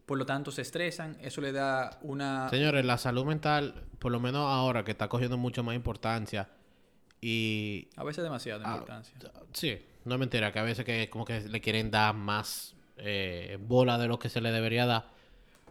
por 0.05 0.17
lo 0.17 0.25
tanto 0.25 0.51
se 0.51 0.61
estresan, 0.61 1.17
eso 1.21 1.41
le 1.41 1.51
da 1.51 1.99
una... 2.01 2.49
Señores, 2.49 2.85
la 2.85 2.97
salud 2.97 3.25
mental, 3.25 3.75
por 3.99 4.11
lo 4.11 4.19
menos 4.19 4.41
ahora 4.47 4.83
que 4.83 4.91
está 4.91 5.07
cogiendo 5.09 5.37
mucho 5.37 5.63
más 5.63 5.75
importancia 5.75 6.47
y 7.19 7.87
A 7.95 8.03
veces 8.03 8.23
demasiada 8.23 8.63
Ah, 8.65 8.73
importancia. 8.73 9.15
Sí, 9.53 9.79
no 10.05 10.15
es 10.15 10.19
mentira, 10.19 10.51
que 10.51 10.59
a 10.59 10.63
veces 10.63 10.85
que 10.85 11.09
como 11.09 11.25
que 11.25 11.41
le 11.41 11.61
quieren 11.61 11.91
dar 11.91 12.15
más 12.15 12.75
eh, 12.97 13.57
bola 13.61 13.97
de 13.97 14.07
lo 14.07 14.17
que 14.17 14.29
se 14.29 14.41
le 14.41 14.51
debería 14.51 14.85
dar, 14.85 15.05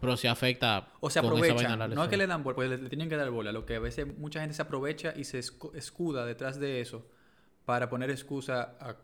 pero 0.01 0.17
si 0.17 0.29
afecta 0.29 0.89
O 1.01 1.11
se 1.11 1.19
aprovechan, 1.19 1.79
no 1.95 2.05
es 2.05 2.09
que 2.09 2.17
le 2.17 2.27
dan 2.27 2.43
bola, 2.45 2.55
porque 2.55 2.71
le, 2.71 2.79
le 2.79 2.89
tienen 2.89 3.09
que 3.09 3.17
dar 3.17 3.31
bola. 3.31 3.53
Lo 3.53 3.67
que 3.67 3.77
a 3.77 3.81
veces 3.81 4.07
mucha 4.19 4.41
gente 4.41 4.55
se 4.55 4.63
aprovecha 4.63 5.13
y 5.17 5.25
se 5.25 5.39
escu- 5.41 5.75
escuda 5.75 6.25
detrás 6.25 6.59
de 6.61 6.81
eso 6.81 7.07
para 7.65 7.89
poner 7.91 8.11
excusa 8.11 8.75
a 8.81 8.97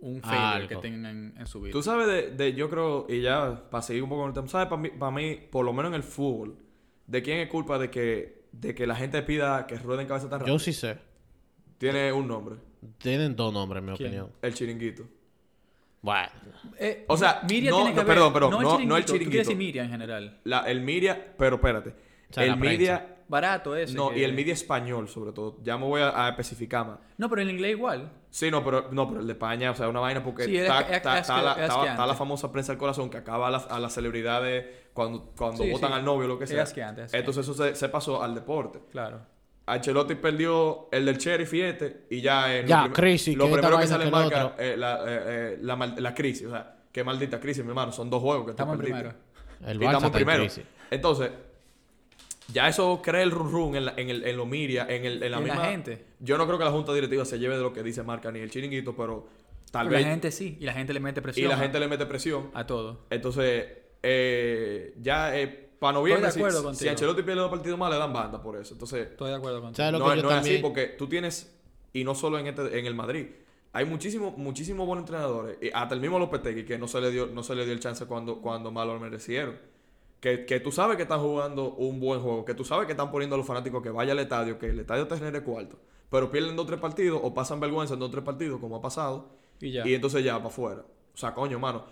un 0.00 0.22
failure 0.22 0.66
que 0.68 0.76
tengan 0.76 1.34
en 1.38 1.46
su 1.46 1.60
vida. 1.60 1.72
Tú 1.72 1.82
sabes 1.82 2.06
de, 2.06 2.30
de- 2.30 2.54
yo 2.54 2.68
creo, 2.70 3.06
y 3.08 3.20
ya 3.20 3.68
para 3.70 3.82
seguir 3.82 4.02
un 4.02 4.08
poco 4.08 4.22
con 4.22 4.28
el 4.30 4.34
tema, 4.34 4.48
¿sabes? 4.48 4.68
Para 4.68 4.80
mí, 4.80 4.88
para 4.90 5.10
mí, 5.12 5.36
por 5.50 5.64
lo 5.64 5.72
menos 5.72 5.90
en 5.90 5.96
el 5.96 6.02
fútbol, 6.02 6.56
¿de 7.06 7.22
quién 7.22 7.38
es 7.38 7.48
culpa 7.48 7.78
de 7.78 7.90
que, 7.90 8.44
de 8.52 8.74
que 8.74 8.86
la 8.86 8.96
gente 8.96 9.20
pida 9.22 9.66
que 9.66 9.76
rueden 9.76 10.06
cabeza 10.06 10.28
tan 10.30 10.40
rápido? 10.40 10.56
Yo 10.56 10.58
sí 10.58 10.72
sé. 10.72 10.98
Tiene 11.78 12.12
un 12.12 12.26
nombre, 12.28 12.56
Tienen 12.98 13.34
dos 13.36 13.52
nombres, 13.52 13.80
en 13.82 13.90
mi 13.90 13.96
¿Quién? 13.96 14.08
opinión. 14.08 14.32
el 14.42 14.54
chiringuito. 14.54 15.04
Bueno, 16.02 16.28
Eh, 16.78 17.04
O 17.08 17.16
sea, 17.16 17.42
Miriam 17.48 17.72
no- 17.72 17.76
tiene 17.82 17.90
que 17.90 17.96
no, 17.96 18.00
haber- 18.02 18.14
perdón, 18.14 18.32
perdón, 18.32 18.50
no 18.52 18.58
el 18.58 18.64
no- 18.64 18.70
no 18.70 18.96
el 18.96 19.04
chiringuito, 19.04 19.12
tú 19.24 19.30
quieres 19.30 19.46
chiringuito. 19.46 19.48
decir 19.50 19.56
Miriam 19.56 19.84
en 19.86 19.90
general. 19.92 20.40
La, 20.44 20.60
el 20.60 20.80
media, 20.80 21.34
pero 21.36 21.56
espérate. 21.56 21.94
sea, 22.30 22.44
el 22.44 22.56
media, 22.56 23.16
Barato 23.30 23.76
ese. 23.76 23.94
no, 23.94 24.10
que- 24.10 24.18
y 24.18 24.24
el 24.24 24.32
media 24.34 24.52
español, 24.52 25.08
sobre 25.08 25.32
todo. 25.32 25.56
Ya 25.62 25.78
me 25.78 25.84
voy 25.86 26.02
a, 26.02 26.26
a 26.26 26.28
especificar 26.30 26.86
más. 26.86 26.98
No, 27.16 27.30
pero 27.30 27.42
en 27.42 27.50
inglés 27.50 27.70
igual. 27.70 28.10
Sí, 28.28 28.50
no, 28.50 28.62
pero, 28.64 28.88
no, 28.90 29.08
pero 29.08 29.20
el 29.20 29.26
de 29.26 29.32
España, 29.32 29.70
o 29.70 29.74
sea, 29.74 29.88
una 29.88 30.00
vaina 30.00 30.22
porque 30.22 30.44
Sí, 30.44 30.56
es- 30.56 30.62
está, 30.64 30.80
es- 30.82 30.90
está- 30.96 31.14
es 31.14 31.20
está 31.22 31.36
que- 31.36 31.42
la, 31.42 31.50
es 31.52 31.58
está- 31.58 31.66
asqueante. 31.74 31.90
está 31.92 32.06
la 32.06 32.14
famosa 32.14 32.52
prensa 32.52 32.72
del 32.72 32.78
corazón 32.78 33.08
que 33.08 33.16
acaba 33.18 33.48
a, 33.48 33.50
las- 33.50 33.66
a 33.70 33.78
las 33.80 33.92
celebridades 33.94 34.66
cuando, 34.92 35.32
cuando 35.36 35.62
Sí, 35.64 35.70
votan 35.70 35.90
sí. 35.90 35.96
al 35.96 36.04
novio 36.04 36.24
o 36.26 36.28
lo 36.28 36.38
que 36.38 36.44
Es 36.44 36.50
sea. 36.50 36.62
asqueante, 36.64 37.02
es 37.02 37.04
asqueante. 37.06 37.18
Entonces 37.30 37.48
eso 37.48 37.54
se, 37.64 37.74
se 37.74 37.88
pasó 37.88 38.22
al 38.22 38.34
deporte. 38.34 38.80
Claro. 38.90 39.20
Ancelotti 39.66 40.16
perdió 40.16 40.88
el 40.90 41.06
del 41.06 41.16
Sheriff 41.18 41.54
y 41.54 41.60
este, 41.62 42.06
y 42.10 42.20
ya 42.20 42.56
en 42.56 42.66
Ya, 42.66 42.86
lo, 42.88 42.92
crisis, 42.92 43.36
lo 43.36 43.46
que 43.46 43.52
primero 43.52 43.78
que 43.78 43.86
sale 43.86 44.04
en 44.06 44.10
marca 44.10 44.54
eh, 44.58 44.74
la, 44.76 44.94
eh, 45.06 45.22
eh, 45.26 45.58
la, 45.62 45.76
mal- 45.76 45.94
la 45.96 46.12
crisis. 46.14 46.46
O 46.46 46.50
sea, 46.50 46.74
qué 46.90 47.04
maldita 47.04 47.38
crisis, 47.38 47.62
mi 47.62 47.68
hermano. 47.70 47.92
Son 47.92 48.10
dos 48.10 48.20
juegos 48.20 48.46
que 48.46 48.50
Estamos 48.50 48.76
primero. 48.76 49.12
El 49.64 49.80
Y 49.80 49.84
estamos 49.86 50.10
primero. 50.10 50.40
crisis. 50.40 50.64
Entonces, 50.90 51.30
ya 52.52 52.68
eso 52.68 53.00
crea 53.02 53.22
el 53.22 53.30
run 53.30 53.50
run 53.50 53.76
en, 53.76 53.84
la- 53.86 53.94
en, 53.96 54.10
el, 54.10 54.24
en 54.24 54.36
los 54.36 54.46
media, 54.46 54.86
en, 54.88 55.04
el, 55.04 55.22
en 55.22 55.30
la 55.32 55.38
En 55.38 55.46
la 55.46 55.52
misma... 55.54 55.64
gente. 55.66 56.04
Yo 56.20 56.36
no 56.38 56.46
creo 56.46 56.58
que 56.58 56.64
la 56.64 56.70
junta 56.70 56.92
directiva 56.94 57.24
se 57.24 57.38
lleve 57.38 57.56
de 57.56 57.62
lo 57.62 57.72
que 57.72 57.82
dice 57.82 58.02
Marca 58.02 58.30
ni 58.32 58.40
el 58.40 58.50
chiringuito, 58.50 58.94
pero 58.96 59.26
tal 59.70 59.86
Pero 59.88 59.96
vez... 59.98 60.04
la 60.06 60.10
gente 60.12 60.30
sí, 60.30 60.56
y 60.60 60.64
la 60.64 60.72
gente 60.72 60.92
le 60.92 61.00
mete 61.00 61.20
y 61.20 61.22
presión. 61.22 61.48
la 61.48 61.54
a- 61.56 61.58
gente 61.58 61.78
le 61.80 61.88
mete 61.88 62.06
presión. 62.06 62.50
a 62.54 62.66
todo. 62.66 63.06
Entonces, 63.10 63.66
eh, 64.02 64.94
ya 65.00 65.38
eh, 65.38 65.68
para 65.78 65.94
noviembre, 65.94 66.28
Estoy 66.28 66.42
de 66.42 66.48
acuerdo 66.48 66.60
si, 66.60 66.64
contigo. 66.64 66.82
si 66.82 66.88
Ancelotti 66.88 67.22
pierde 67.22 67.40
dos 67.40 67.50
partidos 67.50 67.78
más, 67.78 67.90
le 67.90 67.98
dan 67.98 68.12
banda 68.12 68.42
por 68.42 68.56
eso. 68.56 68.74
Entonces, 68.74 69.08
Estoy 69.10 69.30
de 69.30 69.36
acuerdo 69.36 69.60
contigo. 69.60 69.76
¿Sabes 69.76 69.92
lo 69.92 69.98
no, 69.98 70.04
que 70.06 70.10
es- 70.12 70.16
yo 70.16 70.22
no 70.22 70.28
es 70.30 70.34
también... 70.36 70.54
así 70.56 70.62
porque 70.62 70.86
tú 70.98 71.08
tienes, 71.08 71.56
y 71.92 72.04
no 72.04 72.14
solo 72.14 72.38
en, 72.38 72.46
este, 72.48 72.78
en 72.78 72.86
el 72.86 72.94
Madrid, 72.94 73.26
hay 73.72 73.84
muchísimos 73.84 74.36
muchísimos 74.36 74.84
buenos 74.86 75.02
entrenadores, 75.04 75.56
y 75.62 75.70
hasta 75.72 75.94
el 75.94 76.00
mismo 76.00 76.18
Lopetegui, 76.18 76.64
que 76.64 76.76
no 76.76 76.88
se 76.88 77.00
le 77.00 77.10
dio, 77.12 77.26
no 77.26 77.42
se 77.44 77.54
le 77.54 77.64
dio 77.64 77.72
el 77.72 77.80
chance 77.80 78.04
cuando, 78.06 78.40
cuando 78.40 78.70
más 78.72 78.86
lo 78.86 78.98
merecieron. 78.98 79.56
Que, 80.20 80.44
que 80.44 80.60
tú 80.60 80.70
sabes 80.70 80.96
que 80.96 81.04
están 81.04 81.20
jugando 81.20 81.72
un 81.74 81.98
buen 81.98 82.20
juego, 82.20 82.44
que 82.44 82.54
tú 82.54 82.62
sabes 82.64 82.84
que 82.86 82.92
están 82.92 83.10
poniendo 83.10 83.34
a 83.36 83.38
los 83.38 83.46
fanáticos 83.46 83.82
que 83.82 83.90
vaya 83.90 84.12
al 84.12 84.18
estadio, 84.18 84.58
que 84.58 84.66
el 84.68 84.80
estadio 84.80 85.08
te 85.08 85.16
genere 85.16 85.42
cuarto, 85.42 85.78
pero 86.10 86.30
pierden 86.30 86.56
dos 86.56 86.64
o 86.64 86.68
tres 86.68 86.78
partidos 86.80 87.20
o 87.22 87.32
pasan 87.32 87.58
vergüenza 87.58 87.94
en 87.94 88.00
dos 88.00 88.08
o 88.10 88.12
tres 88.12 88.24
partidos, 88.24 88.60
como 88.60 88.76
ha 88.76 88.82
pasado, 88.82 89.30
Y 89.60 89.70
ya. 89.72 89.86
y 89.88 89.94
entonces 89.94 90.22
ya 90.22 90.34
para 90.36 90.48
afuera. 90.48 90.82
O 91.14 91.16
sea, 91.16 91.32
coño, 91.32 91.58
mano. 91.58 91.84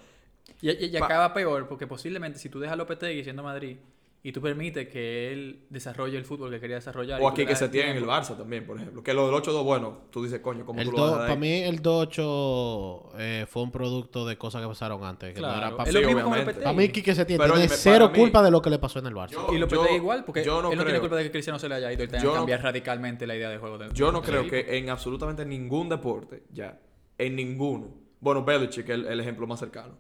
Y, 0.61 0.71
y- 0.71 0.97
acaba 0.97 1.33
peor, 1.33 1.67
porque 1.69 1.87
posiblemente 1.87 2.39
si 2.39 2.49
tú 2.51 2.59
dejas 2.61 2.75
a 2.75 2.77
Lopetegui 2.77 3.25
siendo 3.25 3.43
Madrid 3.43 3.79
y 4.21 4.33
tú 4.33 4.41
permites 4.43 4.89
que 4.89 5.33
él 5.33 5.67
desarrolle 5.71 6.19
el 6.19 6.25
fútbol 6.25 6.51
que 6.51 6.59
quería 6.61 6.77
desarrollar. 6.77 7.21
O 7.23 7.29
aquí 7.29 7.47
que 7.47 7.55
se 7.55 7.69
tiene 7.69 7.93
en 7.93 7.97
el 7.99 8.05
Barça 8.05 8.37
también, 8.37 8.67
por 8.67 8.77
ejemplo. 8.77 9.03
Que 9.03 9.15
lo 9.15 9.27
del 9.31 9.35
8-2, 9.43 9.63
bueno, 9.65 9.99
tú 10.11 10.25
dices, 10.25 10.41
coño, 10.41 10.67
¿cómo 10.67 10.81
El 10.81 10.91
tú 10.91 10.97
lo 10.97 11.03
vas 11.05 11.13
a 11.13 11.17
dar 11.19 11.29
para 11.29 11.41
mí 11.41 11.53
el 11.63 11.81
2-8 11.81 13.11
eh, 13.19 13.47
fue 13.49 13.63
un 13.63 13.71
producto 13.71 14.27
de 14.27 14.37
cosas 14.37 14.63
que 14.63 14.69
pasaron 14.69 15.05
antes. 15.05 15.35
Que 15.35 15.41
no 15.41 15.55
era 15.57 15.77
pa- 15.77 15.85
Es 15.85 15.91
Sí, 15.95 16.01
lo. 16.03 16.31
Para 16.31 16.73
mí 16.73 16.89
Quique 16.89 17.15
Setién 17.15 17.39
Pero 17.39 17.53
tiene 17.53 17.67
óyeme, 17.67 17.77
cero 17.77 18.07
para 18.07 18.13
mí- 18.13 18.19
culpa 18.19 18.43
de 18.43 18.51
lo 18.51 18.61
que 18.63 18.71
le 18.71 18.79
pasó 18.79 18.99
en 18.99 19.07
el 19.07 19.15
Barça. 19.15 19.31
Yo- 19.31 19.49
Y 19.53 19.59
Lopetegui 19.59 19.89
yo- 19.89 19.95
igual, 19.97 20.25
porque 20.25 20.45
yo 20.45 20.63
no 20.63 20.71
él 20.73 20.77
no 20.79 20.83
tiene 20.85 20.91
creo. 20.91 21.01
culpa 21.01 21.17
de 21.17 21.25
que 21.25 21.31
Cristiano 21.31 21.59
se 21.59 21.69
le 21.69 21.77
haya 21.77 21.93
ido 21.93 22.03
y 22.05 22.09
tenga 22.09 22.21
que 22.21 22.27
no- 22.27 22.35
cambiar 22.35 22.63
radicalmente 22.63 23.27
la 23.27 23.37
idea 23.37 23.49
de 23.51 23.59
juego. 23.59 23.79
del- 23.79 23.93
Yo 23.93 24.13
no 24.13 24.21
creo 24.23 24.41
equipo. 24.41 24.51
que 24.57 24.79
en 24.79 24.91
absolutamente 24.91 25.45
ningún 25.47 25.89
deporte, 25.89 26.43
ya, 26.53 26.79
en 27.19 27.37
ninguno. 27.37 27.95
Bueno, 28.21 28.45
Belichick 28.45 28.89
es 28.89 28.95
el, 28.97 29.07
el 29.07 29.21
ejemplo 29.21 29.47
más 29.47 29.61
cercano 29.61 29.97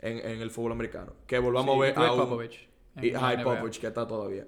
en, 0.00 0.18
en 0.18 0.40
el 0.40 0.50
fútbol 0.50 0.72
americano. 0.72 1.12
Que 1.26 1.38
volvamos 1.38 1.74
Sí, 1.74 1.78
a 1.78 1.82
ver 1.82 1.94
Greg 1.94 2.06
a 2.08 2.12
un... 2.14 2.18
Y 3.02 3.10
Hyde 3.10 3.36
NBA. 3.38 3.44
Popovich, 3.44 3.78
que 3.80 3.86
está 3.86 4.06
todavía. 4.06 4.46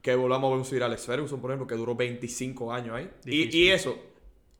Que 0.00 0.14
volvamos 0.16 0.48
a 0.48 0.50
ver 0.50 0.58
un 0.58 0.64
Sir 0.64 0.82
Alex 0.82 1.06
Ferguson, 1.06 1.40
por 1.40 1.50
ejemplo, 1.50 1.66
que 1.66 1.74
duró 1.76 1.94
25 1.94 2.72
años 2.72 2.96
ahí. 2.96 3.10
Y, 3.24 3.56
y 3.56 3.68
eso, 3.68 3.96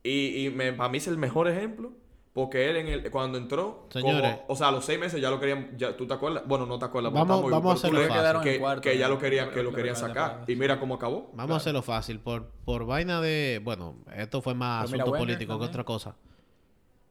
y, 0.03 0.47
y 0.47 0.51
me- 0.51 0.73
para 0.73 0.89
mí 0.89 0.99
es 0.99 1.09
el 1.09 1.19
mejor 1.19 1.49
ejemplo, 1.49 1.91
porque 2.33 2.71
él 2.71 2.77
en 2.77 2.87
el, 2.89 3.11
cuando 3.11 3.37
entró, 3.39 3.87
Señores. 3.91 4.21
como- 4.37 4.45
o 4.49 4.57
sea, 4.57 4.69
a 4.69 4.73
los 4.73 4.85
seis 4.85 4.99
meses 5.01 5.21
ya 5.21 5.31
lo 5.31 5.41
querían, 5.41 5.77
ya, 5.77 5.97
¿tú 5.97 6.07
te 6.07 6.15
acuerdas? 6.15 6.45
Bueno, 6.47 6.65
no 6.65 6.79
te 6.79 6.85
acuerdas. 6.85 7.13
Vamos- 7.13 7.51
vamos 7.51 7.73
a 7.73 7.75
hacerlo 7.75 7.99
fácil. 8.01 8.15
Quedaron 8.15 8.43
en 8.47 8.53
Que, 8.55 8.59
cuarto 8.61 8.81
que 8.83 8.97
ya 8.97 9.09
lo 9.09 9.19
querían, 9.19 9.51
que 9.51 9.63
lo 9.65 9.73
querían 9.73 9.97
sacar. 9.97 10.45
Y 10.47 10.55
mira 10.57 10.79
cómo 10.79 10.95
acabó. 10.95 11.31
Vamos 11.35 11.55
a 11.55 11.57
hacerlo 11.57 11.83
fácil. 11.83 12.21
Por, 12.21 12.47
por 12.65 12.87
vaina 12.87 13.21
de. 13.21 13.61
Bueno, 13.65 13.97
esto 14.17 14.41
fue 14.43 14.55
más 14.55 14.85
Pero 14.85 14.93
mira, 14.93 15.03
asunto 15.05 15.13
Wenger 15.19 15.37
político 15.37 15.59
que 15.59 15.65
otra 15.67 15.85
cosa. 15.85 16.15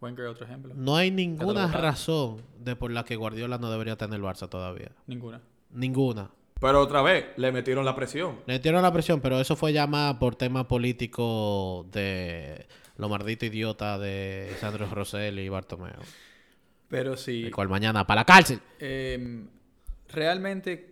Wenger, 0.02 0.26
otro 0.28 0.46
ejemplo. 0.46 0.74
No 0.76 0.96
hay 0.96 1.12
ninguna 1.12 1.68
razón 1.68 2.42
de 2.60 2.76
por 2.76 2.92
la 2.92 3.04
que 3.04 3.16
Guardiola 3.16 3.58
no 3.60 3.70
debería 3.70 3.98
tener 3.98 4.16
el 4.20 4.26
Barça 4.26 4.50
todavía. 4.50 4.92
Ninguna. 5.06 5.42
Ninguna. 5.73 6.29
Pero 6.60 6.79
otra 6.81 7.01
vez, 7.01 7.25
le 7.38 7.51
metieron 7.51 7.84
la 7.86 7.95
presión. 7.95 8.39
Le 8.45 8.53
metieron 8.55 8.81
la 8.84 8.91
presión, 8.93 9.19
pero 9.21 9.39
eso 9.39 9.55
fue 9.55 9.73
ya 9.73 9.88
más 9.88 10.15
por 10.15 10.36
tema 10.36 10.67
político 10.67 11.88
de 11.91 12.67
lo 12.97 13.10
maldito 13.10 13.45
idiota 13.47 13.97
de 13.97 14.53
Sandro 14.60 14.86
Rosell 14.88 15.39
y 15.39 15.49
Bartomeu. 15.49 15.93
Pero 16.88 17.17
sí. 17.17 17.45
El 17.45 17.55
cual 17.55 17.69
mañana 17.69 18.05
para 18.05 18.21
la 18.21 18.25
cárcel. 18.25 18.60
em, 18.79 19.47
realmente. 20.10 20.89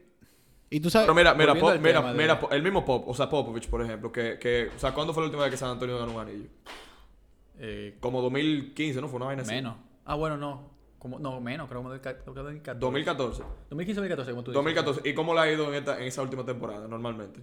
Y 0.71 0.79
tú 0.79 0.89
sabes. 0.89 1.05
Pero 1.05 1.15
mira, 1.15 1.33
mira, 1.33 1.53
Pop- 1.55 1.77
mira, 1.79 2.01
de- 2.01 2.17
mira, 2.17 2.39
el 2.51 2.63
mismo 2.63 2.85
Pop, 2.85 3.07
o 3.07 3.13
sea, 3.13 3.29
Popovich, 3.29 3.67
por 3.69 3.81
ejemplo, 3.83 4.11
que, 4.11 4.39
que, 4.39 4.69
o 4.75 4.79
sea, 4.79 4.93
¿cuándo 4.93 5.13
fue 5.13 5.21
la 5.23 5.25
última 5.25 5.43
vez 5.43 5.51
que 5.51 5.57
San 5.57 5.69
Antonio 5.71 5.97
ganó 5.99 6.13
un 6.13 6.21
anillo? 6.21 6.49
eh, 7.59 7.97
Como 7.99 8.21
2015, 8.21 9.01
¿no? 9.01 9.07
Fue 9.07 9.17
una 9.17 9.25
vaina 9.27 9.41
así. 9.43 9.51
menos. 9.51 9.75
Ah, 10.05 10.15
bueno, 10.15 10.37
no. 10.37 10.71
Como, 10.99 11.17
no, 11.17 11.39
menos. 11.41 11.67
Creo 11.69 11.81
que 11.83 11.89
del- 11.89 12.01
creo 12.01 12.33
que 12.35 12.43
del 12.43 12.61
14. 12.61 12.79
2014. 12.79 13.43
2015-2014, 13.71 14.29
como 14.31 14.43
tú 14.43 14.51
dices. 14.51 14.53
2014. 14.53 15.01
¿Y 15.09 15.13
cómo 15.13 15.33
le 15.33 15.39
ha 15.39 15.51
ido 15.51 15.67
en, 15.69 15.75
esta, 15.75 15.97
en 15.99 16.03
esa 16.07 16.21
última 16.21 16.45
temporada, 16.45 16.87
normalmente? 16.87 17.41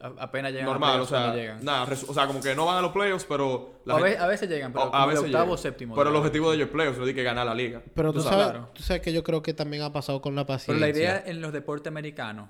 A- 0.00 0.12
apenas 0.18 0.52
llegan. 0.52 0.68
a 0.68 0.70
Normal, 0.70 0.90
o 0.90 0.92
playoffs 0.92 1.10
cuando 1.10 1.32
sea, 1.32 1.36
llegan. 1.42 1.64
nada, 1.64 1.82
o 2.08 2.14
sea, 2.14 2.26
como 2.26 2.40
que 2.40 2.54
no 2.54 2.64
van 2.66 2.76
a 2.76 2.80
los 2.82 2.92
playoffs, 2.92 3.24
pero... 3.28 3.48
O 3.48 3.90
a, 3.90 3.94
gente- 3.94 4.10
ve- 4.10 4.18
a 4.18 4.26
veces 4.26 4.48
llegan, 4.48 4.72
pero 4.72 4.84
o- 4.84 4.90
como 4.90 5.06
de 5.08 5.14
octavo 5.18 5.26
llegan. 5.28 5.48
o 5.50 5.56
séptimo. 5.56 5.94
Pero 5.96 6.10
el 6.10 6.16
objetivo 6.16 6.50
de 6.50 6.56
ellos 6.56 6.68
es 6.68 6.72
playoffs, 6.72 6.98
no 6.98 7.06
es 7.06 7.14
que 7.14 7.22
ganar 7.22 7.46
la 7.46 7.54
liga. 7.54 7.82
Pero 7.94 8.12
tú, 8.12 8.18
Tú 8.20 8.24
sabes, 8.28 8.46
claro. 8.50 8.68
tú 8.74 8.82
sabes 8.82 9.02
que 9.02 9.12
yo 9.12 9.22
creo 9.24 9.42
que 9.42 9.52
también 9.54 9.82
ha 9.82 9.92
pasado 9.92 10.20
con 10.22 10.34
la 10.36 10.46
paciencia. 10.46 10.74
Pero 10.74 10.80
la 10.80 10.88
idea 10.96 11.22
en 11.26 11.40
los 11.40 11.52
deportes 11.52 11.88
americanos, 11.88 12.48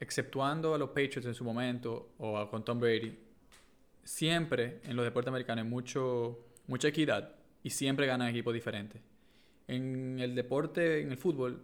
exceptuando 0.00 0.74
a 0.74 0.78
los 0.78 0.88
Patriots 0.88 1.26
en 1.26 1.34
su 1.34 1.44
momento 1.44 2.10
o 2.18 2.36
a- 2.38 2.50
con 2.50 2.64
Tom 2.64 2.80
Brady, 2.80 3.16
siempre 4.04 4.80
en 4.84 4.96
los 4.96 5.04
deportes 5.04 5.28
americanos 5.28 5.64
hay 5.64 5.70
mucho, 5.70 6.38
mucha 6.66 6.88
equidad 6.88 7.30
y 7.62 7.70
siempre 7.70 8.06
ganan 8.06 8.28
equipos 8.28 8.52
diferentes. 8.54 9.00
En 9.68 10.18
el 10.20 10.34
deporte, 10.34 11.00
en 11.00 11.10
el 11.10 11.16
fútbol, 11.18 11.60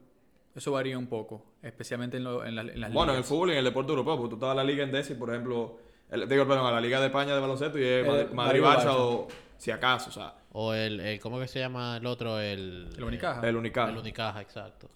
eso 0.54 0.72
varía 0.72 0.98
un 0.98 1.06
poco, 1.06 1.44
especialmente 1.62 2.16
en, 2.16 2.24
lo- 2.24 2.44
en 2.44 2.54
la- 2.56 2.62
en 2.62 2.80
las 2.80 2.92
Bueno, 2.92 3.12
en 3.12 3.18
el 3.18 3.24
fútbol 3.24 3.50
y 3.50 3.52
en 3.52 3.58
el 3.58 3.64
deporte 3.64 3.90
europeo, 3.90 4.16
porque 4.16 4.30
tú 4.30 4.36
estabas 4.36 4.54
en 4.54 4.56
la 4.58 4.64
liga 4.64 4.84
endesa 4.84 5.12
y, 5.12 5.16
por 5.16 5.30
ejemplo, 5.30 5.78
el, 6.10 6.28
digo, 6.28 6.46
perdón, 6.46 6.66
a 6.66 6.72
la 6.72 6.80
liga 6.80 7.00
de 7.00 7.06
España 7.06 7.34
de 7.34 7.40
baloncesto 7.40 7.78
y 7.78 7.84
es 7.84 8.04
Eh, 8.04 8.08
Madrid- 8.08 8.32
Madrid-Barça. 8.34 8.90
O 8.96 9.28
si 9.56 9.70
acaso, 9.70 10.10
o 10.10 10.12
sea, 10.12 10.34
O 10.52 10.74
el, 10.74 11.00
el- 11.00 11.20
¿Cómo 11.20 11.38
que 11.40 11.48
se 11.48 11.60
llama 11.60 11.96
el 11.96 12.04
otro? 12.06 12.38
El. 12.38 12.88
El 12.96 13.04
Unicaja. 13.04 13.48
el 13.48 13.56
Unicaja. 13.56 13.90
El 13.90 13.96
Unicaja, 13.98 14.40
exacto. 14.42 14.88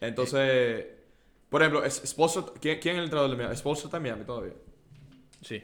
Entonces, 0.00 0.86
por 1.50 1.60
ejemplo, 1.62 1.84
es- 1.84 2.02
Spolstra- 2.16 2.52
¿quién, 2.60 2.78
¿quién 2.80 2.94
es 2.94 2.98
el 3.00 3.04
entrenador 3.04 3.30
de 3.30 3.36
Miami? 3.36 3.56
Spolstra 3.56 3.88
está 3.88 3.96
en 3.98 4.02
Miami 4.04 4.24
todavía. 4.24 4.54
Sí, 5.42 5.62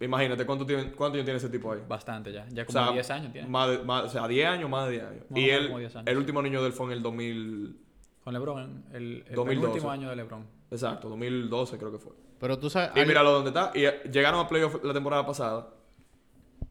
Imagínate 0.00 0.46
cuánto, 0.46 0.64
tiene, 0.64 0.92
cuánto 0.92 1.14
años 1.16 1.24
tiene 1.24 1.38
ese 1.38 1.48
tipo 1.48 1.72
ahí. 1.72 1.80
bastante 1.88 2.32
ya. 2.32 2.46
Ya 2.50 2.62
O 2.62 2.66
como 2.66 2.78
sea, 2.84 2.92
10 2.92 3.10
años 3.10 3.32
tiene. 3.32 3.48
Más 3.48 3.68
de- 3.70 3.78
más- 3.78 4.04
o 4.04 4.08
sea, 4.08 4.28
10 4.28 4.46
años, 4.48 4.70
más 4.70 4.86
de 4.86 4.92
10 4.92 5.04
años. 5.04 5.24
Más 5.28 5.36
o 5.36 5.40
y 5.42 5.50
él, 5.50 5.66
como 5.66 5.78
10 5.80 5.96
años. 5.96 6.06
el 6.08 6.16
último 6.18 6.42
niño 6.42 6.60
de 6.60 6.66
él 6.68 6.72
fue 6.72 6.86
en 6.86 6.92
el 6.92 7.02
2000. 7.02 7.80
Con 8.22 8.32
LeBron, 8.34 8.84
el, 8.92 9.24
el 9.28 9.34
2012. 9.34 9.72
último 9.72 9.90
año 9.90 10.08
de 10.10 10.16
LeBron. 10.16 10.46
Exacto, 10.70 11.08
2012 11.08 11.78
creo 11.78 11.90
que 11.90 11.98
fue. 11.98 12.12
Pero 12.38 12.58
tú 12.58 12.70
sabes. 12.70 12.90
Y 12.94 13.00
hay- 13.00 13.06
míralo 13.06 13.32
dónde 13.32 13.48
está. 13.50 13.72
Y 13.74 13.84
eh, 13.86 14.02
llegaron 14.12 14.38
a 14.40 14.46
playoff 14.46 14.76
la 14.84 14.92
temporada 14.92 15.26
pasada. 15.26 15.68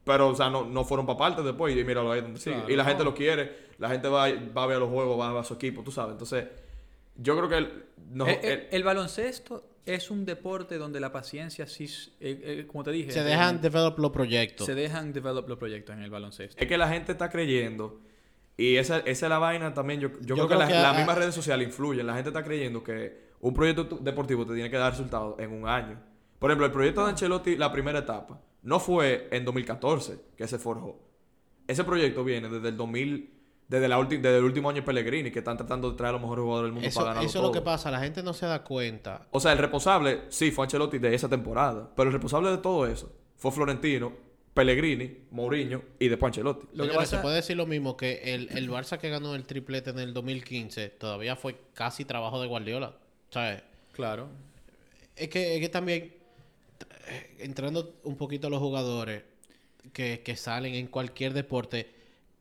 Pero, 0.06 0.30
o 0.30 0.36
sea, 0.36 0.50
no, 0.50 0.64
no 0.66 0.86
fueron 0.86 1.06
para 1.06 1.18
parte 1.18 1.42
después. 1.44 1.76
Y 1.76 1.84
míralo 1.84 2.12
ahí 2.12 2.22
donde 2.22 2.40
sigue. 2.40 2.56
Claro, 2.56 2.72
y 2.72 2.76
la 2.78 2.86
gente 2.86 3.04
lo 3.04 3.14
quiere. 3.14 3.68
La 3.78 3.90
gente 3.90 4.08
va, 4.08 4.28
va 4.58 4.64
a 4.64 4.68
ver 4.68 4.80
los 4.80 4.90
juegos, 4.90 5.20
va 5.20 5.28
a 5.30 5.32
ver 5.34 5.42
a 5.42 5.44
su 5.44 5.56
equipo, 5.56 5.84
tú 5.84 5.92
sabes. 5.92 6.14
Entonces, 6.14 6.46
yo 7.18 7.36
creo 7.38 7.50
que. 7.50 7.88
No, 8.12 8.26
el, 8.26 8.36
el- 8.36 8.46
él- 8.52 8.68
el 8.72 8.84
baloncesto 8.84 9.66
es 9.88 10.12
un 10.12 10.26
deporte 10.26 10.78
donde 10.78 11.00
la 11.00 11.12
paciencia 11.12 11.66
sí, 11.68 11.86
eh, 12.20 12.42
eh, 12.62 12.68
como 12.68 12.84
te 12.84 12.92
dije, 12.92 13.12
se 13.12 13.24
dejan 13.24 13.62
develop 13.62 13.98
los 14.00 14.12
proyectos. 14.12 14.66
se 14.66 14.76
dejan 14.76 15.14
develop 15.14 15.48
los 15.48 15.58
proyectos 15.58 15.96
en 15.96 16.04
el 16.04 16.10
baloncesto. 16.10 16.62
es 16.62 16.68
que 16.68 16.78
la 16.78 16.90
gente 16.90 17.14
está 17.14 17.30
creyendo. 17.30 18.00
Y 18.60 18.78
esa, 18.78 19.00
esa 19.00 19.26
es 19.28 19.30
la 19.30 19.38
vaina 19.38 19.74
también. 19.74 20.00
Yo, 20.00 20.10
yo, 20.22 20.36
creo, 20.36 20.48
creo 20.48 20.48
que, 20.48 20.56
las 20.56 20.68
que 20.68 20.74
las 20.74 20.96
a- 20.96 20.98
mismas 20.98 21.18
redes 21.18 21.36
sociales 21.36 21.68
influyen. 21.68 22.08
La 22.08 22.16
gente 22.16 22.30
está 22.30 22.44
creyendo 22.44 22.84
que 22.84 23.28
un 23.40 23.54
proyecto 23.54 23.84
deportivo 24.02 24.46
te 24.46 24.54
tiene 24.56 24.70
que 24.70 24.78
dar 24.78 24.92
resultados 24.92 25.40
en 25.40 25.52
un 25.52 25.68
año. 25.68 26.00
Por 26.40 26.50
ejemplo, 26.50 26.66
el 26.66 26.72
proyecto 26.72 27.04
de 27.04 27.12
Ancelotti, 27.12 27.56
la 27.56 27.72
primera 27.72 28.00
etapa, 28.00 28.42
no 28.64 28.80
fue 28.80 29.28
en 29.32 29.46
2014 29.46 30.20
que 30.36 30.48
se 30.48 30.58
forjó. 30.58 31.00
Ese 31.68 31.84
proyecto 31.84 32.24
viene 32.24 32.50
desde 32.50 32.70
el 32.70 32.78
2000, 32.78 33.30
desde, 33.68 33.88
la 33.88 34.02
desde 34.04 34.38
el 34.38 34.44
último 34.44 34.70
año 34.70 34.78
de 34.78 34.86
Pellegrini, 34.86 35.32
que 35.32 35.40
están 35.40 35.58
tratando 35.58 35.92
de 35.92 35.98
traer 35.98 36.10
a 36.10 36.12
los 36.14 36.22
mejores 36.22 36.44
jugadores 36.44 36.68
del 36.68 36.74
mundo 36.74 36.88
Eso, 36.88 37.00
para 37.00 37.14
ganar 37.14 37.26
eso 37.26 37.40
es 37.40 37.44
lo 37.44 37.52
que 37.52 37.62
pasa. 37.62 37.92
La 37.92 38.00
gente 38.00 38.24
no 38.24 38.34
se 38.34 38.46
da 38.46 38.64
cuenta. 38.64 39.28
O 39.32 39.40
sea, 39.40 39.52
el 39.52 39.58
responsable, 39.58 40.22
sí, 40.30 40.52
fue 40.52 40.66
Ancelotti 40.66 41.00
de 41.00 41.14
esa 41.14 41.28
temporada. 41.28 41.92
Pero 41.96 42.10
el 42.10 42.14
responsable 42.14 42.50
de 42.50 42.58
todo 42.60 42.88
eso 42.88 43.12
fue 43.36 43.52
Florentino, 43.52 44.14
Pellegrini, 44.54 45.26
Mourinho 45.32 45.84
y 46.00 46.08
después 46.08 46.30
Ancelotti. 46.30 46.68
Lo 46.74 46.88
que 46.88 46.94
pasa- 46.96 47.18
se 47.18 47.22
puede 47.22 47.36
decir 47.36 47.58
lo 47.58 47.66
mismo 47.66 47.98
que 47.98 48.34
el, 48.34 48.50
el 48.58 48.70
Barça 48.70 48.98
que 48.98 49.10
ganó 49.10 49.36
el 49.36 49.46
triplete 49.46 49.90
en 49.90 50.00
el 50.00 50.14
2015 50.14 50.90
todavía 50.90 51.36
fue 51.36 51.58
casi 51.74 52.06
trabajo 52.06 52.42
de 52.42 52.48
Guardiola. 52.48 52.96
¿Sabes? 53.30 53.64
Claro. 53.92 54.30
Es 55.16 55.28
que, 55.30 55.56
es 55.56 55.62
que 55.62 55.70
también, 55.70 56.14
eh, 57.10 57.36
entrando 57.40 57.96
un 58.04 58.16
poquito 58.16 58.48
a 58.48 58.50
los 58.50 58.60
jugadores 58.60 59.24
que, 59.92 60.22
que 60.24 60.36
salen 60.38 60.74
en 60.76 60.88
cualquier 60.88 61.34
deporte, 61.34 61.97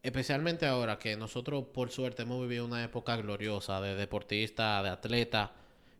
especialmente 0.07 0.67
ahora 0.67 0.99
que 0.99 1.17
nosotros 1.17 1.65
por 1.73 1.91
suerte 1.91 2.23
hemos 2.23 2.41
vivido 2.41 2.65
una 2.65 2.83
época 2.85 3.17
gloriosa 3.17 3.81
de 3.81 3.95
deportistas, 3.95 4.83
de 4.83 4.89
atletas, 4.91 5.51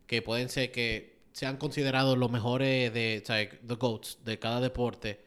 que 0.07 0.21
pueden 0.21 0.49
ser 0.49 0.71
que 0.71 1.17
sean 1.33 1.57
considerados 1.57 2.17
los 2.17 2.31
mejores 2.31 2.93
de, 2.93 3.19
o 3.21 3.25
sea, 3.25 3.47
the 3.49 3.75
GOATs 3.75 4.19
de 4.25 4.39
cada 4.39 4.59
deporte. 4.61 5.19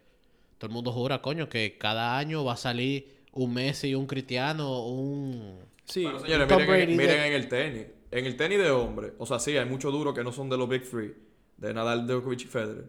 Todo 0.59 0.69
el 0.69 0.73
mundo 0.75 0.93
jura, 0.93 1.23
coño, 1.23 1.49
que 1.49 1.77
cada 1.79 2.19
año 2.19 2.45
va 2.45 2.55
a 2.55 2.57
salir 2.57 3.21
un 3.33 3.55
Messi, 3.55 3.95
un 3.95 4.07
Cristiano, 4.07 4.85
un... 4.87 5.59
Sí, 5.85 6.03
Bueno, 6.03 6.21
señores, 6.21 6.49
miren, 6.49 6.67
Brady 6.67 6.87
miren 6.97 7.17
de- 7.17 7.27
en 7.27 7.33
el 7.33 7.49
tenis. 7.49 7.87
En 8.11 8.27
el 8.27 8.37
tenis 8.37 8.59
de 8.59 8.71
hombre, 8.71 9.13
o 9.19 9.27
sea, 9.27 9.39
sí, 9.39 9.57
hay 9.57 9.67
muchos 9.67 9.93
duros 9.93 10.15
que 10.15 10.25
no 10.25 10.33
son 10.33 10.49
de 10.51 10.57
los 10.57 10.69
Big 10.69 10.83
Three, 10.89 11.15
de 11.57 11.73
Nadal, 11.75 12.07
Djokovic 12.07 12.41
y 12.43 12.45
Federer. 12.47 12.85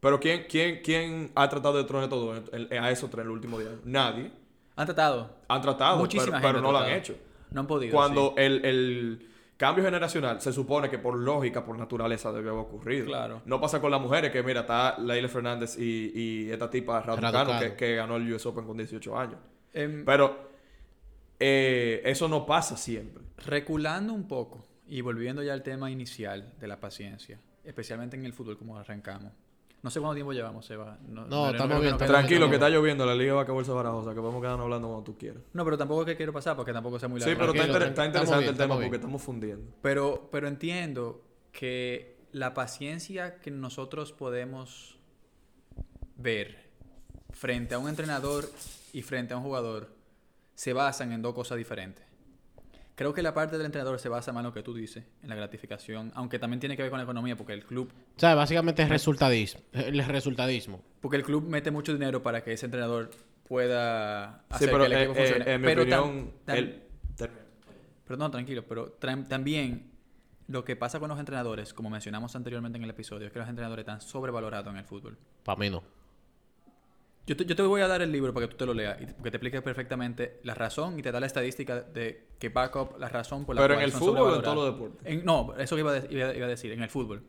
Pero 0.00 0.20
¿quién, 0.20 0.44
quién, 0.48 0.80
quién 0.84 1.30
ha 1.34 1.48
tratado 1.48 1.78
de 1.78 1.84
tronar 1.84 2.08
todo 2.10 2.36
en- 2.36 2.68
en- 2.70 2.84
a 2.84 2.90
esos 2.90 3.08
tres 3.10 3.22
en 3.22 3.28
el 3.28 3.32
último 3.32 3.58
día? 3.58 3.70
Nadie. 3.84 4.30
Han 4.78 4.86
tratado. 4.86 5.30
Han 5.48 5.60
tratado, 5.60 5.96
Muchísima 5.98 6.38
pero, 6.40 6.52
pero 6.52 6.60
no 6.62 6.70
lo 6.70 6.78
han 6.78 6.92
hecho. 6.92 7.16
No 7.50 7.60
han 7.60 7.66
podido. 7.66 7.92
Cuando 7.92 8.28
sí. 8.36 8.42
el, 8.44 8.64
el 8.64 9.28
cambio 9.56 9.84
generacional 9.84 10.40
se 10.40 10.52
supone 10.52 10.88
que 10.88 10.98
por 10.98 11.16
lógica, 11.18 11.64
por 11.64 11.76
naturaleza 11.76 12.30
debe 12.32 12.50
haber 12.50 12.62
ocurrido. 12.62 13.06
Claro. 13.06 13.42
No 13.44 13.60
pasa 13.60 13.80
con 13.80 13.90
las 13.90 14.00
mujeres, 14.00 14.30
que 14.30 14.42
mira, 14.42 14.60
está 14.60 14.96
Leila 14.98 15.28
Fernández 15.28 15.76
y, 15.76 16.12
y 16.14 16.50
esta 16.50 16.70
tipa 16.70 17.00
Raducanu. 17.02 17.58
que, 17.58 17.74
que 17.74 17.96
ganó 17.96 18.16
el 18.16 18.32
US 18.32 18.46
Open 18.46 18.64
con 18.64 18.76
18 18.76 19.18
años. 19.18 19.38
Em, 19.72 20.04
Pero 20.04 20.48
eh, 21.40 22.00
eso 22.04 22.28
no 22.28 22.46
pasa 22.46 22.76
siempre. 22.76 23.24
Reculando 23.44 24.12
un 24.12 24.28
poco 24.28 24.64
y 24.86 25.00
volviendo 25.00 25.42
ya 25.42 25.54
al 25.54 25.64
tema 25.64 25.90
inicial 25.90 26.54
de 26.60 26.68
la 26.68 26.78
paciencia, 26.78 27.40
especialmente 27.64 28.16
en 28.16 28.24
el 28.24 28.32
fútbol 28.32 28.56
como 28.56 28.78
arrancamos. 28.78 29.32
No 29.80 29.90
sé 29.90 30.00
cuánto 30.00 30.14
tiempo 30.16 30.32
llevamos, 30.32 30.66
Seba. 30.66 30.98
No, 31.06 31.24
creo 31.28 31.50
estamos 31.50 31.76
que 31.76 31.82
bien, 31.82 31.96
Tranquilo, 31.96 32.40
bien. 32.40 32.50
que 32.50 32.56
está 32.56 32.68
lloviendo, 32.68 33.06
la 33.06 33.14
liga 33.14 33.34
va 33.34 33.40
a 33.40 33.42
acabar 33.44 33.64
Barajosa, 33.64 34.12
que 34.12 34.20
podemos 34.20 34.40
quedarnos 34.42 34.64
hablando 34.64 34.88
cuando 34.88 35.04
tú 35.04 35.16
quieras. 35.16 35.42
No, 35.52 35.64
pero 35.64 35.78
tampoco 35.78 36.00
es 36.02 36.06
que 36.08 36.16
quiero 36.16 36.32
pasar 36.32 36.56
porque 36.56 36.72
tampoco 36.72 36.98
sea 36.98 37.08
muy 37.08 37.20
Sí, 37.20 37.28
largo. 37.30 37.52
pero 37.52 37.52
está, 37.52 37.66
inter- 37.86 38.06
interesante 38.06 38.48
el 38.48 38.56
tema 38.56 38.74
porque 38.74 38.86
bien. 38.90 38.94
estamos 38.96 39.22
fundiendo. 39.22 39.72
Pero, 39.80 40.28
pero 40.32 40.48
entiendo 40.48 41.22
que 41.52 42.18
la 42.32 42.54
paciencia 42.54 43.38
que 43.38 43.50
nosotros 43.52 44.12
podemos 44.12 44.98
ver 46.16 46.68
frente 47.30 47.74
a 47.74 47.78
un 47.78 47.88
entrenador 47.88 48.50
y 48.92 49.02
frente 49.02 49.32
a 49.34 49.36
un 49.36 49.44
jugador 49.44 49.94
se 50.54 50.72
basan 50.72 51.12
en 51.12 51.22
dos 51.22 51.34
cosas 51.34 51.56
diferentes. 51.56 52.04
Creo 52.98 53.14
que 53.14 53.22
la 53.22 53.32
parte 53.32 53.56
del 53.56 53.64
entrenador 53.66 54.00
se 54.00 54.08
basa 54.08 54.32
más 54.32 54.40
en 54.40 54.46
lo 54.46 54.52
que 54.52 54.64
tú 54.64 54.74
dices, 54.74 55.04
en 55.22 55.28
la 55.28 55.36
gratificación, 55.36 56.10
aunque 56.16 56.40
también 56.40 56.58
tiene 56.58 56.76
que 56.76 56.82
ver 56.82 56.90
con 56.90 56.98
la 56.98 57.04
economía, 57.04 57.36
porque 57.36 57.52
el 57.52 57.64
club, 57.64 57.92
O 58.16 58.18
sea, 58.18 58.34
básicamente 58.34 58.82
es 58.82 58.88
resultadismo. 58.88 59.60
El 59.72 60.04
resultadismo. 60.04 60.82
porque 61.00 61.16
el 61.16 61.22
club 61.22 61.44
mete 61.48 61.70
mucho 61.70 61.92
dinero 61.92 62.24
para 62.24 62.42
que 62.42 62.52
ese 62.54 62.66
entrenador 62.66 63.10
pueda 63.46 64.40
Sí, 64.50 64.54
hacer 64.56 64.70
pero 64.72 64.80
que 64.80 64.86
el 64.86 64.92
eh, 64.94 65.02
equipo 65.04 65.12
eh, 65.12 65.26
funcione. 65.28 65.52
en 65.54 65.60
mi 65.60 65.66
pero 65.68 65.82
opinión, 65.82 66.32
el- 66.48 66.82
Pero 68.04 68.16
no, 68.18 68.30
tranquilo, 68.32 68.64
pero 68.66 68.88
también 69.28 69.92
lo 70.48 70.64
que 70.64 70.74
pasa 70.76 70.98
con 70.98 71.08
los 71.10 71.18
entrenadores, 71.20 71.74
como 71.74 71.90
mencionamos 71.90 72.34
anteriormente 72.34 72.78
en 72.78 72.84
el 72.84 72.90
episodio, 72.90 73.26
es 73.28 73.32
que 73.32 73.38
los 73.38 73.48
entrenadores 73.48 73.82
están 73.84 74.00
sobrevalorados 74.00 74.72
en 74.72 74.78
el 74.78 74.84
fútbol. 74.84 75.16
Para 75.44 75.58
mí 75.60 75.70
no. 75.70 75.82
Yo 77.28 77.36
te, 77.36 77.44
yo 77.44 77.54
te 77.54 77.62
voy 77.62 77.80
a 77.82 77.86
dar 77.88 78.00
el 78.02 78.10
libro 78.10 78.32
para 78.32 78.46
que 78.46 78.52
tú 78.52 78.56
te 78.56 78.64
lo 78.66 78.72
leas 78.74 79.00
y 79.02 79.06
que 79.06 79.30
te 79.30 79.36
explique 79.36 79.60
perfectamente 79.62 80.40
la 80.44 80.54
razón 80.54 80.98
y 80.98 81.02
te 81.02 81.12
da 81.12 81.20
la 81.20 81.26
estadística 81.26 81.80
de 81.82 82.26
que 82.38 82.48
back 82.48 82.74
up 82.76 82.98
la 82.98 83.08
razón 83.08 83.44
por 83.44 83.54
la 83.54 83.60
Pero 83.62 83.74
en 83.74 83.78
cual 83.80 83.84
el 83.84 83.90
son 83.92 84.00
fútbol 84.00 84.30
o 84.32 84.36
en 84.36 84.42
todos 84.42 84.56
los 84.56 84.74
deportes. 84.74 85.06
En- 85.06 85.24
no, 85.24 85.54
eso 85.58 85.76
que 85.76 85.80
iba 85.80 85.90
a, 85.92 86.00
de- 86.00 86.08
iba- 86.14 86.34
iba 86.34 86.46
a 86.46 86.48
decir, 86.48 86.72
en 86.72 86.82
el 86.82 86.88
fútbol. 86.88 87.22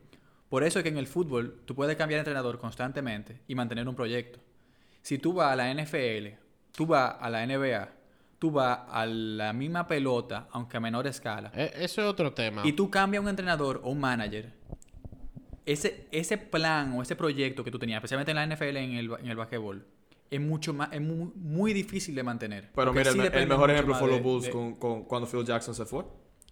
Por 0.48 0.64
eso 0.64 0.78
es 0.78 0.82
que 0.82 0.88
en 0.88 0.96
el 0.98 1.06
fútbol 1.06 1.60
tú 1.66 1.74
puedes 1.74 1.96
cambiar 1.96 2.16
de 2.16 2.20
entrenador 2.22 2.58
constantemente 2.58 3.40
y 3.46 3.54
mantener 3.54 3.86
un 3.86 3.94
proyecto. 3.94 4.38
Si 5.02 5.18
tú 5.18 5.34
vas 5.34 5.52
a 5.52 5.56
la 5.56 5.70
NFL, 5.72 6.38
tú 6.72 6.86
vas 6.86 7.16
a 7.20 7.28
la 7.30 7.46
NBA, 7.46 7.88
tú 8.38 8.50
vas 8.50 8.80
a 8.88 9.04
la 9.06 9.52
misma 9.52 9.86
pelota, 9.86 10.48
aunque 10.50 10.78
a 10.78 10.80
menor 10.80 11.06
escala, 11.06 11.52
E- 11.54 11.72
eso 11.76 12.00
es 12.00 12.08
otro 12.08 12.32
tema. 12.32 12.62
y 12.64 12.72
tú 12.72 12.90
cambias 12.90 13.22
un 13.22 13.28
entrenador 13.28 13.80
o 13.84 13.90
un 13.90 14.00
manager, 14.00 14.50
ese, 15.66 16.06
ese 16.12 16.38
plan 16.38 16.92
o 16.92 17.02
ese 17.02 17.16
proyecto 17.16 17.62
que 17.64 17.70
tú 17.70 17.78
tenías, 17.78 17.98
especialmente 17.98 18.30
en 18.32 18.36
la 18.36 18.46
NFL 18.46 18.76
en 18.76 18.94
el, 18.94 19.10
en 19.20 19.26
el 19.28 19.36
basquetbol, 19.36 19.84
es 20.30 20.40
mucho 20.40 20.72
más, 20.72 20.92
es 20.92 21.00
muy, 21.00 21.30
muy 21.34 21.72
difícil 21.72 22.14
de 22.14 22.22
mantener. 22.22 22.70
Pero 22.74 22.92
mira, 22.92 23.10
sí 23.12 23.18
el, 23.18 23.34
el 23.34 23.48
mejor 23.48 23.70
ejemplo 23.70 23.94
fue 23.96 24.08
los 24.08 24.22
Bulls 24.22 24.44
de- 24.46 24.50
con, 24.50 24.74
con- 24.76 25.04
cuando 25.04 25.28
Phil 25.28 25.44
Jackson 25.44 25.74
se 25.74 25.84
fue. 25.84 26.04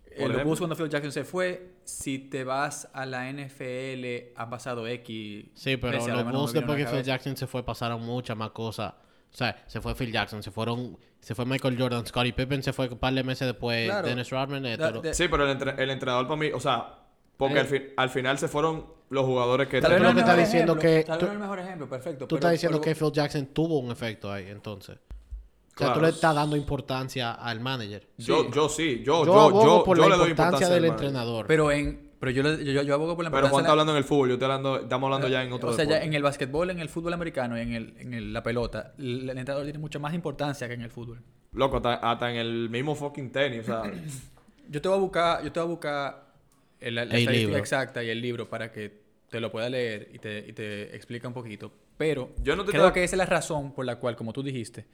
eh, 0.06 0.22
Por 0.22 0.30
los. 0.34 0.44
Bulls 0.44 0.58
cuando 0.58 0.74
Phil 0.76 0.88
Jackson 0.88 1.12
se 1.12 1.24
fue, 1.24 1.74
si 1.84 2.18
te 2.18 2.42
vas 2.44 2.88
a 2.92 3.06
la 3.06 3.30
NFL, 3.32 4.32
ha 4.36 4.48
pasado 4.50 4.86
X. 4.86 5.46
Sí, 5.54 5.76
pero 5.76 5.98
los 5.98 6.08
no 6.08 6.24
Bulls 6.32 6.52
después 6.52 6.76
que 6.84 6.90
Phil. 6.90 7.02
Jackson 7.04 7.36
se 7.36 7.46
fue 7.46 7.64
pasaron 7.64 8.02
muchas 8.04 8.36
más 8.36 8.50
cosas. 8.50 8.94
O 9.32 9.36
sea, 9.36 9.62
se 9.66 9.80
fue 9.80 9.94
Phil 9.94 10.10
Jackson, 10.10 10.42
se 10.42 10.50
fueron, 10.50 10.98
se 11.20 11.34
fue 11.34 11.44
Michael 11.44 11.76
Jordan, 11.78 12.06
Scottie 12.06 12.32
Pippen 12.32 12.62
se 12.62 12.72
fue 12.72 12.88
un 12.88 12.98
par 12.98 13.12
de 13.12 13.22
meses 13.22 13.46
después, 13.46 13.86
Claro. 13.86 14.08
Dennis 14.08 14.30
Rodman, 14.30 14.64
eh, 14.66 14.78
todo- 14.78 15.02
Sí, 15.12 15.28
pero 15.28 15.44
el, 15.44 15.50
entre- 15.50 15.82
el 15.82 15.90
entrenador 15.90 16.26
para 16.26 16.40
mí, 16.40 16.48
o 16.52 16.58
sea, 16.58 16.97
porque 17.38 17.54
Eh. 17.56 17.60
al, 17.60 17.66
fin- 17.66 17.82
al 17.96 18.10
final 18.10 18.36
se 18.38 18.48
fueron 18.48 18.84
los 19.08 19.24
jugadores 19.24 19.68
que... 19.68 19.80
Tal 19.80 19.92
vez 19.92 20.00
Tú 20.00 20.04
no 20.04 20.36
diciendo 20.36 20.72
ejemplo, 20.74 20.78
que 20.78 21.04
Tal 21.04 21.18
tú- 21.18 21.24
vez 21.24 21.28
no 21.28 21.32
el 21.32 21.38
mejor 21.40 21.58
ejemplo, 21.60 21.88
perfecto. 21.88 22.26
Tú 22.26 22.34
pero- 22.34 22.38
estás 22.40 22.52
diciendo 22.52 22.80
pero- 22.82 22.94
que 22.94 23.00
Phil 23.04 23.12
Jackson 23.12 23.46
tuvo 23.46 23.78
un 23.78 23.90
efecto 23.90 24.30
ahí, 24.30 24.46
entonces. 24.48 24.96
O 24.98 25.78
sea, 25.78 25.86
tú 25.88 25.92
Claro. 25.94 26.00
le 26.02 26.08
estás 26.08 26.34
dando 26.34 26.56
importancia 26.56 27.32
al 27.32 27.60
manager. 27.60 28.06
Yo, 28.18 28.42
Sí. 28.42 28.48
yo 28.52 28.68
sí, 28.68 28.98
yo, 29.04 29.24
Yo, 29.24 29.26
yo, 29.26 29.40
abogo 29.40 29.64
yo, 29.64 29.84
por 29.84 29.96
yo 29.96 30.02
la 30.02 30.08
le 30.10 30.16
doy 30.16 30.30
importancia 30.30 30.66
importancia 30.66 30.74
del 30.74 30.84
entrenador. 30.84 31.46
Pero 31.46 31.70
en. 31.70 32.08
Pero 32.18 32.32
yo, 32.32 32.42
le- 32.42 32.64
yo, 32.64 32.82
yo 32.82 32.94
abogo 32.94 33.14
por 33.14 33.24
la 33.24 33.30
Pero 33.30 33.46
Juan 33.48 33.60
está 33.62 33.70
hablando 33.70 33.92
en 33.92 33.98
el 33.98 34.02
fútbol, 34.04 34.28
yo 34.30 34.34
estoy 34.34 34.46
hablando, 34.46 34.80
estamos 34.80 35.06
hablando 35.06 35.28
ya 35.28 35.40
en 35.44 35.52
otro 35.52 35.68
O 35.70 35.72
sea, 35.72 35.84
ya 35.84 36.02
en 36.02 36.12
el 36.14 36.22
básquetbol, 36.24 36.68
en 36.70 36.80
el 36.80 36.88
fútbol 36.88 37.12
americano 37.12 37.56
y 37.56 37.60
en, 37.60 37.72
el, 37.74 37.94
en 37.96 38.12
el- 38.12 38.32
la 38.32 38.42
pelota, 38.42 38.92
el, 38.98 39.20
el 39.30 39.38
entrenador 39.38 39.62
tiene 39.62 39.78
mucha 39.78 40.00
más 40.00 40.12
importancia 40.14 40.66
que 40.66 40.74
en 40.74 40.80
el 40.82 40.90
fútbol. 40.90 41.22
Loco, 41.52 41.76
hasta, 41.76 41.94
hasta 41.94 42.28
en 42.32 42.38
el 42.38 42.68
mismo 42.70 42.96
fucking 42.96 43.30
tenis, 43.30 43.60
o 43.60 43.64
sea... 43.64 43.82
Yo 44.68 44.82
te 44.82 44.88
voy 44.88 44.98
a 44.98 45.00
buscar, 45.00 45.44
yo 45.44 45.52
te 45.52 45.60
voy 45.60 45.66
a 45.68 45.70
buscar 45.70 46.27
el- 46.80 46.94
la, 46.94 47.04
la 47.04 47.14
El 47.14 47.18
estadística 47.20 47.32
libro. 47.48 47.56
exacta 47.58 48.04
y 48.04 48.10
el 48.10 48.20
libro 48.20 48.48
para 48.48 48.72
que 48.72 49.00
te 49.30 49.40
lo 49.40 49.50
puedas 49.50 49.70
leer 49.70 50.10
y 50.12 50.18
te, 50.18 50.44
y 50.48 50.52
te 50.52 50.94
explica 50.96 51.28
un 51.28 51.34
poquito. 51.34 51.70
Pero 51.96 52.30
Yo 52.42 52.56
no 52.56 52.64
te 52.64 52.72
creo 52.72 52.92
que 52.92 53.04
esa 53.04 53.16
es 53.16 53.18
la 53.18 53.26
razón 53.26 53.72
por 53.72 53.84
la 53.84 53.96
cual, 53.96 54.16
como 54.16 54.32
tú 54.32 54.42
dijiste, 54.42 54.86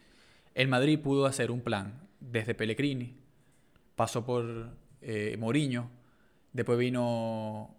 el 0.54 0.68
Madrid 0.68 0.98
pudo 0.98 1.26
hacer 1.26 1.50
un 1.50 1.60
plan 1.60 2.00
desde 2.20 2.54
Pellegrini, 2.54 3.14
pasó 3.94 4.24
por 4.24 4.44
eh, 5.02 5.36
Mourinho, 5.38 5.90
después 6.52 6.78
vino 6.78 7.74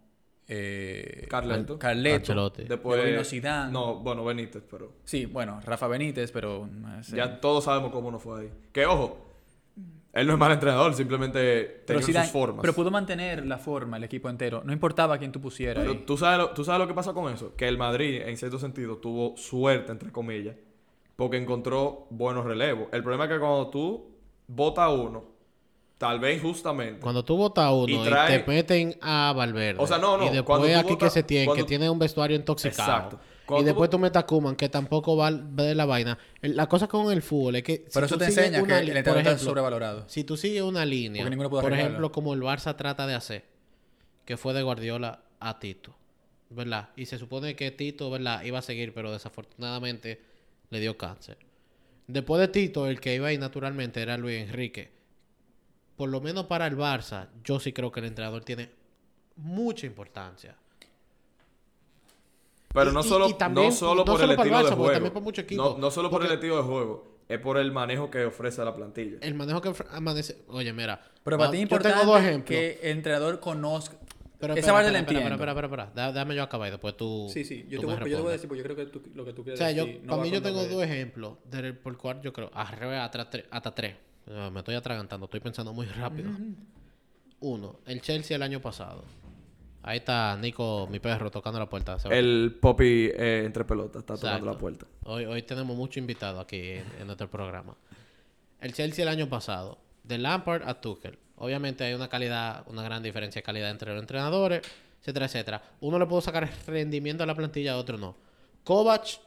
eh, 0.48 1.26
Carleto. 1.30 1.80
Carleto, 1.80 2.16
Ancelotti. 2.18 2.64
Después... 2.66 2.98
después 3.00 3.06
vino 3.12 3.24
Zidane. 3.24 3.72
No, 3.74 3.96
bueno, 3.96 4.24
Benítez, 4.24 4.64
pero... 4.70 4.94
Sí, 5.04 5.26
bueno, 5.26 5.60
Rafa 5.66 5.88
Benítez, 5.88 6.32
pero... 6.32 6.68
no 6.72 7.04
sé. 7.04 7.18
Ya 7.18 7.42
todos 7.42 7.64
sabemos 7.64 7.92
cómo 7.92 8.12
no 8.12 8.20
fue 8.20 8.42
ahí. 8.42 8.52
Que 8.72 8.86
ojo, 8.86 9.26
él 10.16 10.28
no 10.28 10.34
es 10.34 10.40
mal 10.40 10.52
entrenador, 10.54 10.94
simplemente 10.96 11.84
pero, 11.86 12.00
tenía 12.00 12.24
sus 12.24 12.32
formas. 12.32 12.62
pero 12.62 12.74
pudo 12.74 12.90
mantener 12.90 13.46
la 13.46 13.58
forma, 13.58 13.98
el 13.98 14.06
equipo 14.06 14.30
entero. 14.30 14.62
No 14.64 14.72
importaba 14.72 15.18
quién 15.18 15.34
tú 15.34 15.42
pusieras. 15.42 15.84
Pero 15.84 15.92
ahí. 15.92 16.04
tú 16.08 16.18
sabes, 16.18 16.40
lo, 16.40 16.50
tú 16.52 16.64
sabes 16.64 16.80
lo 16.80 16.88
que 16.88 16.94
pasa 16.94 17.14
con 17.14 17.32
eso. 17.34 17.54
Que 17.58 17.68
el 17.68 17.78
Madrid, 17.78 18.22
en 18.26 18.38
cierto 18.38 18.58
sentido, 18.58 18.96
tuvo 18.98 19.36
suerte, 19.36 19.92
entre 19.92 20.14
comillas, 20.14 20.56
porque 21.18 21.36
encontró 21.36 22.08
buenos 22.12 22.46
relevos. 22.46 22.88
El 22.94 23.02
problema 23.04 23.26
es 23.26 23.32
que 23.32 23.40
cuando 23.40 23.68
tú 23.70 24.16
votas 24.48 24.86
a 24.86 24.90
uno, 24.90 25.26
tal 25.98 26.22
vez 26.22 26.42
justamente. 26.42 27.02
Cuando 27.02 27.26
tú 27.26 27.36
votas 27.36 27.66
a 27.66 27.74
uno 27.74 27.86
Y 27.88 28.10
te 28.10 28.44
meten 28.48 28.96
a 29.02 29.34
Valverde. 29.36 29.84
O 29.84 29.86
sea, 29.86 29.98
no, 29.98 30.18
no, 30.18 30.24
Y 30.34 30.42
cuando 30.44 30.66
después 30.66 30.88
tú 30.88 30.94
aquí 30.94 30.98
que 30.98 31.10
se 31.10 31.24
tiene, 31.24 31.46
cuando- 31.46 31.66
que 31.66 31.68
tiene 31.68 31.90
un 31.90 32.00
vestuario 32.00 32.38
intoxicado. 32.38 32.90
Exacto. 32.90 33.20
Y 33.46 33.48
Cuando 33.48 33.66
después 33.66 33.92
tú 33.92 34.00
metes 34.00 34.18
a 34.18 34.26
Koeman, 34.26 34.56
que 34.56 34.70
tampoco 34.70 35.16
va 35.16 35.30
ver 35.32 35.76
la 35.76 35.86
vaina. 35.86 36.18
La 36.42 36.68
cosa 36.68 36.88
con 36.88 37.12
el 37.12 37.22
fútbol 37.22 37.58
es 37.58 37.64
que. 37.64 37.86
si 37.86 37.94
Pero 37.94 38.08
eso 38.08 38.16
tú 38.16 38.20
te 38.20 38.26
enseña 38.26 38.64
que 38.64 38.80
el 38.80 38.90
entrenador 38.90 39.20
está 39.20 39.38
sobrevalorado. 39.38 40.06
Si 40.08 40.24
tú 40.24 40.36
sigues 40.36 40.64
una 40.64 40.84
línea, 40.84 41.30
por 41.50 41.74
ejemplo, 41.74 42.12
como 42.12 42.34
el 42.34 42.42
Barça 42.42 42.76
trata 42.76 43.06
de 43.06 43.14
hacer, 43.14 43.46
que 44.26 44.36
fue 44.36 44.56
de 44.56 44.64
Guardiola 44.64 45.22
a 45.40 45.60
Tito, 45.60 45.96
¿verdad? 46.50 46.90
Y 46.96 47.06
se 47.06 47.20
supone 47.20 47.56
que 47.56 47.70
Tito, 47.70 48.10
¿verdad? 48.10 48.44
Iba 48.44 48.60
a 48.60 48.64
seguir, 48.64 48.96
pero 48.96 49.12
desafortunadamente 49.12 50.22
le 50.72 50.80
dio 50.80 50.98
cáncer. 50.98 51.38
Después 52.08 52.42
de 52.42 52.48
Tito, 52.48 52.88
el 52.88 53.00
que 53.00 53.14
iba 53.14 53.28
ahí 53.28 53.38
naturalmente 53.38 54.02
era 54.02 54.18
Luis 54.18 54.42
Enrique. 54.42 54.92
Por 55.96 56.10
lo 56.10 56.20
menos 56.20 56.46
para 56.46 56.66
el 56.66 56.76
Barça, 56.76 57.30
yo 57.44 57.60
sí 57.60 57.74
creo 57.74 57.92
que 57.92 58.00
el 58.00 58.08
entrenador 58.08 58.44
tiene 58.44 58.72
mucha 59.36 59.86
importancia. 59.86 60.56
Pero 62.76 62.92
Y- 62.92 62.94
no 62.94 63.02
solo, 63.02 63.30
y 63.30 63.34
también- 63.34 63.70
no 63.70 63.72
solo 63.74 63.96
no 64.02 64.06
por 64.06 64.20
solo 64.20 64.34
el 64.34 64.38
estilo 64.40 64.56
Barça, 64.58 64.70
de 64.70 64.76
juego. 64.76 64.92
también 64.92 65.14
para 65.14 65.24
muchos 65.24 65.44
equipos. 65.46 65.72
No, 65.74 65.78
no 65.80 65.90
solo 65.90 66.10
por 66.12 66.24
el 66.24 66.32
estilo 66.32 66.58
de 66.58 66.64
juego, 66.64 67.08
es 67.28 67.40
por 67.40 67.58
el 67.58 67.72
manejo 67.72 68.12
que 68.12 68.26
ofrece 68.26 68.64
la 68.64 68.76
plantilla. 68.76 69.18
El 69.22 69.34
manejo 69.34 69.62
que 69.62 69.74
amanece... 69.92 70.44
Oye, 70.50 70.72
mira. 70.74 71.02
Pero 71.24 71.38
para 71.38 71.48
va- 71.48 71.52
ti 71.52 71.58
es 71.58 71.62
yo 71.62 71.64
importante 71.64 71.98
tengo 72.00 72.12
dos 72.14 72.22
ejemplos. 72.22 72.48
que 72.48 72.80
el 72.84 72.90
entrenador 72.98 73.40
conozca... 73.40 73.96
Pero 74.38 74.54
Esa 74.54 74.60
espera, 74.60 74.74
parte 74.74 74.92
la 74.92 75.00
espera, 75.00 75.18
entiendo. 75.20 75.36
espera, 75.46 75.52
espera, 75.68 75.84
espera, 75.86 76.12
Dame 76.12 76.36
yo 76.36 76.44
acabar 76.44 76.68
y 76.68 76.72
después 76.72 76.98
tú. 76.98 77.28
Sí, 77.32 77.46
sí. 77.46 77.66
Yo 77.70 77.80
tú 77.80 77.88
te, 77.88 77.94
me 77.94 78.00
voy, 78.02 78.12
yo 78.12 78.18
te 78.18 78.22
voy 78.22 78.30
a 78.30 78.34
decir, 78.34 78.48
porque 78.50 78.60
yo 78.60 78.64
creo 78.66 78.76
que 78.76 78.86
tú- 78.88 79.02
lo 79.16 79.24
que 79.26 79.32
tú 79.34 79.42
O 79.42 79.44
quieres 79.46 79.58
sea, 79.58 79.72
yo, 79.72 79.86
decir... 79.86 80.02
no 80.04 80.10
para 80.12 80.22
mí 80.24 80.30
yo 80.30 80.42
tengo 80.42 80.66
dos 80.66 80.84
ejemplos 80.84 81.38
del, 81.46 81.78
por 81.78 81.94
el 81.94 81.98
cual 81.98 82.22
yo 82.22 82.34
creo. 82.34 82.52
Revés, 82.78 83.00
hasta, 83.00 83.30
tre- 83.32 83.46
hasta 83.50 83.74
tres. 83.74 83.96
Me 84.52 84.60
estoy 84.60 84.76
atragantando, 84.76 85.26
estoy 85.26 85.40
pensando 85.40 85.72
muy 85.74 85.86
rápido. 85.86 86.30
Uno, 87.40 87.78
el 87.86 88.02
Chelsea 88.02 88.36
el 88.36 88.44
año 88.44 88.60
pasado. 88.62 89.04
Ahí 89.88 89.98
está 89.98 90.36
Nico, 90.36 90.88
mi 90.90 91.00
perro, 91.00 91.30
tocando 91.30 91.60
la 91.60 91.70
puerta. 91.70 91.98
El 92.10 92.58
Poppy 92.60 93.12
eh, 93.14 93.44
entre 93.46 93.66
pelotas 93.66 94.00
está 94.00 94.16
tocando 94.16 94.48
la 94.48 94.58
puerta. 94.58 94.88
Hoy, 95.04 95.26
hoy 95.26 95.44
tenemos 95.44 95.78
mucho 95.78 96.00
invitado 96.00 96.40
aquí 96.40 96.72
en, 96.72 96.86
en 97.00 97.06
nuestro 97.06 97.30
programa. 97.30 97.76
El 98.60 98.74
Chelsea 98.74 99.04
el 99.04 99.10
año 99.10 99.30
pasado, 99.30 99.78
de 100.04 100.18
Lampard 100.18 100.68
a 100.68 100.82
Tuchel. 100.82 101.20
Obviamente 101.36 101.84
hay 101.84 101.94
una 101.94 102.08
calidad, 102.08 102.64
una 102.68 102.82
gran 102.82 103.04
diferencia 103.04 103.42
de 103.42 103.44
calidad 103.44 103.70
entre 103.70 103.94
los 103.94 104.02
entrenadores, 104.02 104.64
etcétera, 105.02 105.28
etcétera. 105.28 105.62
Uno 105.82 106.00
le 106.00 106.08
pudo 106.08 106.22
sacar 106.22 106.50
rendimiento 106.66 107.22
a 107.22 107.28
la 107.28 107.36
plantilla, 107.36 107.78
otro 107.78 108.00
no. 108.00 108.16
Kovac 108.64 109.20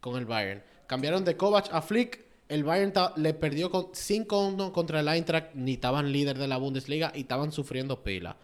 con 0.00 0.16
el 0.16 0.24
Bayern. 0.24 0.62
Cambiaron 0.86 1.26
de 1.26 1.36
Kovac 1.36 1.68
a 1.74 1.82
Flick. 1.82 2.24
El 2.48 2.64
Bayern 2.64 2.94
le 3.16 3.34
perdió 3.34 3.70
con 3.70 3.92
5-1 3.92 4.72
contra 4.72 5.00
el 5.00 5.08
Eintracht. 5.08 5.54
Ni 5.54 5.74
estaban 5.74 6.10
líder 6.10 6.38
de 6.38 6.48
la 6.48 6.56
Bundesliga 6.56 7.12
y 7.14 7.20
estaban 7.20 7.52
sufriendo 7.52 8.02
pila. 8.02 8.38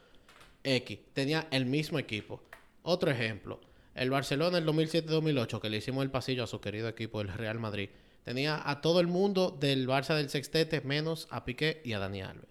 X. 0.66 0.98
Tenía 1.12 1.46
el 1.50 1.66
mismo 1.66 1.98
equipo. 1.98 2.42
Otro 2.82 3.10
ejemplo. 3.10 3.60
El 3.94 4.10
Barcelona, 4.10 4.58
el 4.58 4.66
2007-2008, 4.66 5.60
que 5.60 5.70
le 5.70 5.78
hicimos 5.78 6.02
el 6.04 6.10
pasillo 6.10 6.44
a 6.44 6.46
su 6.46 6.60
querido 6.60 6.88
equipo, 6.88 7.20
el 7.22 7.28
Real 7.28 7.58
Madrid, 7.58 7.88
tenía 8.24 8.60
a 8.68 8.80
todo 8.82 9.00
el 9.00 9.06
mundo 9.06 9.50
del 9.58 9.88
Barça 9.88 10.14
del 10.16 10.28
Sextete, 10.28 10.80
menos 10.82 11.28
a 11.30 11.44
Piqué 11.44 11.80
y 11.84 11.92
a 11.94 11.98
Dani 11.98 12.20
Alves. 12.22 12.44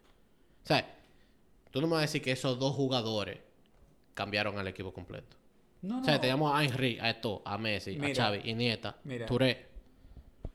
O 0.63 0.67
sea, 0.67 0.95
tú 1.69 1.81
no 1.81 1.87
me 1.87 1.93
vas 1.93 1.99
a 1.99 2.01
decir 2.03 2.21
que 2.23 2.31
esos 2.31 2.57
dos 2.57 2.73
jugadores 2.73 3.37
cambiaron 4.15 4.57
al 4.57 4.67
equipo 4.67 4.91
completo. 4.93 5.35
No, 5.83 6.01
O 6.01 6.03
sea, 6.03 6.19
teníamos 6.19 6.51
a 6.57 6.63
Henry, 6.63 6.97
a 6.99 7.11
Eto, 7.11 7.43
a 7.45 7.57
Messi, 7.59 7.91
Mira, 7.99 8.07
a 8.11 8.15
Xavi, 8.31 8.49
Iniesta, 8.49 8.95
mira. 9.03 9.27
Touré. 9.27 9.67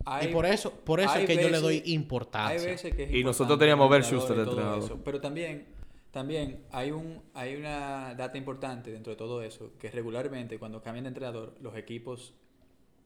Hay- 0.06 0.28
y 0.28 0.32
por 0.32 0.44
eso, 0.46 0.72
por 0.72 0.98
eso 0.98 1.14
es 1.14 1.26
que 1.26 1.36
yo 1.40 1.50
le 1.50 1.58
doy 1.60 1.82
Hay 1.86 1.92
importancia. 1.92 2.68
veces 2.68 2.92
que 2.94 3.04
es 3.04 3.14
Y 3.14 3.22
nosotros 3.22 3.58
teníamos 3.58 3.88
Bert 3.90 4.06
Schuster 4.06 4.34
de 4.36 4.42
entrenador 4.42 4.82
eso, 4.82 4.98
Pero 5.04 5.20
también, 5.20 5.66
también 6.12 6.64
hay, 6.72 6.90
un, 6.90 7.22
hay 7.34 7.56
una 7.56 8.14
data 8.14 8.36
importante 8.38 8.90
dentro 8.90 9.12
de 9.12 9.16
todo 9.16 9.42
eso, 9.42 9.72
que 9.78 9.90
regularmente 9.90 10.58
cuando 10.58 10.82
cambian 10.82 11.04
de 11.04 11.08
entrenador, 11.08 11.56
los 11.60 11.76
equipos 11.76 12.34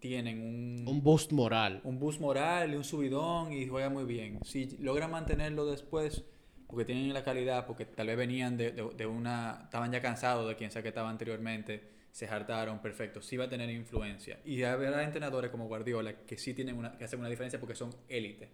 tienen 0.01 0.41
un, 0.41 0.85
Un 0.87 1.03
boost 1.03 1.33
moral. 1.33 1.83
un 1.83 1.99
boost 1.99 2.21
moral 2.21 2.73
y 2.73 2.77
un 2.77 2.85
subidón 2.85 3.53
y 3.53 3.67
juegan 3.67 3.93
muy 3.93 4.05
bien. 4.05 4.41
Si 4.45 4.77
logran 4.79 5.11
mantenerlo 5.11 5.67
después, 5.67 6.25
porque 6.67 6.85
tienen 6.85 7.13
la 7.13 7.23
calidad, 7.25 7.67
porque 7.67 7.85
tal 7.87 8.07
vez 8.09 8.17
venían 8.17 8.57
de, 8.57 8.73
de- 8.73 8.91
de 8.97 9.07
una... 9.07 9.61
Estaban 9.65 9.93
ya 9.93 10.01
cansados 10.01 10.49
de 10.49 10.57
quien 10.57 10.71
sea 10.71 10.83
que 10.83 10.89
estaba 10.89 11.11
anteriormente, 11.11 11.91
se 12.11 12.27
hartaron, 12.27 12.81
perfecto. 12.81 13.21
Sí 13.23 13.37
va 13.37 13.45
a 13.45 13.49
tener 13.49 13.71
influencia. 13.71 14.41
Y 14.45 14.63
habrá 14.63 15.05
entrenadores 15.05 15.51
como 15.51 15.67
Guardiola 15.69 16.17
que 16.27 16.39
sí 16.39 16.55
tienen 16.55 16.77
una, 16.77 16.97
que 16.97 17.05
hacen 17.05 17.21
una 17.21 17.29
diferencia 17.29 17.61
porque 17.61 17.75
son 17.75 17.91
élite. 18.09 18.51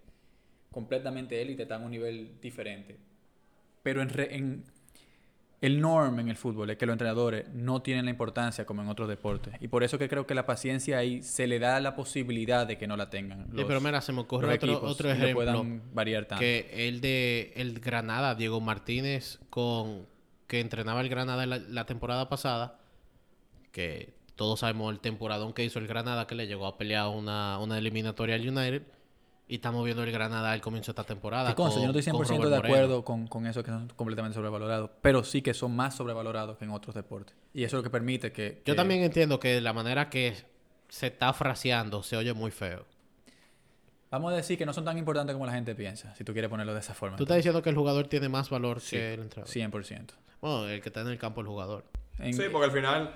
Completamente 0.70 1.40
élite, 1.42 1.62
están 1.64 1.82
a 1.82 1.84
un 1.86 1.90
nivel 1.90 2.40
diferente. 2.40 2.96
Pero 3.82 4.02
en, 4.02 4.08
re- 4.10 4.34
en 4.36 4.64
el 5.62 5.80
norm 5.80 6.18
en 6.20 6.28
el 6.30 6.36
fútbol 6.36 6.70
es 6.70 6.78
que 6.78 6.86
los 6.86 6.94
entrenadores 6.94 7.46
no 7.52 7.82
tienen 7.82 8.06
la 8.06 8.10
importancia 8.10 8.64
como 8.64 8.80
en 8.82 8.88
otros 8.88 9.08
deportes. 9.08 9.54
Y 9.60 9.68
por 9.68 9.82
eso 9.84 9.98
que 9.98 10.08
creo 10.08 10.26
que 10.26 10.34
la 10.34 10.46
paciencia 10.46 10.96
ahí 10.98 11.22
se 11.22 11.46
le 11.46 11.58
da 11.58 11.78
la 11.80 11.94
posibilidad 11.96 12.66
de 12.66 12.78
que 12.78 12.86
no 12.86 12.96
la 12.96 13.10
tengan. 13.10 13.46
Sí, 13.50 13.56
los- 13.56 13.66
pero 13.66 13.80
mira, 13.80 14.00
se 14.00 14.12
me 14.12 14.20
ocurre 14.20 14.54
otro, 14.54 14.82
otro 14.82 15.10
ejemplo. 15.10 15.34
puedan 15.34 15.82
variar 15.92 16.24
tanto. 16.24 16.40
Que 16.40 16.88
el 16.88 17.00
de 17.00 17.52
el 17.56 17.78
Granada, 17.80 18.34
Diego 18.34 18.60
Martínez, 18.60 19.38
con 19.50 20.06
que 20.46 20.60
entrenaba 20.60 21.00
el 21.02 21.08
Granada 21.08 21.44
la, 21.46 21.58
la 21.58 21.84
temporada 21.86 22.28
pasada, 22.28 22.78
que 23.72 24.14
todos 24.36 24.60
sabemos 24.60 24.92
el 24.92 25.00
temporadón 25.00 25.52
que 25.52 25.64
hizo 25.64 25.78
el 25.78 25.86
Granada, 25.86 26.26
que 26.26 26.34
le 26.34 26.46
llegó 26.46 26.66
a 26.66 26.78
pelear 26.78 27.08
una, 27.08 27.58
una 27.58 27.76
eliminatoria 27.78 28.34
al 28.36 28.48
United, 28.48 28.82
y 29.50 29.56
estamos 29.56 29.84
viendo 29.84 30.02
el 30.04 30.12
Granada 30.12 30.52
al 30.52 30.60
comienzo 30.60 30.92
de 30.92 31.00
esta 31.00 31.04
temporada. 31.04 31.50
Que 31.50 31.54
conste, 31.56 31.80
yo 31.80 31.86
no 31.88 31.92
con- 31.92 31.98
estoy 31.98 32.12
con 32.12 32.24
100% 32.24 32.28
Robert 32.44 32.50
de 32.50 32.56
acuerdo 32.68 33.04
con, 33.04 33.26
con 33.26 33.46
eso 33.46 33.62
que 33.64 33.70
son 33.70 33.88
completamente 33.96 34.34
sobrevalorados, 34.34 34.90
pero 35.02 35.24
sí 35.24 35.42
que 35.42 35.54
son 35.54 35.74
más 35.74 35.96
sobrevalorados 35.96 36.56
que 36.56 36.64
en 36.64 36.70
otros 36.70 36.94
deportes. 36.94 37.34
Y 37.52 37.64
eso 37.64 37.76
es 37.76 37.80
lo 37.80 37.82
que 37.82 37.90
permite 37.90 38.32
que... 38.32 38.62
Yo 38.64 38.72
que- 38.72 38.74
también 38.74 39.02
entiendo 39.02 39.40
que 39.40 39.60
la 39.60 39.72
manera 39.72 40.08
que 40.08 40.36
se 40.88 41.08
está 41.08 41.32
fraseando 41.32 42.02
se 42.02 42.16
oye 42.16 42.32
muy 42.32 42.50
feo. 42.52 42.86
Vamos 44.10 44.32
a 44.32 44.36
decir 44.36 44.58
que 44.58 44.66
no 44.66 44.72
son 44.72 44.84
tan 44.84 44.98
importantes 44.98 45.34
como 45.34 45.46
la 45.46 45.52
gente 45.52 45.74
piensa, 45.74 46.14
si 46.16 46.24
tú 46.24 46.32
quieres 46.32 46.48
ponerlo 46.50 46.74
de 46.74 46.80
esa 46.80 46.94
forma. 46.94 47.16
Tú 47.16 47.22
estás 47.24 47.36
diciendo 47.36 47.62
que 47.62 47.70
el 47.70 47.76
jugador 47.76 48.08
tiene 48.08 48.28
más 48.28 48.50
valor 48.50 48.80
Sí, 48.80 48.96
que 48.96 49.14
el 49.14 49.20
entrenador. 49.20 49.52
100%. 49.54 50.14
Bueno, 50.40 50.68
el 50.68 50.80
que 50.80 50.88
está 50.88 51.02
en 51.02 51.08
el 51.08 51.18
campo 51.18 51.40
el 51.42 51.46
jugador. 51.46 51.84
En- 52.18 52.34
Sí, 52.34 52.42
porque 52.50 52.66
al 52.66 52.72
final 52.72 53.14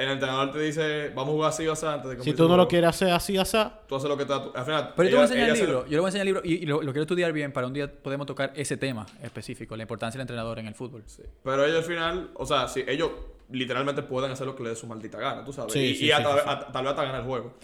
el 0.00 0.08
entrenador 0.10 0.52
te 0.52 0.58
dice, 0.60 1.08
vamos 1.10 1.28
a 1.28 1.32
jugar 1.36 1.48
así 1.50 1.66
o 1.66 1.72
así 1.72 1.86
antes 1.86 2.10
de 2.10 2.16
que 2.16 2.22
Si 2.22 2.32
tú 2.32 2.42
no 2.44 2.48
lo 2.50 2.54
juego". 2.54 2.68
quieres 2.68 2.90
hacer 2.90 3.10
así, 3.10 3.36
así, 3.36 3.58
Tú 3.86 3.96
haces 3.96 4.08
lo 4.08 4.16
que 4.16 4.24
te 4.24 4.32
da 4.32 4.42
tu- 4.42 4.52
Al 4.56 4.64
final, 4.64 4.92
Pero 4.96 5.08
yo 5.08 5.10
te 5.10 5.16
voy 5.16 5.20
a 5.20 5.24
enseñar 5.26 5.48
el 5.50 5.58
libro. 5.58 5.84
Yo 5.86 5.90
le 5.92 5.98
voy 5.98 6.06
a 6.06 6.08
enseñar 6.08 6.22
el 6.26 6.34
libro 6.34 6.40
y, 6.44 6.54
y 6.62 6.66
lo, 6.66 6.76
lo 6.82 6.92
quiero 6.92 7.02
estudiar 7.02 7.32
bien 7.32 7.52
para 7.52 7.66
un 7.66 7.72
día 7.72 7.90
podemos 7.92 8.26
tocar 8.26 8.52
ese 8.56 8.76
tema 8.76 9.06
específico, 9.22 9.76
la 9.76 9.82
importancia 9.82 10.18
del 10.18 10.22
entrenador 10.22 10.58
en 10.58 10.66
el 10.68 10.74
fútbol. 10.74 11.02
Sí. 11.06 11.22
Pero 11.44 11.64
ellos 11.64 11.78
al 11.78 11.84
final, 11.84 12.30
o 12.34 12.46
sea, 12.46 12.66
si 12.68 12.84
ellos 12.86 13.10
literalmente 13.50 14.02
pueden 14.02 14.30
hacer 14.30 14.46
lo 14.46 14.54
que 14.56 14.62
les 14.62 14.72
dé 14.72 14.76
su 14.76 14.86
maldita 14.86 15.18
gana, 15.18 15.44
tú 15.44 15.52
sabes. 15.52 15.72
Sí, 15.72 15.78
y 15.80 15.94
sí, 15.94 16.04
y 16.04 16.06
sí, 16.06 16.12
hasta- 16.12 16.32
sí, 16.34 16.38
sí. 16.42 16.48
hasta- 16.48 16.72
tal 16.72 16.82
vez 16.84 16.90
hasta 16.90 17.04
ganar 17.04 17.20
el 17.20 17.26
juego. 17.26 17.54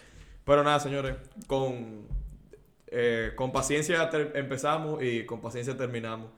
Pero 0.44 0.62
nada, 0.64 0.78
señores, 0.80 1.14
con, 1.46 2.06
eh, 2.88 3.32
con 3.36 3.52
paciencia 3.52 4.08
empezamos 4.34 5.02
y 5.02 5.24
con 5.26 5.40
paciencia 5.40 5.76
terminamos. 5.76 6.30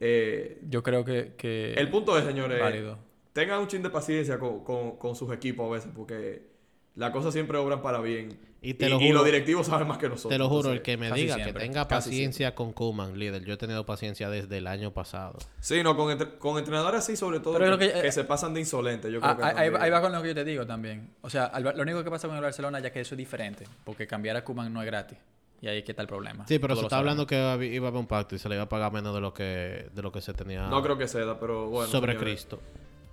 Eh, 0.00 0.60
Yo 0.68 0.82
creo 0.82 1.04
que... 1.04 1.34
que 1.36 1.74
el 1.74 1.88
punto 1.90 2.16
es, 2.18 2.24
señores, 2.24 2.60
válido. 2.60 2.98
Tengan 3.32 3.60
un 3.60 3.66
chin 3.68 3.82
de 3.82 3.90
paciencia 3.90 4.38
con, 4.38 4.62
con- 4.64 4.96
con 4.96 5.14
sus 5.16 5.32
equipos 5.32 5.68
a 5.68 5.72
veces, 5.74 5.90
porque 5.94 6.50
las 6.94 7.10
cosas 7.10 7.32
siempre 7.32 7.58
obran 7.58 7.80
para 7.82 8.00
bien. 8.00 8.38
Y 8.64 8.74
te 8.74 8.88
lo 8.88 9.00
y 9.00 9.06
juro- 9.08 9.14
los 9.14 9.24
directivos 9.24 9.66
saben 9.66 9.88
más 9.88 9.98
que 9.98 10.08
nosotros. 10.08 10.30
Te 10.30 10.38
lo 10.38 10.48
juro, 10.48 10.70
entonces- 10.72 10.76
el 10.78 10.82
que 10.82 10.96
me 10.96 11.10
diga 11.10 11.36
que 11.42 11.52
tenga 11.52 11.88
paciencia 11.88 12.54
con 12.54 12.72
Kuman, 12.72 13.18
líder. 13.18 13.44
Yo 13.44 13.54
he 13.54 13.56
tenido 13.56 13.84
paciencia 13.84 14.30
desde 14.30 14.58
el 14.58 14.68
año 14.68 14.92
pasado. 14.92 15.38
Sí, 15.58 15.82
no, 15.82 15.96
con, 15.96 16.12
entre- 16.12 16.38
con 16.38 16.58
entrenadores 16.58 17.00
así, 17.00 17.16
sobre 17.16 17.40
todo, 17.40 17.58
Pero 17.58 17.76
que, 17.76 17.90
que 17.92 18.12
se 18.12 18.22
pasan 18.22 18.54
de 18.54 18.60
insolentes. 18.60 19.10
Yo 19.12 19.18
creo 19.20 19.32
Ah, 19.32 19.36
que 19.36 19.44
ahí, 19.60 19.72
ahí 19.80 19.90
va- 19.90 20.00
con 20.00 20.12
lo 20.12 20.22
que 20.22 20.28
yo 20.28 20.34
te 20.34 20.44
digo 20.44 20.64
también. 20.64 21.10
O 21.22 21.30
sea, 21.30 21.50
lo 21.58 21.82
único 21.82 22.04
que 22.04 22.10
pasa 22.10 22.28
con 22.28 22.36
el 22.36 22.42
Barcelona 22.42 22.78
ya 22.78 22.92
que 22.92 23.00
eso 23.00 23.14
es 23.14 23.18
diferente, 23.18 23.64
porque 23.84 24.06
cambiar 24.06 24.36
a 24.36 24.44
Koeman 24.44 24.72
no 24.72 24.80
es 24.80 24.86
gratis. 24.86 25.18
Y 25.60 25.66
ahí 25.68 25.78
es 25.78 25.84
que 25.84 25.92
está 25.92 26.02
el 26.02 26.08
problema. 26.08 26.46
Sí, 26.46 26.58
pero 26.60 26.74
Todos 26.74 26.80
se 26.80 26.86
está 26.86 26.98
hablando 26.98 27.26
que 27.26 27.36
iba 27.36 27.50
a 27.50 27.52
haber- 27.54 27.80
un 27.94 28.06
pacto 28.06 28.34
y 28.36 28.38
se 28.38 28.48
le 28.48 28.56
iba 28.56 28.64
a 28.64 28.68
pagar 28.68 28.92
menos 28.92 29.12
de 29.14 29.20
lo 29.20 29.32
que, 29.34 29.88
de 29.92 30.02
lo 30.02 30.12
que 30.12 30.20
se 30.20 30.34
tenía 30.34 30.66
No 30.68 30.82
creo 30.82 30.96
que 30.98 31.08
ceda, 31.08 31.38
pero 31.40 31.68
bueno. 31.68 31.90
sobre. 31.90 32.16
Cristo. 32.16 32.60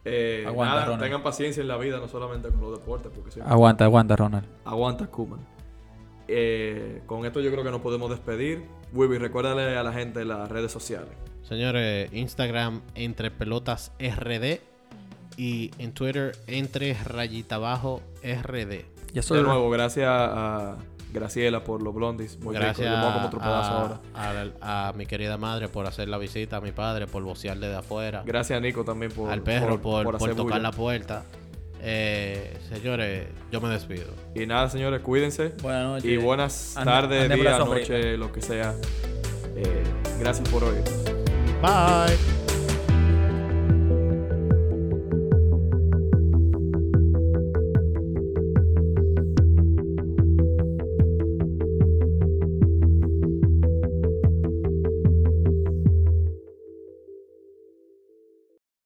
Eh, 0.06 0.43
Aguanta, 0.47 0.74
nada, 0.76 0.86
Ronald. 0.86 1.04
tengan 1.04 1.24
paciencia 1.24 1.62
en 1.62 1.68
la 1.68 1.78
vida, 1.78 2.00
no 2.00 2.08
solamente 2.08 2.50
con 2.50 2.62
los 2.62 2.80
deportes, 2.80 3.12
porque 3.14 3.32
siempre 3.32 3.52
Aguanta, 3.54 3.86
aguanta, 3.86 4.16
Ronald. 4.16 4.45
aguanta 4.66 5.08
Kuman. 5.08 5.39
Eh, 6.28 7.02
con 7.06 7.26
esto 7.26 7.41
yo 7.41 7.52
creo 7.52 7.64
que 7.64 7.72
nos 7.72 7.82
podemos 7.82 8.10
despedir. 8.10 8.64
Wibby, 8.93 9.18
recuérdale 9.18 9.78
a 9.78 9.84
la 9.84 9.91
gente 9.93 10.24
las 10.26 10.50
redes 10.50 10.72
sociales. 10.72 11.10
Señores, 11.43 12.12
Instagram 12.14 12.82
entre 12.95 13.32
pelotas 13.32 13.91
RD 14.00 14.62
y 15.38 15.72
en 15.80 15.93
Twitter 15.93 16.34
entre 16.47 16.93
rayita 16.93 17.56
abajo 17.56 18.02
RD. 18.24 18.86
Ya 19.14 19.22
De 19.22 19.41
nuevo, 19.41 19.70
gracias 19.70 20.08
a 20.08 20.78
Graciela 21.12 21.64
por 21.64 21.82
los 21.82 21.93
blondies. 21.93 22.38
Muy. 22.39 22.53
Gracias 22.55 22.88
a 22.88 23.26
otro 23.26 23.39
pedazo 23.39 23.72
a, 23.72 23.82
ahora. 23.82 24.51
a- 24.62 24.89
a 24.89 24.93
mi 24.93 25.05
querida 25.05 25.38
madre 25.38 25.68
por 25.68 25.88
hacer 25.88 26.07
la 26.07 26.18
visita, 26.18 26.57
a 26.57 26.62
mi 26.62 26.72
padre 26.72 27.07
por 27.07 27.24
vocearle 27.24 27.68
de 27.68 27.76
afuera, 27.78 28.24
Gracias 28.26 28.57
a 28.57 28.60
Nico 28.62 28.84
también 28.84 29.12
por, 29.12 29.32
al 29.32 29.41
perro 29.41 29.82
por, 29.82 30.03
por 30.03 30.16
hacer 30.18 30.30
tocar 30.36 30.43
bulla. 30.43 30.60
la 30.60 30.72
puerta. 30.72 31.24
Eh, 31.82 32.57
señores, 32.70 33.28
yo 33.51 33.62
me 33.62 33.70
despido. 33.70 34.07
Y 34.36 34.45
nada, 34.45 34.70
señores, 34.70 35.01
cuídense. 35.01 35.53
Buenas 35.62 35.86
noches. 35.86 36.05
Y 36.12 36.18
buenas 36.18 36.76
tardes, 36.84 37.30
días, 37.34 37.60
noche, 37.66 38.18
lo 38.18 38.32
que 38.32 38.41
sea. 38.41 38.76
Eh, 39.55 39.84
gracias 40.20 40.47
por 40.49 40.64
hoy. 40.64 40.76
Bye. 41.62 42.39